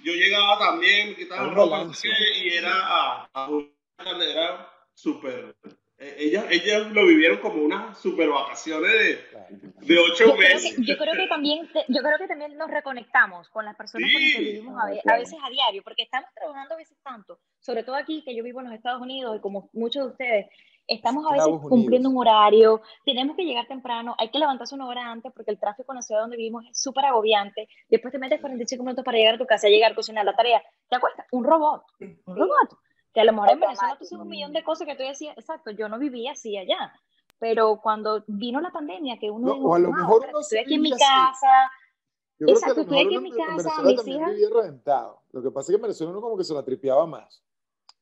Yo 0.03 0.13
llegaba 0.13 0.57
también, 0.57 1.09
me 1.09 1.15
quitaba 1.15 1.53
qué, 2.01 2.43
y 2.43 2.49
era 2.57 2.71
a, 2.73 3.29
a 3.33 3.45
jugar, 3.47 4.21
era 4.21 4.69
súper... 4.93 5.55
Ellas, 6.03 6.45
ellas 6.49 6.91
lo 6.91 7.05
vivieron 7.05 7.37
como 7.37 7.61
unas 7.61 7.95
super 8.01 8.27
vacaciones 8.27 8.91
de, 8.91 9.23
de 9.85 9.99
ocho 9.99 10.25
Yo 10.25 10.35
creo, 10.35 10.55
meses. 10.55 10.75
que, 10.75 10.83
yo 10.83 10.97
creo 10.97 11.13
que 11.13 11.27
también 11.27 11.69
yo 11.87 12.01
creo 12.01 12.17
que 12.17 12.27
también 12.27 12.57
nos 12.57 12.71
reconectamos 12.71 13.47
con 13.49 13.65
las 13.65 13.75
personas 13.75 14.09
con 14.11 14.19
las 14.19 14.31
que 14.33 14.39
vivimos 14.39 14.75
a, 14.79 15.13
a 15.13 15.17
veces 15.19 15.37
a 15.43 15.49
diario, 15.51 15.83
porque 15.83 16.01
estamos 16.01 16.27
trabajando 16.33 16.73
a 16.73 16.77
veces 16.77 16.97
tanto, 17.03 17.39
sobre 17.59 17.83
todo 17.83 17.97
aquí 17.97 18.23
que 18.25 18.35
yo 18.35 18.43
vivo 18.43 18.61
en 18.61 18.69
los 18.69 18.73
Estados 18.73 18.99
Unidos 18.99 19.37
y 19.37 19.41
como 19.41 19.69
muchos 19.73 20.05
de 20.05 20.09
ustedes, 20.09 20.45
estamos 20.87 21.25
a 21.27 21.33
veces 21.33 21.47
cumpliendo 21.69 22.09
Unidos. 22.09 22.23
un 22.23 22.27
horario, 22.27 22.81
tenemos 23.05 23.35
que 23.35 23.43
llegar 23.43 23.67
temprano, 23.67 24.15
hay 24.17 24.29
que 24.29 24.39
levantarse 24.39 24.75
una 24.75 24.87
hora 24.87 25.09
antes 25.11 25.31
porque 25.33 25.51
el 25.51 25.59
tráfico 25.59 25.91
en 25.91 25.97
la 25.97 26.01
ciudad 26.01 26.21
donde 26.21 26.37
vivimos 26.37 26.65
es 26.69 26.79
súper 26.81 27.05
agobiante, 27.05 27.67
después 27.89 28.11
te 28.11 28.19
metes 28.19 28.41
45 28.41 28.83
minutos 28.83 29.05
para 29.05 29.17
llegar 29.17 29.35
a 29.35 29.37
tu 29.37 29.45
casa, 29.45 29.67
llegar, 29.69 29.95
cocinar 29.95 30.25
la 30.25 30.35
tarea, 30.35 30.61
te 30.89 30.95
acuestas, 30.95 31.25
un 31.31 31.43
robot, 31.43 31.83
un 31.99 32.35
robot, 32.35 32.77
que 33.13 33.21
a 33.21 33.25
lo 33.25 33.33
mejor 33.33 33.51
en 33.51 33.59
Venezuela 33.61 33.95
tú 33.97 34.03
haces 34.05 34.17
un 34.19 34.27
millón 34.27 34.53
de 34.53 34.63
cosas 34.63 34.87
que 34.87 34.95
tú 34.95 35.03
decías, 35.03 35.37
exacto, 35.37 35.71
yo 35.71 35.87
no 35.89 35.97
vivía 35.99 36.31
así 36.33 36.57
allá, 36.57 36.93
pero 37.39 37.79
cuando 37.81 38.23
vino 38.27 38.59
la 38.61 38.71
pandemia, 38.71 39.17
que 39.19 39.31
uno 39.31 39.47
No, 39.47 39.53
dijo, 39.55 39.67
o 39.69 39.75
a 39.75 39.79
lo 39.79 39.87
"Wow, 39.89 39.97
mejor 39.97 40.25
uno 40.29 40.39
estoy 40.41 40.59
aquí 40.59 40.75
en 40.75 40.81
mi 40.81 40.91
así. 40.91 41.01
casa, 41.01 41.71
Yo 42.39 42.47
Exacto, 42.47 42.81
estoy 42.81 42.99
aquí 42.99 43.15
en 43.15 43.23
mi 43.23 43.31
casa, 43.31 43.55
Venezuela 43.55 43.91
mis 44.03 44.07
hijas. 44.07 44.29
vivía 44.31 44.49
reventado. 44.51 45.21
Lo 45.31 45.43
que 45.43 45.51
pasa 45.51 45.65
es 45.65 45.67
que 45.69 45.75
en 45.75 45.81
Venezuela 45.83 46.11
uno 46.11 46.21
como 46.21 46.37
que 46.37 46.43
se 46.43 46.53
la 46.55 46.63
tripeaba 46.65 47.05
más. 47.05 47.43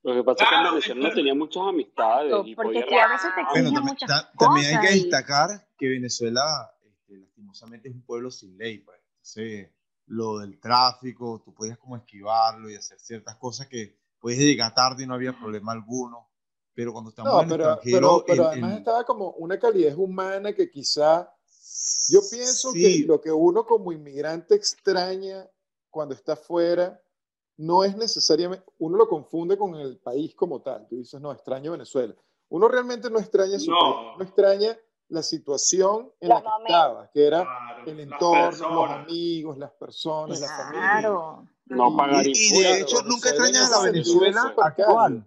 Lo 0.01 0.13
que 0.15 0.23
pasa 0.23 0.43
es 0.43 0.49
que 0.49 0.55
en 0.55 0.61
Claro, 0.61 0.75
Venezuela 0.75 1.09
no 1.09 1.13
tenía 1.15 1.35
muchas 1.35 1.63
amistades 1.63 2.25
Exacto, 2.31 2.47
y 2.47 2.55
porque 2.55 2.81
podía 2.83 3.03
a 3.05 3.07
veces 3.11 3.29
te. 3.35 3.41
Bueno, 3.43 3.71
también, 3.73 3.83
muchas 3.85 4.07
ta- 4.09 4.31
también 4.37 4.65
hay 4.67 4.71
que 4.73 4.79
cosas 4.79 4.95
y- 4.95 5.01
destacar 5.01 5.67
que 5.77 5.87
Venezuela, 5.89 6.71
este, 6.85 7.17
lastimosamente, 7.17 7.89
es 7.89 7.95
un 7.95 8.01
pueblo 8.03 8.31
sin 8.31 8.57
ley. 8.57 8.77
Pues. 8.79 8.97
Entonces, 9.15 9.69
lo 10.07 10.39
del 10.39 10.59
tráfico, 10.59 11.41
tú 11.43 11.53
podías 11.53 11.77
como 11.77 11.97
esquivarlo 11.97 12.69
y 12.69 12.75
hacer 12.75 12.97
ciertas 12.99 13.35
cosas 13.35 13.67
que 13.67 13.97
podías 14.19 14.39
llegar 14.39 14.73
tarde 14.73 15.03
y 15.03 15.07
no 15.07 15.13
había 15.15 15.37
problema 15.37 15.73
alguno. 15.73 16.29
Pero 16.73 16.93
cuando 16.93 17.09
estamos 17.09 17.33
No, 17.33 17.41
en 17.41 17.45
el 17.51 17.57
pero, 17.57 17.63
extranjero, 17.73 17.99
pero, 17.99 18.23
pero 18.25 18.43
el- 18.43 18.49
además 18.49 18.71
el- 18.71 18.77
estaba 18.79 19.03
como 19.03 19.31
una 19.31 19.59
calidez 19.59 19.95
humana 19.97 20.53
que 20.53 20.69
quizá 20.71 21.29
yo 22.09 22.21
pienso 22.31 22.71
Sí. 22.71 23.01
que 23.01 23.07
lo 23.07 23.19
que 23.19 23.31
uno 23.31 23.65
como 23.65 23.91
inmigrante 23.91 24.55
extraña 24.55 25.45
cuando 25.89 26.15
está 26.15 26.33
afuera 26.33 26.99
no 27.59 27.83
es 27.83 27.95
necesariamente, 27.97 28.65
uno 28.79 28.97
lo 28.97 29.07
confunde 29.09 29.57
con 29.57 29.75
el 29.75 29.97
país 29.97 30.33
como 30.33 30.61
tal. 30.61 30.87
Tú 30.87 30.95
dices, 30.95 31.19
no, 31.19 31.31
extraño 31.31 31.73
Venezuela. 31.73 32.15
Uno 32.47 32.67
realmente 32.69 33.09
no 33.09 33.19
extraña 33.19 33.59
su 33.59 33.69
No. 33.69 33.77
país, 33.79 34.07
uno 34.15 34.23
extraña 34.23 34.77
la 35.09 35.21
situación 35.23 36.09
en 36.21 36.29
Los 36.29 36.41
la 36.43 36.49
que 36.57 36.63
estaba, 36.63 37.09
que 37.11 37.27
era 37.27 37.41
Claro, 37.43 37.83
el 37.91 37.99
entorno, 37.99 38.69
los 38.75 38.89
amigos, 38.91 39.57
las 39.57 39.71
personas, 39.71 40.39
la 40.39 40.47
familia. 40.47 40.81
Claro. 40.99 41.47
No 41.65 41.95
pagar 41.97 42.25
Y, 42.25 42.31
y 42.31 42.47
impuestos. 42.47 42.73
de 42.75 42.81
hecho, 42.81 43.01
nunca 43.03 43.29
extrañas 43.29 43.71
a 43.73 43.77
la 43.77 43.91
Venezuela 43.91 44.53
actual. 44.57 45.25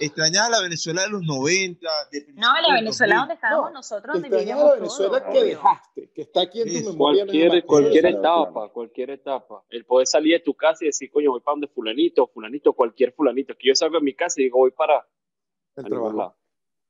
Extrañas 0.00 0.46
a 0.46 0.50
la 0.50 0.62
Venezuela 0.62 1.02
de 1.02 1.10
los 1.10 1.22
90, 1.24 1.88
de 2.10 2.26
No, 2.34 2.52
la 2.60 2.74
Venezuela 2.74 3.16
2000. 3.16 3.20
donde 3.20 3.34
estábamos 3.34 3.70
No, 3.70 3.74
nosotros, 3.78 4.14
donde 4.14 4.38
vivíamos 4.38 4.64
la 4.64 4.74
Venezuela 4.76 5.22
que 5.24 5.30
obvio. 5.30 5.44
dejaste, 5.44 6.10
que 6.14 6.22
está 6.22 6.40
aquí 6.42 6.62
en 6.62 6.84
tu 6.84 6.90
memoria. 6.90 7.26
Cualquier, 7.66 8.06
etapa, 8.06 8.52
claro. 8.52 8.72
cualquier 8.72 9.10
etapa. 9.10 9.62
El 9.68 9.84
poder 9.84 10.06
salir 10.06 10.32
de 10.32 10.40
tu 10.40 10.54
casa 10.54 10.84
y 10.84 10.86
decir, 10.86 11.10
coño, 11.12 11.30
voy 11.32 11.40
para 11.40 11.52
donde 11.54 11.68
fulanito, 11.68 12.26
fulanito, 12.28 12.72
cualquier 12.72 13.12
fulanito. 13.12 13.54
Que 13.58 13.68
yo 13.68 13.74
salgo 13.74 13.98
de 13.98 14.04
mi 14.04 14.14
casa 14.14 14.40
y 14.40 14.44
digo, 14.44 14.58
voy 14.58 14.70
para 14.70 15.06
El 15.76 15.84
trabajo. 15.84 16.16
lado. 16.16 16.36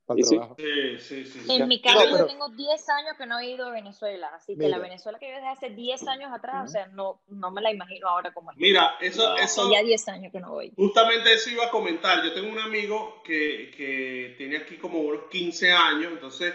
Para 0.07 0.19
Y 0.19 0.21
el 0.23 0.27
sí. 0.27 0.37
trabajo. 0.37 0.57
Sí, 0.59 0.99
sí, 0.99 1.25
sí. 1.25 1.39
En 1.53 1.59
Ya. 1.61 1.67
mi 1.67 1.77
No, 1.79 1.83
caso, 1.83 1.99
pero- 2.05 2.19
yo 2.19 2.27
tengo 2.27 2.49
10 2.51 2.89
años 2.91 3.17
que 3.17 3.27
no 3.27 3.39
he 3.39 3.51
ido 3.51 3.67
a 3.67 3.71
Venezuela, 3.71 4.29
así 4.35 4.57
que 4.57 4.69
la. 4.69 4.79
Venezuela 4.79 5.19
que 5.19 5.29
yo 5.29 5.35
desde 5.37 5.49
hace 5.49 5.71
10 5.71 6.07
años 6.09 6.31
atrás, 6.33 6.69
o 6.69 6.73
sea, 6.73 6.87
no, 6.89 7.23
no 7.29 7.51
me 7.51 7.63
la 7.63 7.73
imagino 7.73 8.09
ahora 8.09 8.35
como 8.35 8.51
es. 8.51 8.57
Mira, 8.59 8.97
eso, 9.01 9.27
No. 9.31 9.37
eso, 9.37 9.63
Hace 9.63 9.73
ya 9.73 9.83
10 9.83 10.09
años 10.09 10.31
que 10.33 10.41
no 10.41 10.51
voy. 10.51 10.73
Justamente 10.77 11.33
eso 11.33 11.49
iba 11.51 11.67
a 11.67 11.71
comentar. 11.71 12.23
Yo 12.23 12.35
tengo 12.35 12.51
un 12.53 12.59
amigo 12.59 13.23
que, 13.25 13.71
que 13.77 14.35
tiene 14.37 14.59
aquí 14.59 14.77
como 14.77 14.99
unos 15.01 15.25
15 15.31 15.73
años, 15.73 16.13
entonces, 16.13 16.53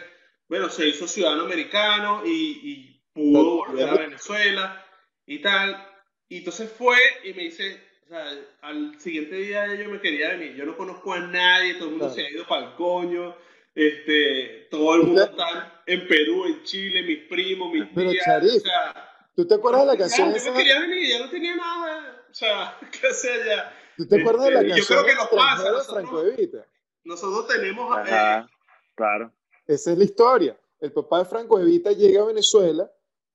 bueno, 0.47 0.69
se 0.69 0.87
hizo 0.87 1.07
ciudadano 1.07 1.43
americano 1.43 2.21
y, 2.25 2.29
y 2.63 3.03
pudo 3.13 3.65
volver 3.65 3.89
a 3.89 3.95
Venezuela 3.95 4.85
y 5.25 5.41
tal. 5.41 5.85
Y 6.27 6.37
entonces 6.37 6.71
fue 6.71 6.97
y 7.23 7.33
me 7.33 7.43
dice, 7.43 7.81
sea, 8.09 8.25
al 8.61 8.99
siguiente 8.99 9.35
día 9.35 9.75
yo 9.75 9.89
me 9.89 9.99
quería 10.01 10.29
venir. 10.29 10.55
Yo 10.55 10.65
no 10.65 10.75
conozco 10.75 11.13
a 11.13 11.19
nadie, 11.19 11.75
todo 11.75 11.85
el 11.85 11.91
mundo 11.91 12.05
Claro. 12.07 12.15
se 12.15 12.25
ha 12.25 12.31
ido 12.31 12.47
para 12.47 12.67
el 12.67 12.75
coño. 12.75 13.35
Este, 13.75 14.67
todo 14.71 14.95
el 14.95 15.03
mundo 15.03 15.23
está 15.23 15.81
en 15.85 16.07
Perú, 16.07 16.45
en 16.45 16.63
Chile, 16.63 17.03
mis 17.03 17.19
primos, 17.29 17.71
mis 17.71 17.85
Pero, 17.95 18.11
tías. 18.11 18.25
Charif, 18.25 18.55
o 18.55 18.59
sea, 18.59 19.05
¿Tú 19.35 19.47
te 19.47 19.53
acuerdas 19.55 19.81
de 19.81 19.87
la 19.87 19.93
ya, 19.93 19.99
canción 19.99 20.31
yo 20.31 20.35
esa? 20.35 20.51
me 20.51 20.57
quería 20.57 20.79
venir, 20.81 21.09
ya 21.09 21.19
no 21.25 21.29
tenía 21.29 21.55
nada. 21.55 22.25
O 22.29 22.33
sea, 22.33 22.77
¿qué 23.01 23.07
hacer 23.07 23.45
ya? 23.45 23.73
¿Tú 23.95 24.07
te 24.07 24.19
acuerdas 24.21 24.45
de 24.45 24.51
la 24.51 24.59
Este, 24.61 24.67
y 24.67 24.69
yo 24.69 24.75
canción 24.87 25.03
creo 25.03 25.15
que 25.15 25.15
nos 25.21 25.29
pasa, 25.29 25.71
nosotros-? 25.71 26.57
Nosotros 27.05 27.47
tenemos 27.47 27.97
eh, 27.97 28.01
Ajá, 28.11 28.49
claro. 28.95 29.31
Esa 29.65 29.91
es 29.93 29.97
la 29.97 30.03
historia. 30.03 30.59
El 30.81 30.91
papá 30.91 31.19
de 31.19 31.25
Franco 31.25 31.59
Evita 31.59 31.91
llega 31.91 32.21
a 32.21 32.25
Venezuela 32.25 32.91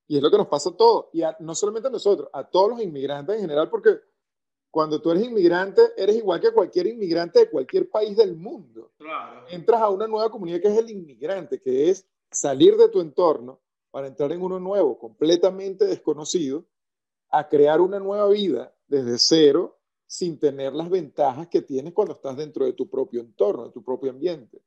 y 0.07 0.17
es 0.17 0.23
lo 0.23 0.31
que 0.31 0.37
nos 0.39 0.49
pasa 0.49 0.71
a 0.71 0.77
todos. 0.77 1.07
Y 1.13 1.23
a- 1.23 1.37
no 1.41 1.55
solamente 1.55 1.89
a 1.89 1.91
nosotros, 1.91 2.29
a 2.33 2.45
todos 2.49 2.71
los 2.71 2.81
inmigrantes 2.83 3.37
en 3.37 3.43
general, 3.43 3.71
porque 3.71 3.91
cuando 4.75 5.01
tú 5.01 5.13
eres 5.13 5.23
inmigrante, 5.23 5.81
eres 5.97 6.17
igual 6.17 6.41
que 6.41 6.51
cualquier 6.51 6.89
inmigrante 6.89 7.39
de 7.39 7.49
cualquier 7.49 7.89
país 7.89 8.17
del 8.17 8.35
mundo. 8.35 8.91
claro. 8.99 9.47
Entras 9.49 9.81
a 9.81 9.89
una 9.89 10.09
nueva 10.09 10.29
comunidad 10.33 10.61
que 10.61 10.67
es 10.67 10.77
el 10.77 10.91
inmigrante, 10.91 11.61
que 11.61 11.91
es 11.91 12.05
salir 12.33 12.77
de 12.77 12.89
tu 12.89 13.01
entorno 13.01 13.61
para 13.93 14.09
entrar 14.09 14.33
en 14.33 14.43
uno 14.43 14.59
nuevo, 14.59 14.99
completamente 14.99 15.87
desconocido, 15.87 16.65
a 17.31 17.49
crear 17.49 17.81
una 17.81 18.01
nueva 18.01 18.29
vida 18.31 18.75
desde 18.89 19.17
cero, 19.19 19.79
sin 20.09 20.41
tener 20.41 20.73
las 20.73 20.91
ventajas 20.91 21.47
que 21.47 21.63
tienes 21.63 21.93
cuando 21.93 22.15
estás 22.15 22.37
dentro 22.37 22.65
de 22.65 22.73
tu 22.73 22.91
propio 22.91 23.21
entorno, 23.21 23.67
de 23.67 23.71
tu 23.71 23.85
propio 23.85 24.11
ambiente. 24.11 24.61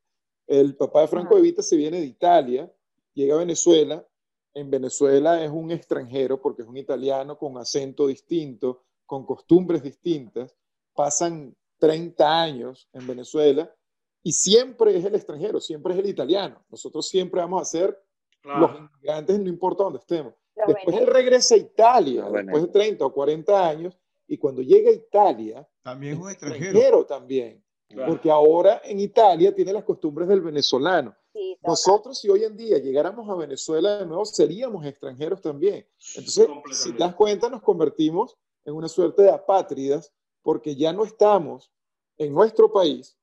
El 0.46 0.74
papá 0.74 1.02
de 1.02 1.08
Franco 1.08 1.34
Ajá. 1.34 1.40
Evita 1.40 1.62
se 1.62 1.76
viene 1.76 2.00
de 2.00 2.06
Italia, 2.06 2.72
llega 3.12 3.34
a 3.34 3.40
Venezuela. 3.40 4.08
En 4.54 4.70
Venezuela 4.70 5.44
es 5.44 5.50
un 5.50 5.70
extranjero 5.70 6.40
porque 6.40 6.62
es 6.62 6.68
un 6.68 6.78
italiano 6.78 7.36
con 7.36 7.58
acento 7.58 8.06
distinto, 8.06 8.84
con 9.08 9.24
costumbres 9.24 9.82
distintas. 9.82 10.54
Pasan 10.94 11.56
30 11.78 12.40
años 12.42 12.88
en 12.92 13.06
Venezuela 13.06 13.74
y 14.22 14.32
siempre 14.32 14.96
es 14.96 15.04
el 15.04 15.14
extranjero, 15.14 15.60
siempre 15.60 15.94
es 15.94 15.98
el 16.00 16.06
italiano. 16.08 16.62
Nosotros 16.68 17.08
siempre 17.08 17.40
vamos 17.40 17.62
a 17.62 17.64
ser 17.64 17.98
claro. 18.42 18.60
los 18.60 18.78
inmigrantes, 18.78 19.40
no 19.40 19.48
importa 19.48 19.84
dónde 19.84 19.98
estemos. 20.00 20.34
Los 20.54 20.66
Después 20.74 20.96
él 20.96 21.06
regresa 21.06 21.54
a 21.54 21.58
Italia, 21.58 22.22
Los 22.24 22.32
después 22.32 22.44
de 22.44 22.50
venezos. 22.68 22.72
30 22.72 23.06
o 23.06 23.12
40 23.14 23.68
años, 23.68 23.98
y 24.26 24.36
cuando 24.36 24.60
llega 24.60 24.90
a 24.90 24.94
Italia, 24.94 25.68
También 25.82 26.14
es 26.14 26.20
un 26.20 26.30
extranjero. 26.30 26.64
extranjero 26.66 27.06
también, 27.06 27.64
Claro. 27.88 28.12
porque 28.12 28.30
ahora 28.30 28.82
en 28.84 29.00
Italia 29.00 29.54
tiene 29.54 29.72
las 29.72 29.84
costumbres 29.84 30.28
del 30.28 30.42
venezolano. 30.42 31.16
Sí. 31.32 31.56
Nosotros, 31.62 32.18
si 32.18 32.28
hoy 32.28 32.44
en 32.44 32.54
día 32.56 32.76
llegáramos 32.78 33.26
a 33.30 33.34
Venezuela 33.36 33.98
de 33.98 34.04
nuevo, 34.06 34.26
seríamos 34.26 34.84
extranjeros 34.84 35.40
también. 35.40 35.86
Entonces, 36.16 36.48
si 36.72 36.92
te 36.92 36.98
das 36.98 37.14
cuenta, 37.14 37.48
nos 37.48 37.62
convertimos 37.62 38.36
en 38.64 38.74
una 38.74 38.88
suerte 38.88 39.22
de 39.22 39.30
apátridas 39.30 40.12
porque 40.42 40.76
ya 40.76 40.92
no 40.92 41.04
estamos 41.04 41.72
en 42.16 42.32
nuestro 42.34 42.72
país, 42.72 43.16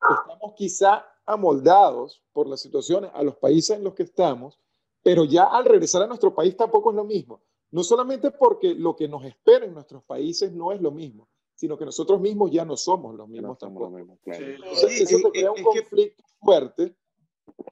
estamos 0.00 0.54
quizá 0.56 1.06
amoldados 1.26 2.22
por 2.32 2.46
las 2.48 2.60
situaciones 2.60 3.10
a 3.14 3.22
los 3.22 3.36
países 3.36 3.76
en 3.76 3.84
los 3.84 3.94
que 3.94 4.02
estamos, 4.02 4.60
pero 5.02 5.24
ya 5.24 5.44
al 5.44 5.64
regresar 5.64 6.02
a 6.02 6.06
nuestro 6.06 6.34
país 6.34 6.56
tampoco 6.56 6.90
es 6.90 6.96
lo 6.96 7.04
mismo. 7.04 7.42
No 7.70 7.82
solamente 7.82 8.30
porque 8.30 8.74
lo 8.74 8.94
que 8.94 9.08
nos 9.08 9.24
espera 9.24 9.64
en 9.64 9.74
nuestros 9.74 10.02
países 10.04 10.52
no 10.52 10.72
es 10.72 10.80
lo 10.80 10.90
mismo, 10.90 11.28
sino 11.54 11.76
que 11.78 11.84
nosotros 11.84 12.20
mismos 12.20 12.50
ya 12.50 12.64
no 12.64 12.76
somos 12.76 13.14
los 13.14 13.28
mismos 13.28 13.50
no 13.50 13.56
somos 13.58 13.80
lo 13.80 13.86
tampoco. 13.86 13.98
mismo, 13.98 14.18
claro. 14.22 14.44
Sí. 14.44 14.52
Entonces, 14.52 14.96
Sí, 14.96 15.02
eso 15.04 15.16
es- 15.16 15.22
te 15.24 15.30
crea 15.30 15.50
un 15.50 15.58
es 15.58 15.64
que- 15.64 15.80
conflicto 15.80 16.24
fuerte 16.40 16.96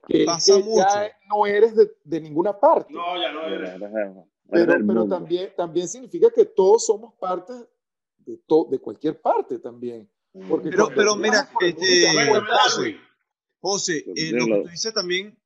que 0.07 0.25
Pasa 0.25 0.55
que 0.55 0.63
mucho. 0.63 0.77
ya 0.87 1.11
no 1.29 1.45
eres 1.45 1.75
de, 1.75 1.91
de 2.03 2.21
ninguna 2.21 2.59
parte. 2.59 2.93
No, 2.93 3.19
ya 3.21 3.31
no 3.31 3.43
eres. 3.47 3.79
Pero 4.49 4.73
pero 4.85 5.07
también, 5.07 5.53
también 5.55 5.87
significa 5.87 6.29
que 6.29 6.45
todos 6.45 6.85
somos 6.85 7.13
parte 7.15 7.53
de, 8.17 8.37
to- 8.47 8.67
de 8.69 8.79
cualquier 8.79 9.19
parte 9.21 9.59
también. 9.59 10.09
Porque 10.47 10.69
Pero, 10.69 10.89
pero 10.95 11.15
mira, 11.15 11.47
este, 11.61 12.01
Darwin. 12.05 12.97
José, 13.59 14.03
eh, 14.15 14.31
lo 14.31 14.45
que 14.45 14.61
tú 14.63 14.67
dices 14.69 14.93
también 14.93 15.37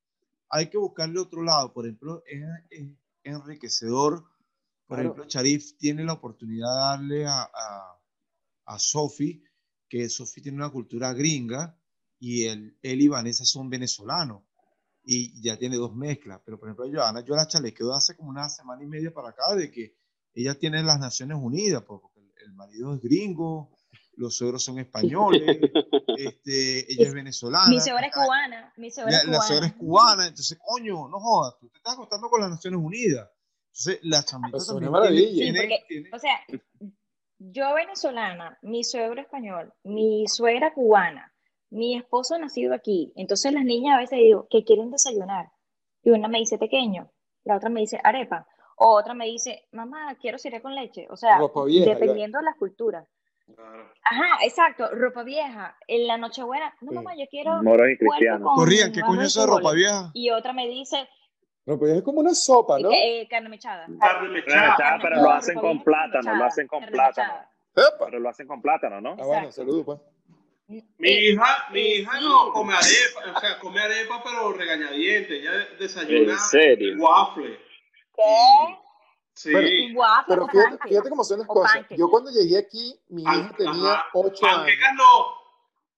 hay 0.49 0.69
que 0.69 0.77
buscarle 0.77 1.19
otro 1.19 1.43
lado. 1.43 1.73
Por 1.73 1.85
ejemplo, 1.85 2.23
es, 2.25 2.41
es 2.69 2.87
enriquecedor. 3.23 4.23
Por 4.87 4.97
Claro. 4.97 5.01
ejemplo, 5.01 5.25
Sharif 5.27 5.77
tiene 5.77 6.03
la 6.05 6.13
oportunidad 6.13 6.67
de 6.69 6.79
darle 6.79 7.25
a, 7.27 7.41
a, 7.43 7.99
a 8.65 8.79
Sofi, 8.79 9.43
que 9.89 10.07
Sofi 10.07 10.41
tiene 10.41 10.57
una 10.57 10.69
cultura 10.71 11.13
gringa 11.13 11.77
y 12.19 12.45
él, 12.45 12.77
él 12.81 13.01
y 13.01 13.07
Vanessa 13.09 13.43
son 13.43 13.69
venezolanos 13.69 14.43
y 15.09 15.41
ya 15.41 15.55
tiene 15.57 15.77
dos 15.77 15.95
mezclas. 15.95 16.41
Pero, 16.43 16.59
por 16.59 16.67
ejemplo, 16.67 16.85
a 16.85 16.89
Joana, 16.91 17.23
yo 17.23 17.33
la 17.35 17.47
chalequeo 17.47 17.93
hace 17.93 18.15
como 18.17 18.29
una 18.29 18.49
semana 18.49 18.83
y 18.83 18.87
media 18.87 19.13
para 19.13 19.29
acá 19.29 19.55
de 19.55 19.71
que 19.71 19.95
ella 20.33 20.53
tiene 20.55 20.83
las 20.83 20.99
Naciones 20.99 21.37
Unidas, 21.41 21.83
pues, 21.87 22.01
porque 22.01 22.19
el 22.45 22.53
marido 22.53 22.93
es 22.93 23.01
gringo, 23.01 23.71
los 24.17 24.35
suegros 24.35 24.63
son 24.63 24.79
españoles, 24.79 25.41
este, 26.17 26.91
ella 26.91 27.07
es 27.07 27.13
venezolana. 27.13 27.69
Mi 27.69 27.79
suegra 27.79 28.07
es 28.07 28.13
cubana. 28.13 28.73
Mi 28.77 28.91
suegra 28.91 29.11
La, 29.11 29.17
es 29.19 29.23
la 29.25 29.31
cubana. 29.31 29.47
suegra 29.47 29.67
es 29.67 29.73
cubana, 29.73 30.27
entonces, 30.27 30.59
coño, 30.63 31.07
no 31.07 31.19
jodas, 31.19 31.57
tú 31.59 31.69
te 31.69 31.77
estás 31.77 31.93
acostando 31.93 32.29
con 32.29 32.41
las 32.41 32.49
Naciones 32.49 32.79
Unidas. 32.83 33.29
Entonces, 33.85 34.25
también 34.25 34.51
porque- 34.91 35.85
tienen- 35.87 36.13
O 36.13 36.19
sea, 36.19 36.39
yo 37.39 37.73
venezolana, 37.75 38.57
mi 38.63 38.83
suegro 38.83 39.21
español, 39.21 39.71
mi 39.83 40.27
suegra 40.27 40.73
cubana, 40.73 41.31
mi 41.69 41.95
esposo 41.97 42.37
nacido 42.37 42.73
aquí. 42.73 43.11
Entonces 43.15 43.53
las 43.53 43.63
niñas 43.63 43.95
a 43.95 43.99
veces 43.99 44.19
digo, 44.19 44.47
¿qué 44.49 44.63
quieren 44.63 44.91
desayunar? 44.91 45.49
Y 46.03 46.11
una 46.11 46.27
me 46.27 46.39
dice 46.39 46.57
pequeño, 46.57 47.11
la 47.43 47.57
otra 47.57 47.69
me 47.69 47.81
dice 47.81 47.99
arepa, 48.03 48.47
o 48.77 48.89
otra 48.95 49.13
me 49.13 49.25
dice, 49.25 49.67
mamá, 49.71 50.15
quiero 50.21 50.37
cereal 50.37 50.61
con 50.61 50.75
leche. 50.75 51.07
O 51.09 51.17
sea, 51.17 51.37
Ropa 51.39 51.65
vieja, 51.65 51.85
ya. 51.87 51.93
dependiendo 51.95 52.37
de 52.39 52.45
las 52.45 52.55
culturas. 52.55 53.07
Claro. 53.53 53.91
Ajá, 54.03 54.43
exacto, 54.43 54.89
ropa 54.93 55.23
vieja. 55.23 55.77
En 55.87 56.05
la 56.05 56.17
Nochebuena, 56.17 56.73
no 56.81 56.89
Sí. 56.89 56.95
mamá, 56.95 57.15
yo 57.17 57.25
quiero 57.29 57.63
Moros 57.63 57.87
y 57.91 57.97
cristianos. 57.97 58.41
con 58.43 58.55
Corrían, 58.57 58.91
¿qué 58.91 59.01
coño 59.01 59.21
es 59.21 59.27
eso 59.27 59.41
de 59.41 59.47
ropa 59.47 59.71
vieja? 59.71 60.11
Y 60.13 60.29
otra 60.31 60.51
me 60.53 60.67
dice, 60.67 61.07
No, 61.65 61.77
pero 61.79 61.93
es 61.93 62.01
como 62.03 62.19
una 62.19 62.33
sopa, 62.33 62.77
¿no? 62.79 62.89
eh, 62.91 63.27
carne 63.29 63.49
mechada. 63.49 63.85
Carne 63.99 63.99
Carne 63.99 64.29
mechada. 64.29 64.99
pero 65.01 65.15
lo 65.21 65.29
hacen 65.31 65.55
ropa 65.55 65.67
con 65.67 65.71
vieja, 65.77 65.83
plátano, 65.85 66.35
lo 66.35 66.43
hacen 66.45 66.67
con 66.67 66.85
plátano. 66.85 67.33
Pero 67.99 68.19
lo 68.19 68.29
hacen 68.29 68.47
con 68.47 68.61
plátano, 68.61 69.01
¿no? 69.01 69.11
Ah, 69.19 69.25
bueno, 69.25 69.51
saludos, 69.51 69.83
pues. 69.85 69.99
Mi 70.67 70.79
Eh, 70.99 71.31
hija, 71.31 71.67
mi 71.71 71.79
eh, 71.79 71.95
hija 72.01 72.19
no 72.19 72.51
come 72.51 72.73
arepa, 72.73 73.37
o 73.37 73.39
sea, 73.39 73.59
come 73.59 73.79
arepa 73.79 74.21
pero 74.23 74.51
regañadiente, 74.51 75.39
ella 75.39 75.65
desayuna 75.79 76.33
¿En 76.33 76.39
serio? 76.39 76.95
waffle. 76.99 77.57
¿Qué? 78.15 78.77
Sí. 79.33 79.51
Bueno, 79.93 80.23
Pero 80.27 80.47
fíjate, 80.47 80.77
fíjate 80.89 81.09
cómo 81.09 81.23
son 81.23 81.39
las 81.39 81.49
O 81.49 81.53
cosas. 81.53 81.85
Yo 81.91 82.09
cuando 82.09 82.31
llegué 82.31 82.57
aquí, 82.57 82.99
mi 83.09 83.21
hija 83.21 83.31
Pan- 83.49 83.55
tenía 83.55 83.93
ajá. 83.93 84.05
8 84.13 84.45
años. 84.45 84.57
Panquecas 84.57 84.93
no. 84.95 85.37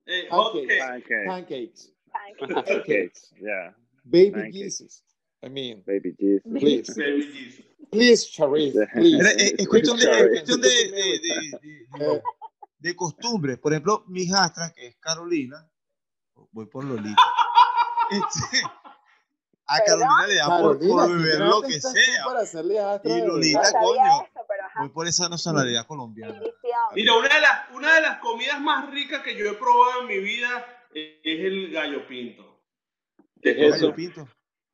Eh, 0.06 0.28
Pancakes. 0.30 0.68
cake. 0.68 1.26
Pancake. 1.26 1.26
Pancakes. 1.26 1.94
Pancake. 2.12 2.66
Pancakes. 2.66 3.34
Yeah. 3.40 3.76
Baby 4.04 4.32
Pancakes. 4.32 4.54
Jesus. 4.58 5.04
I 5.42 5.50
mean, 5.50 5.84
Baby 5.88 6.14
Jesus. 6.20 6.44
please. 6.60 6.94
Baby 6.96 7.32
Jesus. 7.32 7.66
Please, 7.92 8.28
Sharif, 8.30 8.76
please. 8.94 9.18
Es, 9.20 9.54
es 9.58 9.68
cuestión 9.68 9.98
de, 9.98 10.06
de, 10.06 10.44
de, 10.46 12.22
de, 12.80 12.88
de- 12.88 12.90
Eh, 12.90 12.94
de 12.94 12.96
costumbre. 12.96 13.58
Por 13.58 13.74
ejemplo, 13.74 14.04
mi 14.08 14.22
hijastra, 14.24 14.72
que 14.74 14.88
es 14.88 14.96
Carolina, 14.98 15.70
voy 16.52 16.66
por 16.68 16.84
Lolita. 16.84 17.22
Este, 18.12 18.62
a 19.68 19.80
Carolina 19.86 20.26
le 20.28 20.36
da 20.38 20.46
por, 20.48 20.80
Carolina, 20.80 20.96
por 20.96 21.08
¿qué 21.10 21.14
beber 21.14 21.40
lo 21.42 21.62
que 21.62 21.80
sea. 21.80 22.26
Para 22.26 22.44
Y 23.04 23.22
Lolita, 23.22 23.62
No 23.72 23.80
coño. 23.82 24.02
eso. 24.24 24.26
Voy 24.80 24.90
por 24.90 25.08
esa 25.08 25.30
nacionalidad 25.30 25.86
colombiana. 25.86 26.40
Mira, 26.96 27.14
una 27.16 27.28
de, 27.30 27.40
las, 27.40 27.70
una 27.72 27.94
de 27.94 28.02
las 28.02 28.18
comidas 28.20 28.60
más 28.62 28.90
ricas 28.90 29.22
que 29.22 29.36
yo 29.38 29.46
he 29.48 29.54
probado 29.54 30.02
en 30.02 30.08
mi 30.08 30.18
vida 30.18 30.66
es 30.92 31.20
el 31.24 31.72
gallo 31.72 32.08
pinto. 32.08 32.64
¿Qué 33.44 33.52
es 33.68 33.72
Gallo 33.80 33.94
pinto. 33.94 34.28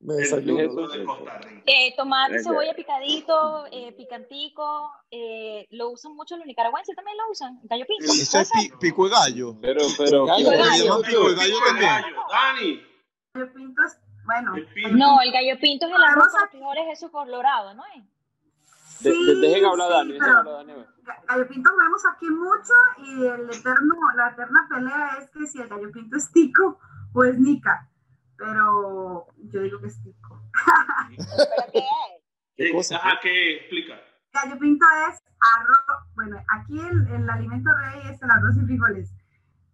Me 0.06 0.14
desayuno. 0.16 0.58
pinto 0.58 0.88
de 0.88 1.06
Costa 1.06 1.38
Rica. 1.40 1.64
Eh, 1.66 1.94
tomate, 1.98 2.40
cebolla 2.44 2.74
picadito, 2.76 3.66
eh, 3.72 3.94
picantico, 3.98 4.92
eh, 5.12 5.68
lo 5.72 5.90
usan 5.92 6.16
mucho 6.16 6.38
los 6.38 6.46
nicaragüenses, 6.46 6.96
también 6.96 7.18
lo 7.18 7.32
usan, 7.32 7.60
gallo 7.64 7.86
pinto. 7.88 8.12
Sí. 8.12 8.22
Eso 8.22 8.40
es 8.40 8.52
pi- 8.52 8.72
pico 8.80 9.06
de 9.06 9.12
gallo. 9.12 9.56
Pero, 9.62 9.82
pero, 9.98 10.26
Gallo, 10.26 10.50
gallo. 10.52 10.84
llaman 10.86 11.02
pico 11.02 11.30
de 11.30 11.36
gallo 11.36 11.54
Pico 11.56 11.66
de 11.66 11.70
también. 11.72 11.92
gallo. 11.92 12.22
Dani, 12.30 12.82
Gallo 13.34 13.54
pinto 13.54 13.82
es, 13.84 13.98
bueno. 14.26 14.56
el 14.56 14.68
pinto. 14.68 14.90
No, 14.98 15.22
el 15.22 15.32
gallo 15.32 15.60
pinto 15.60 15.86
es 15.88 15.92
el 15.94 16.04
arroz 16.04 16.28
con 16.40 16.50
frijoles, 16.50 16.84
eso 16.92 17.12
colorado, 17.12 17.74
¿no 17.74 17.84
es? 17.96 18.04
de- 19.02 19.12
de- 19.12 19.36
dejen 19.36 19.66
hablar 19.66 19.88
sí, 19.90 19.94
Dani, 19.94 20.12
dejen 20.14 20.26
pero- 20.28 20.40
hablar 20.40 20.66
Dani. 20.68 20.86
Gallo 21.28 21.48
pinto 21.48 21.70
comemos 21.70 22.02
aquí 22.16 22.26
mucho 22.30 22.74
y 23.06 23.26
el 23.26 23.50
eterno, 23.50 23.96
la 24.16 24.30
eterna 24.30 24.68
pelea 24.70 25.18
es 25.22 25.30
que 25.32 25.46
si 25.48 25.60
el 25.62 25.68
gallo 25.68 25.92
pinto 25.92 26.16
es 26.18 26.32
tico 26.32 26.80
o 27.14 27.24
es 27.24 27.38
nica. 27.38 27.90
Pero 28.38 29.28
yo 29.38 29.62
digo 29.62 29.80
que 29.80 29.88
es 29.88 30.04
tico. 30.04 30.42
¿Pero 31.18 31.72
qué 31.72 31.80
es? 31.80 31.86
¿Qué 32.56 32.72
cosa? 32.72 32.98
Ajá, 32.98 33.20
¿qué? 33.22 33.58
Explica. 33.58 33.96
Gallo 34.34 34.60
pinto 34.60 34.86
es 35.10 35.20
arroz, 35.40 36.04
bueno, 36.16 36.38
aquí 36.50 36.80
el, 36.80 37.08
el 37.08 37.30
alimento 37.30 37.70
rey 37.72 38.02
es 38.10 38.22
el 38.22 38.32
arroz 38.32 38.58
y 38.58 38.66
frijoles. 38.66 39.14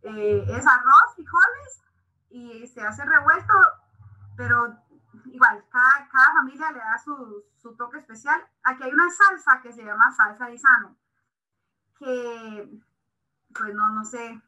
Eh, 0.03 0.45
es 0.47 0.67
arroz, 0.67 1.15
frijoles 1.15 1.83
y 2.29 2.67
se 2.67 2.81
hace 2.81 3.03
revuelto, 3.05 3.53
pero 4.35 4.75
igual, 5.25 5.63
cada, 5.71 6.07
cada 6.11 6.33
familia 6.33 6.71
le 6.71 6.79
da 6.79 6.97
su, 6.97 7.43
su 7.57 7.75
toque 7.75 7.99
especial. 7.99 8.41
Aquí 8.63 8.83
hay 8.83 8.91
una 8.91 9.09
salsa 9.09 9.61
que 9.61 9.73
se 9.73 9.83
llama 9.83 10.11
salsa 10.11 10.49
lisano, 10.49 10.97
que, 11.99 12.69
pues 13.53 13.73
no, 13.73 13.89
no 13.89 14.03
sé, 14.05 14.41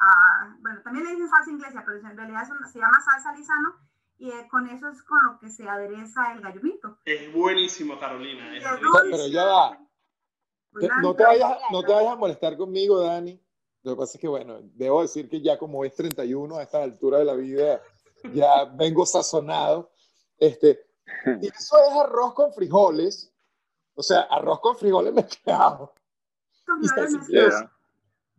ah, 0.00 0.56
bueno, 0.60 0.80
también 0.82 1.04
le 1.06 1.12
dicen 1.12 1.28
salsa 1.28 1.50
inglesa, 1.50 1.82
pero 1.84 1.98
en 1.98 2.16
realidad 2.16 2.42
es 2.42 2.50
una- 2.50 2.68
se 2.68 2.78
llama 2.78 2.98
salsa 3.04 3.32
lisano 3.34 3.74
y 4.18 4.30
eh, 4.30 4.48
con 4.50 4.66
eso 4.68 4.88
es 4.88 5.02
con 5.04 5.18
lo 5.24 5.38
que 5.38 5.48
se 5.50 5.68
adereza 5.68 6.32
el 6.32 6.40
gallo 6.40 6.60
pinto. 6.60 6.98
Es 7.04 7.32
buenísimo, 7.32 7.98
Carolina. 7.98 8.56
es 8.56 8.62
no, 8.64 8.90
Pero 9.10 9.26
ya 9.28 9.44
va. 9.44 9.78
Te- 10.78 10.88
No 11.00 11.14
te, 11.14 11.24
vayas, 11.24 11.58
no 11.72 11.82
te 11.82 11.92
vayas 11.92 12.12
a 12.12 12.16
molestar 12.16 12.56
conmigo, 12.56 13.00
Dani. 13.00 13.40
Lo 13.82 13.92
que 13.92 13.98
pasa 14.00 14.12
es 14.18 14.20
que, 14.20 14.28
bueno, 14.28 14.58
debo 14.74 15.02
decir 15.02 15.28
que 15.28 15.40
ya 15.40 15.56
como 15.58 15.84
es 15.84 15.94
31 15.94 16.56
a 16.58 16.62
esta 16.62 16.82
altura 16.82 17.18
de 17.18 17.24
la 17.24 17.34
vida, 17.34 17.80
ya 18.34 18.64
vengo 18.64 19.06
sazonado. 19.06 19.90
Este, 20.36 20.84
y 21.42 21.46
eso 21.48 21.76
es 21.78 21.96
arroz 21.96 22.34
con 22.34 22.52
frijoles. 22.52 23.32
O 23.94 24.02
sea, 24.02 24.22
arroz 24.22 24.60
con 24.60 24.76
frijoles 24.76 25.12
mezclados. 25.14 25.90
Con 26.66 26.82
frijoles. 26.84 27.64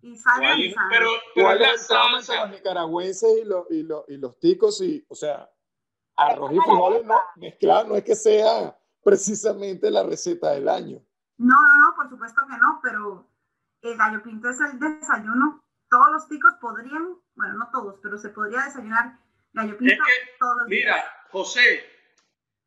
Y 0.02 0.16
Pero, 0.40 0.56
lisano. 0.56 0.88
pero, 0.90 1.10
pero 1.36 1.46
¿Cuál 1.46 1.62
es 1.62 1.82
el 1.82 1.88
trauma 1.88 2.20
entre 2.20 2.36
los 2.36 2.50
nicaragüenses 2.52 3.38
y 3.42 3.46
los, 3.46 3.66
y, 3.70 3.84
los, 3.84 4.04
y 4.08 4.18
los 4.18 4.40
ticos? 4.40 4.82
Y, 4.82 5.06
o 5.10 5.16
sea, 5.16 5.50
arroz 6.16 6.52
y 6.52 6.60
frijoles 6.60 7.06
no, 7.06 7.20
mezclados 7.36 7.88
no 7.88 7.96
es 7.96 8.04
que 8.04 8.16
sea 8.16 8.78
precisamente 9.04 9.90
la 9.92 10.04
receta 10.04 10.52
del 10.52 10.70
año. 10.70 11.02
No, 11.38 11.56
no, 11.56 11.78
no, 11.78 11.96
por 11.96 12.10
supuesto 12.10 12.42
que 12.50 12.58
no, 12.58 12.80
pero 12.84 13.28
el 13.82 13.98
gallo 13.98 14.22
pinto 14.24 14.50
es 14.50 14.60
el 14.60 14.80
desayuno. 14.80 15.64
Todos 15.90 16.12
los 16.12 16.28
ticos 16.28 16.54
podrían, 16.62 17.16
bueno, 17.36 17.54
no 17.56 17.70
todos, 17.72 18.00
pero 18.04 18.18
se 18.18 18.30
podría 18.30 18.62
desayunar 18.64 19.20
gallo 19.54 19.78
pinto 19.78 19.94
Es 19.94 20.00
que, 20.00 20.38
todos 20.40 20.58
los 20.58 20.68
días. 20.68 20.86
Mira, 20.86 21.04
José, 21.32 21.84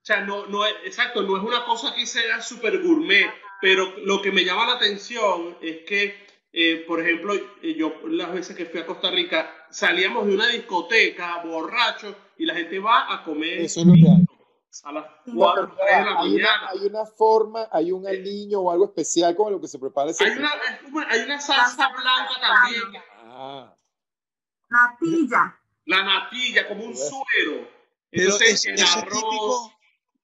o 0.02 0.04
sea, 0.04 0.22
no, 0.22 0.46
no 0.46 0.66
es, 0.66 0.74
exacto, 0.84 1.22
no 1.22 1.36
es 1.36 1.42
una 1.42 1.64
cosa 1.64 1.94
que 1.94 2.06
sea 2.06 2.40
súper 2.40 2.82
gourmet, 2.82 3.30
pero 3.60 3.86
lo 3.98 4.20
que 4.20 4.32
me 4.32 4.44
llama 4.44 4.66
la 4.66 4.74
atención 4.74 5.56
es 5.60 5.84
que, 5.86 6.26
eh, 6.52 6.84
por 6.86 7.00
ejemplo, 7.00 7.34
eh, 7.34 7.74
yo 7.76 7.94
las 8.08 8.32
veces 8.32 8.56
que 8.56 8.66
fui 8.66 8.80
a 8.80 8.86
Costa 8.86 9.10
Rica, 9.10 9.66
salíamos 9.70 10.26
de 10.26 10.34
una 10.34 10.48
discoteca 10.48 11.42
borracho 11.44 12.14
y 12.36 12.44
la 12.46 12.54
gente 12.54 12.78
va 12.78 13.12
a 13.14 13.24
comer 13.24 13.60
Eso 13.60 13.80
es 13.80 13.86
lo 13.86 13.94
que 13.94 14.00
hay. 14.08 14.26
a 14.84 14.92
las 14.92 15.04
Sí. 15.24 15.32
4 15.34 15.62
o 15.64 15.76
3 15.76 15.76
de 15.78 15.92
la 15.92 15.96
hay, 15.98 16.04
una, 16.04 16.14
mañana. 16.20 16.68
hay 16.70 16.78
una 16.86 17.06
forma, 17.06 17.68
hay 17.70 17.92
un 17.92 18.06
aliño 18.06 18.60
o 18.60 18.70
algo 18.70 18.84
especial 18.86 19.34
con 19.36 19.52
lo 19.52 19.60
que 19.60 19.68
se 19.68 19.78
prepara 19.78 20.10
ese 20.10 20.24
Hay 20.24 20.32
una, 20.38 20.50
hay 21.08 21.20
una 21.22 21.40
salsa 21.40 21.88
blanca 21.88 22.32
también, 22.40 23.02
Ah, 23.34 23.74
Natilla. 24.70 25.58
la 25.86 26.02
natilla, 26.04 26.68
como 26.68 26.84
un 26.84 26.96
suero. 26.96 27.68
Pero 28.10 28.24
Entonces, 28.24 28.66
eso, 28.66 28.68
el 28.70 28.74
es 28.76 28.96
arroz, 28.96 29.08
típico. 29.14 29.72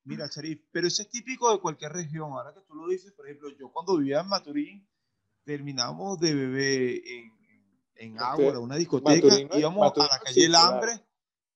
Mira, 0.04 0.28
Charif, 0.28 0.60
pero 0.72 0.86
eso 0.88 1.02
es 1.02 1.10
típico 1.10 1.52
de 1.52 1.60
cualquier 1.60 1.92
región. 1.92 2.32
Ahora 2.32 2.52
que 2.54 2.60
tú 2.60 2.74
lo 2.74 2.86
dices, 2.88 3.12
por 3.12 3.26
ejemplo, 3.26 3.50
yo 3.58 3.70
cuando 3.70 3.96
vivía 3.98 4.20
en 4.20 4.28
Maturín, 4.28 4.88
terminamos 5.52 6.20
de 6.20 6.34
beber 6.34 7.00
en, 7.06 7.32
en 7.94 8.20
Ágora, 8.20 8.58
una 8.58 8.76
discoteca, 8.76 9.26
Maturín 9.28 9.48
no- 9.48 9.58
íbamos 9.58 9.92
a 9.96 10.00
la 10.02 10.18
calle 10.22 10.44
El 10.44 10.54
Hambre 10.54 11.02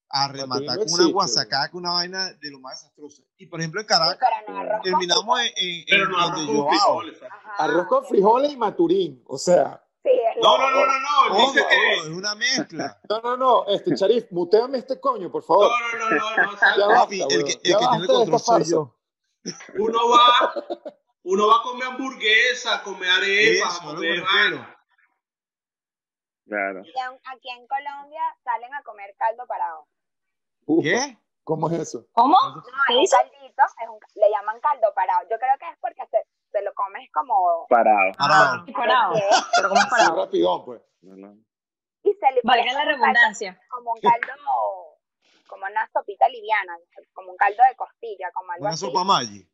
a 0.08 0.28
rematar 0.28 0.66
con 0.66 0.76
una 0.76 0.82
existe, 0.84 1.12
guasacaca, 1.12 1.76
una 1.76 1.90
vaina 1.92 2.32
de 2.32 2.50
lo 2.50 2.58
más 2.58 2.80
desastrosa. 2.80 3.22
Y 3.36 3.46
por 3.46 3.60
ejemplo, 3.60 3.82
en 3.82 3.86
Sí, 3.86 3.88
Caracas, 3.88 4.28
no 4.48 4.80
terminamos 4.82 5.40
en, 5.40 5.46
en- 5.56 5.84
pero 5.90 6.04
en 6.04 6.10
no 6.10 6.18
donde 6.20 6.40
arroz 6.40 6.46
yo 6.46 6.52
con 6.64 6.74
hago. 6.74 6.78
frijoles. 7.00 7.18
¿sabes? 7.18 7.32
Ajá, 7.34 7.64
arroz 7.64 7.86
con 7.86 8.02
sí. 8.04 8.08
frijoles 8.08 8.52
y 8.52 8.56
maturín. 8.56 9.22
O 9.26 9.36
sea, 9.38 9.78
Sí, 10.02 10.10
No, 10.42 10.58
no, 10.58 10.70
no, 10.70 10.86
no, 10.86 11.00
no, 11.28 11.36
Todo, 11.36 11.52
dice 11.52 11.64
que... 11.68 11.94
es 12.00 12.06
una 12.08 12.34
mezcla. 12.34 13.00
no, 13.10 13.20
no, 13.20 13.36
no, 13.36 13.66
este 13.68 13.94
Charif, 13.94 14.24
muteame 14.32 14.78
este 14.78 14.98
coño, 15.00 15.30
por 15.30 15.42
favor. 15.44 15.68
No, 15.70 15.98
no, 15.98 16.10
no, 16.10 16.16
no, 16.16 16.52
no, 16.52 16.58
Ya 16.78 16.86
basta, 16.88 17.02
Papi, 17.04 17.20
el 17.20 17.28
weón. 17.28 17.44
que, 17.44 17.52
el 17.52 17.60
Ya 17.62 17.78
que 17.78 17.84
basta 17.84 17.90
tiene 17.90 17.96
el 17.96 18.00
de 18.02 18.06
control 18.08 18.22
esta 18.22 18.38
soy 18.38 18.54
farsa. 18.56 18.70
yo. 18.70 18.96
Uno 19.78 19.98
va, 20.08 20.54
uno 21.24 21.46
va 21.48 21.56
a 21.58 21.62
comer 21.62 21.88
hamburguesa, 21.88 22.76
a 22.76 22.82
comer 22.82 23.08
arepas, 23.10 23.76
Eso, 23.76 23.88
a 23.90 23.94
comer. 23.94 24.24
Claro. 26.46 26.82
Y 26.84 26.92
aquí 27.24 27.48
en 27.50 27.66
Colombia 27.66 28.22
salen 28.44 28.74
a 28.74 28.82
comer 28.82 29.14
caldo 29.16 29.46
parado. 29.46 29.86
¿Qué? 30.82 31.18
¿Cómo 31.44 31.68
es 31.70 31.78
eso? 31.80 32.06
¿Cómo? 32.12 32.36
No, 32.40 32.62
¿Qué 32.62 33.02
es 33.02 33.12
un 33.12 33.18
caldito, 33.18 33.62
es 33.82 33.88
un, 33.88 33.98
le 34.14 34.30
llaman 34.30 34.60
caldo 34.60 34.92
parado. 34.94 35.22
Yo 35.30 35.38
creo 35.38 35.56
que 35.58 35.68
es 35.68 35.76
porque 35.80 36.02
se, 36.10 36.18
se 36.52 36.62
lo 36.62 36.72
comes 36.74 37.08
como... 37.12 37.66
Parado. 37.68 38.12
Parado. 38.18 38.64
Parado. 38.72 39.14
¿Qué? 39.14 39.22
Pero 39.56 39.68
¿cómo 39.70 39.80
es 39.80 39.86
Así 39.86 39.90
parado? 39.90 40.24
rapidón, 40.24 40.64
pues. 40.64 40.82
No, 41.02 41.16
no. 41.16 41.34
Y 42.04 42.12
se 42.14 42.32
le 42.32 42.40
Valga 42.44 42.62
pone 42.64 42.74
la 42.74 42.80
como 42.80 42.82
un 42.82 43.00
caldo- 43.00 43.02
redundancia. 43.02 43.60
Como 43.70 43.92
un 43.92 44.00
caldo, 44.00 44.32
como 45.48 45.66
una 45.66 45.90
sopita 45.92 46.28
liviana, 46.28 46.76
como 47.12 47.30
un 47.32 47.36
caldo 47.36 47.62
de 47.68 47.76
costilla, 47.76 48.30
como 48.32 48.52
algo 48.52 48.64
Una 48.64 48.74
así. 48.74 48.86
sopa 48.86 49.04
Maggi. 49.04 49.48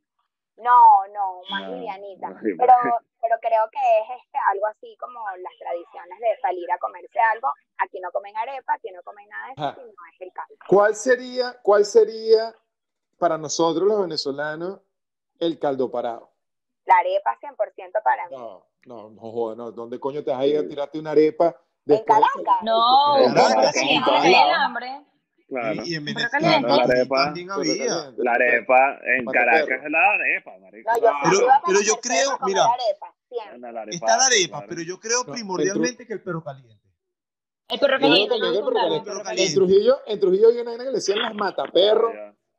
No, 0.59 1.07
no, 1.09 1.41
más 1.51 1.63
No, 1.69 1.75
livianita. 1.77 2.29
no, 2.31 2.37
Pero 2.41 2.75
pero 3.21 3.35
creo 3.41 3.69
que 3.71 3.79
es 3.79 4.21
este, 4.23 4.39
algo 4.53 4.67
así 4.67 4.97
como 4.99 5.21
las 5.39 5.53
tradiciones 5.59 6.19
de 6.21 6.39
salir 6.41 6.71
a 6.71 6.79
comerse 6.79 7.19
algo. 7.35 7.53
Aquí 7.79 8.01
no 8.01 8.11
comen 8.11 8.37
arepa, 8.37 8.75
aquí 8.75 8.91
no 8.93 9.03
comen 9.03 9.29
nada 9.29 9.47
de 9.49 9.53
eso, 9.53 9.63
Ajá. 9.65 9.75
sino 9.77 9.89
es 10.15 10.21
el 10.21 10.33
caldo. 10.33 10.55
¿Cuál 10.69 10.95
sería, 10.95 11.59
¿Cuál 11.63 11.85
sería 11.85 12.55
para 13.19 13.37
nosotros 13.37 13.87
los 13.89 14.01
venezolanos 14.01 14.81
el 15.41 15.59
caldo 15.59 15.91
parado? 15.91 16.31
La 16.85 16.95
arepa 16.97 17.37
100% 17.41 18.03
para 18.03 18.29
mí. 18.29 18.37
No, 18.37 18.67
no, 18.87 19.11
no 19.11 19.21
jodas, 19.21 19.57
no. 19.59 19.73
¿Dónde 19.73 20.01
coño 20.01 20.25
te 20.25 20.31
vas 20.31 20.41
a 20.41 20.47
ir 20.47 20.57
a 20.59 20.67
tirarte 20.67 20.99
una 20.99 21.11
arepa 21.11 21.55
después 21.85 22.19
de 22.19 22.25
Caracas? 22.45 22.63
No, 22.63 23.17
En 23.19 23.35
Caracas, 23.35 23.73
pero 23.75 24.25
en 24.25 25.05
Claro. 25.49 25.83
Y, 25.85 25.93
y 25.93 25.95
en 25.95 26.05
Venezuela 26.05 26.31
caliente. 26.31 26.69
La 26.69 26.75
arepa, 26.85 27.25
también 27.25 27.51
había. 27.51 28.13
La 28.19 28.33
arepa 28.33 28.99
en 29.17 29.25
Caracas 29.27 29.81
es 29.85 29.91
la 29.91 30.11
arepa, 30.13 30.59
marico. 30.61 30.91
No, 30.91 30.97
yo 30.97 31.01
Claro. 31.01 31.19
Pero- 31.31 31.47
pero 31.67 31.81
yo 31.83 31.95
creo, 32.01 32.39
mira. 32.45 32.65
La 33.59 33.81
arepa, 33.83 33.89
Está 33.91 34.17
la 34.17 34.27
arepa, 34.27 34.57
claro. 34.59 34.67
pero 34.69 34.83
yo 34.83 34.99
creo 35.01 35.25
primordialmente 35.25 36.07
que 36.07 36.13
el 36.15 36.23
perro 36.23 36.43
caliente. 36.43 36.75
El 37.71 37.79
perro 37.79 37.99
caliente, 37.99 38.35
el 38.35 38.41
perro 38.41 38.73
caliente. 38.73 38.97
el 38.97 39.03
perro 39.05 39.19
En 39.19 39.25
caliente. 39.25 39.55
Trujillo, 39.55 39.99
en 40.07 40.21
Trujillo 40.21 40.49
había 40.49 40.63
una 40.63 40.71
vaina 40.71 40.85
que 40.85 40.91
le 40.91 40.97
decían 40.97 41.19
las 41.19 41.35
mataperros, 41.35 42.13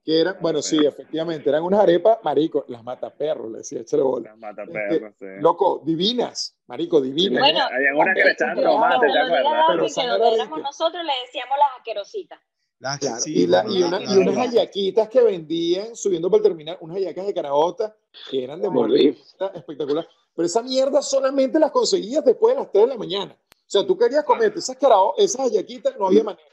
que 0.05 0.21
eran, 0.21 0.37
bueno, 0.39 0.61
sí, 0.61 0.83
efectivamente, 0.85 1.49
eran 1.49 1.63
unas 1.63 1.79
arepas, 1.81 2.19
marico, 2.23 2.65
las 2.67 2.83
mataperros, 2.83 3.51
le 3.51 3.57
decía, 3.59 3.81
échale 3.81 4.03
bola. 4.03 4.29
las 4.29 4.37
mata 4.37 4.63
Este, 4.63 4.73
perros, 4.73 5.15
sí. 5.17 5.25
Loco, 5.39 5.81
divinas, 5.83 6.55
marico, 6.67 7.01
divinas. 7.01 7.39
Bueno, 7.41 7.59
Había 7.65 7.95
una 7.95 8.13
que 8.13 8.23
le 8.23 8.31
echaban 8.31 8.55
tomate, 8.61 9.05
¿te 9.07 9.19
acuerdas? 9.19 9.65
Pero 9.67 9.85
que 9.87 10.35
éramos 10.35 10.61
nosotros 10.61 11.03
le 11.03 11.13
decíamos 11.25 11.57
las 11.57 11.77
asquerositas. 11.79 12.39
Las- 12.79 12.99
Claro, 12.99 13.19
sí, 13.21 13.33
y, 13.43 13.47
la- 13.47 13.63
bueno, 13.63 13.77
y, 13.77 13.83
una- 13.83 13.99
las- 13.99 14.13
y 14.13 14.17
unas 14.17 14.35
hallaquitas 14.37 15.09
que 15.09 15.21
vendían 15.21 15.95
subiendo 15.95 16.29
para 16.29 16.37
el 16.37 16.43
terminal, 16.43 16.77
unas 16.81 16.97
hallacas 16.97 17.25
de 17.27 17.33
caraota 17.33 17.95
que 18.31 18.43
eran 18.43 18.61
de 18.61 18.69
mordida 18.69 19.15
espectacular. 19.53 20.07
Pero 20.35 20.45
esa 20.45 20.61
mierda 20.63 21.01
solamente 21.01 21.59
las 21.59 21.71
conseguías 21.71 22.23
después 22.23 22.55
de 22.55 22.61
las 22.61 22.71
3 22.71 22.85
de 22.85 22.89
la 22.91 22.97
mañana. 22.97 23.37
O 23.51 23.55
sea, 23.71 23.85
tú 23.85 23.97
querías 23.97 24.23
comerte 24.23 24.59
esas, 24.59 24.77
carao- 24.77 25.13
esas 25.17 25.41
hallaquitas, 25.41 25.97
no 25.99 26.07
había 26.07 26.23
manera. 26.23 26.43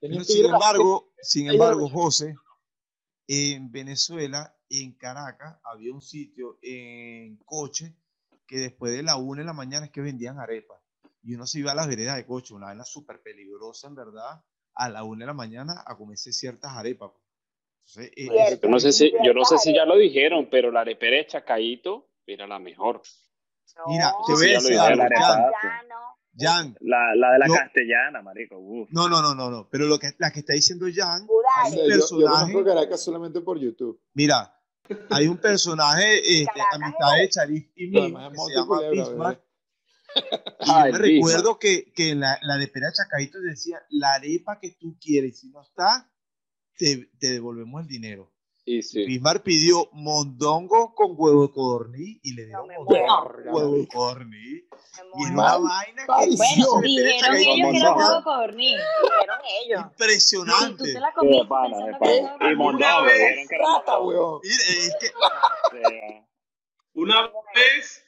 Pero 0.00 0.22
sin 0.24 0.42
las 0.44 0.52
embargo, 0.54 1.12
sin 1.22 1.48
embargo. 1.48 1.88
José, 1.88 2.34
en 3.26 3.70
Venezuela, 3.70 4.54
en 4.70 4.92
Caracas, 4.92 5.58
había 5.64 5.92
un 5.92 6.02
sitio 6.02 6.58
en 6.62 7.36
coche 7.44 7.94
que 8.46 8.56
después 8.58 8.92
de 8.92 9.02
la 9.02 9.16
una 9.16 9.42
de 9.42 9.46
la 9.46 9.52
mañana 9.52 9.86
es 9.86 9.92
que 9.92 10.00
vendían 10.00 10.38
arepas. 10.40 10.80
Y 11.22 11.34
uno 11.34 11.46
se 11.46 11.58
iba 11.60 11.72
a 11.72 11.74
las 11.74 11.86
veredas 11.88 12.16
de 12.16 12.26
coche, 12.26 12.54
una 12.54 12.66
vaina 12.66 12.84
súper 12.84 13.20
peligrosa, 13.22 13.86
en 13.88 13.94
verdad, 13.94 14.42
a 14.78 14.88
la 14.88 15.02
una 15.04 15.20
de 15.20 15.26
la 15.26 15.34
mañana 15.34 15.82
a 15.86 15.96
comerse 15.96 16.32
ciertas 16.32 16.72
arepas. 16.72 17.10
Entonces, 17.86 18.12
eh. 18.16 18.58
Yo 18.62 18.68
no 18.68 18.78
sé 18.80 18.92
si, 18.92 19.12
yo 19.24 19.34
no 19.34 19.44
sé 19.44 19.58
si 19.58 19.74
ya 19.74 19.84
lo 19.84 19.96
dijeron, 19.96 20.48
pero 20.50 20.70
la 20.70 20.80
arepera 20.80 21.16
de 21.16 21.26
Chacaíto 21.26 22.08
era 22.26 22.46
la 22.46 22.58
mejor. 22.58 23.02
Mira, 23.86 24.12
No, 24.12 24.24
te 24.26 24.32
voy 24.32 24.50
a 24.50 24.54
decir 24.54 24.78
algo. 24.78 25.04
Jan, 26.40 26.76
La, 26.80 27.14
la 27.16 27.32
de 27.32 27.38
la 27.40 27.46
Yo- 27.48 27.54
castellana, 27.54 28.22
marico. 28.22 28.58
Uf. 28.58 28.88
no, 28.92 29.08
no, 29.08 29.20
no, 29.20 29.34
no, 29.34 29.50
no, 29.50 29.68
pero 29.70 29.86
lo 29.86 29.98
que, 29.98 30.12
la 30.18 30.30
que 30.30 30.40
está 30.40 30.52
diciendo 30.52 30.86
Jan, 30.94 31.26
hay 31.64 31.72
un 31.72 31.78
yo, 31.78 31.82
yo 31.84 31.88
personaje, 31.88 32.52
conozco 32.52 32.64
Caracas 32.74 33.02
solamente 33.02 33.40
por 33.40 33.58
YouTube. 33.58 34.00
mira, 34.14 34.54
hay 35.10 35.26
un 35.26 35.36
personaje, 35.38 36.18
este, 36.42 36.60
amistad 36.72 37.16
de 37.18 37.28
Charif 37.28 37.70
y 37.74 37.88
mí, 37.88 38.00
que 38.30 38.38
se 38.38 38.54
llama 38.54 38.80
Bismarck. 38.90 39.40
Y 40.60 40.70
Ah, 40.70 40.86
yo 40.88 40.92
me 40.94 40.98
recuerdo 40.98 41.58
que, 41.58 41.92
que 41.92 42.14
la, 42.14 42.38
la 42.42 42.56
de 42.56 42.66
Pera 42.66 42.92
Chacaito 42.92 43.40
decía, 43.40 43.80
la 43.90 44.14
arepa 44.14 44.58
que 44.58 44.72
tú 44.72 44.98
quieres, 45.00 45.34
y 45.34 45.36
si 45.36 45.50
no 45.50 45.62
está, 45.62 46.10
te, 46.76 47.10
te 47.20 47.30
devolvemos 47.30 47.82
el 47.82 47.88
dinero. 47.88 48.32
Y 48.70 48.82
sí. 48.82 49.06
Bismarck 49.06 49.44
pidió 49.44 49.88
mondongo 49.92 50.94
con 50.94 51.14
huevo 51.16 51.46
de 51.46 51.52
codorniz 51.54 52.20
y 52.22 52.34
le 52.34 52.44
dieron 52.44 52.68
me 52.68 52.76
mondongo 52.76 53.32
huevo 53.50 53.74
de 53.76 53.88
codorniz. 53.88 54.64
Me 54.68 55.22
Y 55.22 55.24
era 55.24 55.32
una 55.32 55.56
vaina 55.56 56.02
que 56.06 56.36
Bueno, 56.36 56.80
dijeron 56.82 57.36
ellos 57.36 57.70
que 57.70 57.78
era 57.78 57.94
huevo 57.94 58.22
codorniz. 58.24 58.76
Dijeron 59.02 59.38
ellos. 59.62 59.82
Tú 59.82 59.88
impresionante. 59.88 60.92
te 60.92 61.00
la 61.00 61.08
Sí, 61.08 61.14
comiste 61.16 61.54
de 61.54 62.46
de 62.46 62.52
Y 62.52 62.56
mondongo, 62.56 63.04
dijeron 63.06 63.48
que 63.48 63.54
era 63.54 63.64
es 64.42 64.96
que 65.00 65.06
Sí, 65.06 66.24
Una 66.92 67.22
vez, 67.54 68.04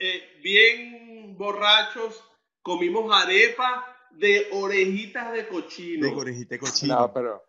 eh, 0.00 0.40
bien 0.42 1.36
borrachos, 1.36 2.24
comimos 2.62 3.14
arepa 3.14 3.86
de 4.10 4.48
orejitas 4.52 5.32
de 5.32 5.46
cochino. 5.46 6.06
de 6.08 6.14
orejita 6.14 6.54
de 6.54 6.58
cochino. 6.58 6.98
No, 6.98 7.12
pero, 7.12 7.44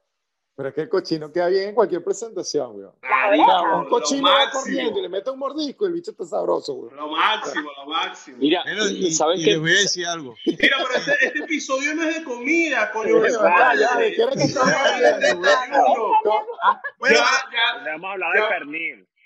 pero 0.56 0.70
es 0.70 0.76
que 0.76 0.82
el 0.82 0.89
cochino 0.89 1.32
queda 1.32 1.47
bien 1.47 1.70
en 1.70 1.76
cualquier 1.76 2.04
presentación, 2.04 2.76
weón. 2.76 2.93
Sea, 3.02 3.62
un 3.78 3.89
cochino 3.89 4.30
corriendo 4.52 4.99
y 4.99 5.02
le 5.04 5.10
mete 5.10 5.30
un 5.32 5.39
mordisco 5.39 5.86
y 5.86 5.88
el 5.88 5.93
bicho 5.93 6.12
está 6.12 6.26
sabroso, 6.26 6.74
weón. 6.74 6.95
lo 6.95 7.08
máximo, 7.08 7.70
lo 7.78 7.86
máximo. 7.86 8.38
Mira, 8.39 8.62
Bueno, 8.64 8.88
y, 8.89 9.12
¿sabes 9.12 9.39
y 9.39 9.45
qué? 9.45 9.52
les 9.52 9.60
voy 9.60 9.72
a 9.72 9.74
decir 9.76 10.06
algo. 10.06 10.36
Mira, 10.45 10.78
pero 10.86 10.95
este, 10.95 11.26
este 11.26 11.39
episodio 11.39 11.95
no 11.95 12.04
es 12.04 12.16
de 12.18 12.24
comida, 12.24 12.91
coño. 12.91 13.26
Ya, 13.26 13.74
ya, 13.76 13.99
Ya, 14.10 14.28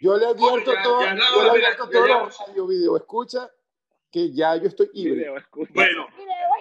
yo 0.05 0.17
le 0.17 0.25
mira, 0.33 0.47
advierto 0.47 0.71
a 0.71 0.75
ya, 0.75 0.83
todos 0.83 1.03
ya. 1.03 1.13
los 1.13 2.37
radio 2.47 2.67
video 2.67 2.97
escucha 2.97 3.51
que 4.11 4.31
ya 4.33 4.55
yo 4.55 4.67
estoy 4.67 4.89
híbrido. 4.93 5.15
Video, 5.17 5.37
escucha. 5.37 5.71
bueno, 5.73 6.07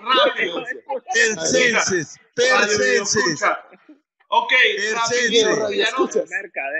rápido. 0.01 0.65
persenses, 1.13 2.19
persenses. 2.35 3.17
escucha. 3.17 3.69
Ok, 4.29 4.53
Radio 4.53 5.31
ya, 5.31 5.91
nos, 5.93 6.15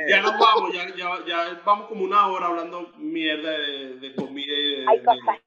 ya 0.09 0.23
nos 0.23 0.39
vamos, 0.41 0.73
ya, 0.73 0.89
ya, 0.97 1.25
ya 1.27 1.63
vamos 1.65 1.89
como 1.89 2.03
una 2.05 2.27
hora 2.29 2.47
hablando 2.47 2.89
mierda 2.97 3.51
de, 3.51 3.99
de 4.01 4.15
comida 4.17 4.53
y 4.53 4.81
de, 4.81 4.87
Hay 4.89 4.99
de- 4.99 5.05
cosas. 5.05 5.41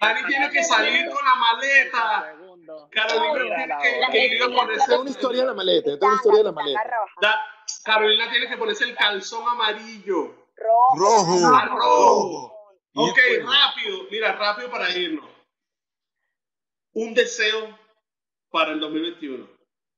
Dani 0.00 0.26
tiene 0.26 0.50
que 0.50 0.64
salir 0.64 1.06
con 1.08 1.24
la 1.24 1.34
maleta. 1.36 2.32
Segundo. 2.38 2.88
Carolina 2.90 3.35
Mira 3.82 4.10
tiene 4.10 4.38
que, 4.38 4.44
ponerse 4.48 4.86
tengo 4.86 5.00
una 5.02 5.10
historia 5.10 5.40
de 5.42 5.46
la 5.46 5.54
maleta, 5.54 5.90
yo 5.90 5.98
tengo 5.98 6.06
una 6.12 6.16
historia 6.16 6.38
de 6.38 6.44
la 6.44 6.52
maleta. 6.52 6.90
Da- 7.20 7.40
Carolina 7.84 8.30
tiene 8.30 8.48
que 8.48 8.56
ponerse 8.56 8.84
el 8.84 8.94
calzón 8.96 9.48
amarillo. 9.48 10.46
Rojo. 10.56 10.96
Rojo. 10.96 11.38
Ah, 11.54 11.66
rojo. 11.66 12.52
Y 12.92 12.98
Ok, 13.10 13.16
después- 13.16 13.46
rápido, 13.58 13.98
mira, 14.10 14.32
rápido 14.32 14.70
para 14.70 14.90
irnos. 14.90 15.28
Un 16.94 17.12
deseo 17.14 17.78
para 18.50 18.72
el 18.72 18.80
2021. 18.80 19.46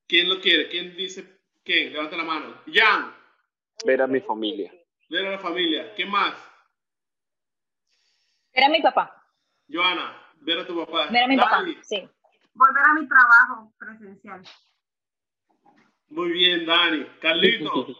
¿Quién 0.06 0.28
lo 0.28 0.40
quiere? 0.40 0.68
¿Quién 0.68 0.96
dice? 0.96 1.38
¿Quién? 1.64 1.92
Levanta 1.92 2.16
la 2.16 2.24
mano. 2.24 2.60
Jan, 2.72 3.14
Ver 3.84 4.02
a 4.02 4.06
mi 4.06 4.20
familia. 4.20 4.72
ver 5.10 5.26
a 5.26 5.30
la 5.32 5.38
familia. 5.38 5.94
¿Qué 5.94 6.04
más? 6.06 6.34
Era 8.52 8.68
mi 8.68 8.82
papá. 8.82 9.14
Joana, 9.70 10.20
ver 10.40 10.58
a 10.60 10.66
tu 10.66 10.76
papá. 10.84 11.08
Era 11.08 11.26
mi 11.28 11.36
papá. 11.36 11.58
Dani, 11.58 11.76
Sí. 11.82 12.08
Volver 12.58 12.82
a 12.84 12.94
mi 12.94 13.08
trabajo 13.08 13.72
presencial. 13.78 14.42
Muy 16.10 16.30
bien, 16.32 16.66
Dani. 16.66 17.06
Carlito, 17.20 17.86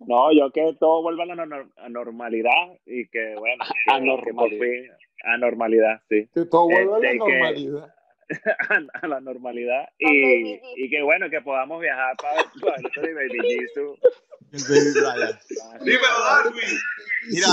No, 0.00 0.32
yo 0.32 0.50
que 0.52 0.74
todo 0.80 1.02
vuelva 1.02 1.22
a 1.22 1.26
la 1.26 1.34
nor- 1.36 1.72
a 1.76 1.88
normalidad 1.88 2.50
y 2.84 3.08
que, 3.08 3.34
bueno, 3.38 3.64
que, 3.86 3.92
Anormalidad. 3.92 4.24
que 4.24 4.32
por 4.34 4.50
fin, 4.50 4.90
a 5.24 5.36
normalidad, 5.38 6.02
sí. 6.08 6.28
Que 6.34 6.44
todo 6.46 6.64
vuelva 6.64 6.96
a 6.96 7.00
la 7.00 7.06
Este, 7.10 7.18
que- 7.18 7.38
normalidad. 7.38 7.94
a, 8.68 8.98
a 9.00 9.06
la 9.06 9.20
normalidad 9.20 9.88
y, 9.98 10.06
Jesus. 10.58 10.68
y 10.76 10.90
que, 10.90 11.02
bueno, 11.02 11.30
que 11.30 11.40
podamos 11.40 11.80
viajar 11.80 12.14
para, 12.20 12.42
para 12.60 12.76
el 12.76 12.86
otro 12.86 13.02
de 13.02 13.14
Baby 13.14 13.38
Jesus. 13.48 13.98
El 14.52 14.62
Baby 14.64 14.90
Brian. 15.00 15.38
dímelo, 15.84 16.20
Darwin. 16.24 16.78
Mira, 17.30 17.48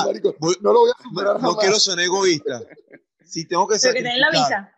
no 0.62 0.74
lo 0.74 0.80
voy 0.80 0.90
a 0.98 1.04
superar 1.04 1.34
no 1.36 1.40
jamás. 1.40 1.58
quiero 1.60 1.76
ser 1.76 2.00
egoísta. 2.00 2.60
Si 3.24 3.48
tengo 3.48 3.68
que 3.68 3.76
Pero 3.82 3.94
que 3.94 4.02
la 4.18 4.30
visa. 4.32 4.75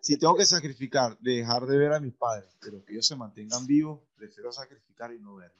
Si 0.00 0.18
tengo 0.18 0.36
que 0.36 0.44
sacrificar, 0.46 1.16
dejar 1.18 1.66
de 1.66 1.78
ver 1.78 1.92
a 1.92 2.00
mis 2.00 2.14
padres, 2.14 2.56
pero 2.60 2.84
que 2.84 2.92
ellos 2.92 3.06
se 3.06 3.16
mantengan 3.16 3.66
vivos, 3.66 4.00
prefiero 4.16 4.52
sacrificar 4.52 5.12
y 5.12 5.18
no 5.20 5.36
verlos. 5.36 5.58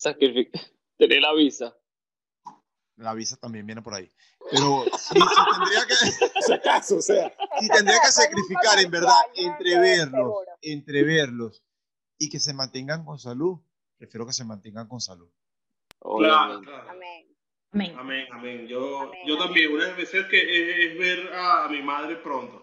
Sacrific- 0.00 0.50
Tener 0.98 1.20
la 1.20 1.32
visa. 1.34 1.76
La 2.96 3.14
visa 3.14 3.36
también 3.36 3.66
viene 3.66 3.82
por 3.82 3.94
ahí. 3.94 4.10
Pero 4.50 4.84
sí 4.98 5.14
tendría 5.14 5.86
que, 5.86 5.94
Si 6.46 6.52
acaso, 6.52 6.96
o 6.96 7.02
sea, 7.02 7.34
sí 7.60 7.68
tendría 7.68 7.98
que 8.00 8.12
sacrificar, 8.12 8.78
en 8.78 8.90
verdad, 8.90 9.14
entre 9.34 9.78
verlos, 9.78 10.34
entre 10.60 11.02
verlos 11.02 11.64
y 12.18 12.28
que 12.28 12.38
se 12.38 12.52
mantengan 12.52 13.04
con 13.04 13.18
salud, 13.18 13.58
prefiero 13.96 14.26
que 14.26 14.32
se 14.32 14.44
mantengan 14.44 14.86
con 14.88 15.00
salud. 15.00 15.30
Claro. 16.00 16.60
Amén. 16.88 17.28
Amén. 17.72 17.94
Amén, 17.98 18.26
amén. 18.32 18.66
Yo, 18.66 19.00
Amén, 19.00 19.18
yo 19.26 19.34
amén. 19.34 19.46
también, 19.46 19.72
una 19.72 19.84
de 19.84 19.88
las 19.90 19.96
veces 19.96 20.26
que 20.26 20.38
es, 20.40 20.92
es 20.92 20.98
ver 20.98 21.32
a, 21.34 21.68
mi 21.68 21.80
madre 21.82 22.16
pronto. 22.16 22.61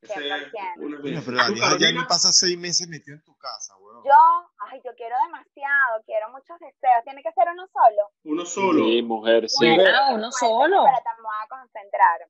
Ese 0.00 0.14
es 0.14 0.52
100%. 0.52 0.78
una 0.78 0.96
Coño, 1.00 1.02
vez. 1.16 1.22
pero 1.24 1.36
la 1.36 1.46
¿Tú, 1.46 1.54
vieja 1.54 1.76
ya 1.78 1.92
ni 1.92 2.04
pasa 2.04 2.32
seis 2.32 2.56
meses 2.58 2.86
metido 2.88 3.16
en 3.16 3.24
tu 3.24 3.36
casa, 3.36 3.76
weón. 3.78 4.04
Yo, 4.04 4.14
ay, 4.70 4.80
yo 4.84 4.94
quiero 4.94 5.16
demasiado, 5.26 6.02
quiero 6.06 6.30
muchos 6.30 6.58
deseos. 6.60 7.02
Tiene 7.04 7.22
que 7.22 7.32
ser 7.32 7.48
uno 7.52 7.66
solo. 7.72 8.02
Uno 8.24 8.46
solo. 8.46 8.84
Sí, 8.84 9.02
mujer, 9.02 9.48
sí. 9.48 9.66
Bueno, 9.66 9.82
ve. 10.08 10.14
uno 10.14 10.30
solo. 10.30 10.84
Pero 10.84 10.98
te 11.02 11.22
voy 11.22 11.34
a 11.42 11.48
concentrar. 11.48 12.20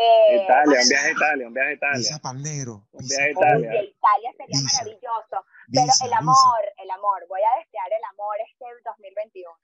Eh, 0.00 0.44
Italia, 0.44 0.78
un 0.80 0.88
viaje 0.88 1.08
a 1.08 1.10
Italia, 1.12 1.46
un 1.48 1.54
viaje 1.54 1.70
a 1.70 1.72
Italia. 1.72 1.96
Pisa. 1.98 2.20
Un 2.22 2.42
viaje 2.42 3.24
a 3.24 3.30
Italia. 3.30 3.70
Oye, 3.70 3.84
Italia 3.98 4.30
sería 4.36 4.46
Visa. 4.60 4.78
maravilloso. 4.78 5.36
Pero 5.72 5.84
Visa, 5.84 6.04
el 6.04 6.10
visa. 6.10 6.18
amor, 6.18 6.62
el 6.76 6.90
amor, 6.90 7.26
voy 7.28 7.40
a 7.42 7.58
desear 7.58 7.88
el 7.92 8.04
amor 8.12 8.36
este 8.48 8.64
2021. 8.84 9.58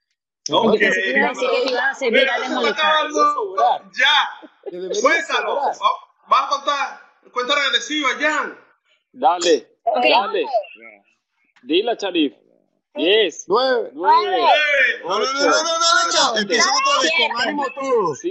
Yo 0.47 0.57
Ok. 0.61 0.77
pensé 0.77 1.01
que 1.01 1.09
iba 1.17 1.25
a 1.25 1.29
decir 1.29 1.49
que 1.49 1.61
te 1.65 1.71
iban 1.71 1.83
a 1.85 1.89
hacer 1.91 2.11
Mira, 2.11 2.21
viral 2.21 2.43
en 2.43 2.47
se 2.49 2.53
está 2.53 2.59
OnlyFans. 2.59 3.17
acabando. 3.17 3.91
Ya. 3.97 5.01
Cuéntalo. 5.01 5.73
sobrar. 5.73 5.75
Va- 5.81 6.05
Vas 6.27 6.43
a 6.43 6.49
contar. 6.49 7.04
Cuenta 7.35 7.53
regresiva, 7.53 8.09
Jan. 8.17 8.57
Dale. 9.11 9.67
Okay. 9.83 10.09
Dale. 10.09 10.45
Dila, 11.63 11.97
Charif. 11.97 12.33
10, 12.95 13.45
9, 13.49 13.91
9, 13.93 13.93
9, 13.93 14.47
no, 15.03 15.09
no, 15.09 15.25
no, 15.25 15.33
no, 15.33 15.43
no, 15.43 16.31
no, 16.31 16.37
empezamos 16.39 16.81
todos 16.81 18.23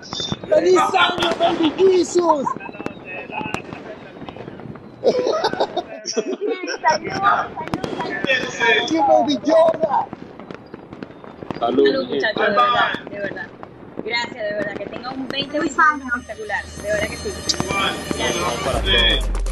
¡Feliz 0.49 0.81
año, 0.99 1.31
baby 1.39 1.73
Jesus! 1.77 2.47
Salud, 6.05 6.37
salud, 6.83 7.11
salud. 7.21 7.51
Ese. 8.29 8.87
¡Qué 8.89 8.99
baby 9.01 9.39
Yoda! 9.45 10.07
salud, 11.59 11.85
Salud, 11.85 12.07
mi 12.09 12.09
gente. 12.09 12.15
muchachos, 12.15 12.41
de 12.41 12.51
verdad, 12.51 13.05
de 13.11 13.19
verdad. 13.21 13.47
Gracias, 14.05 14.35
de 14.35 14.55
verdad. 14.55 14.75
Que 14.77 14.87
tenga 14.87 15.11
un 15.11 15.29
2021 15.29 16.07
espectacular. 16.17 16.65
De 16.65 16.83
verdad 16.83 17.09
que 17.09 17.17
sí. 17.17 17.29
Igual. 17.65 17.95
Gracias. 18.17 18.65
para 18.65 18.81
Sí. 18.83 19.46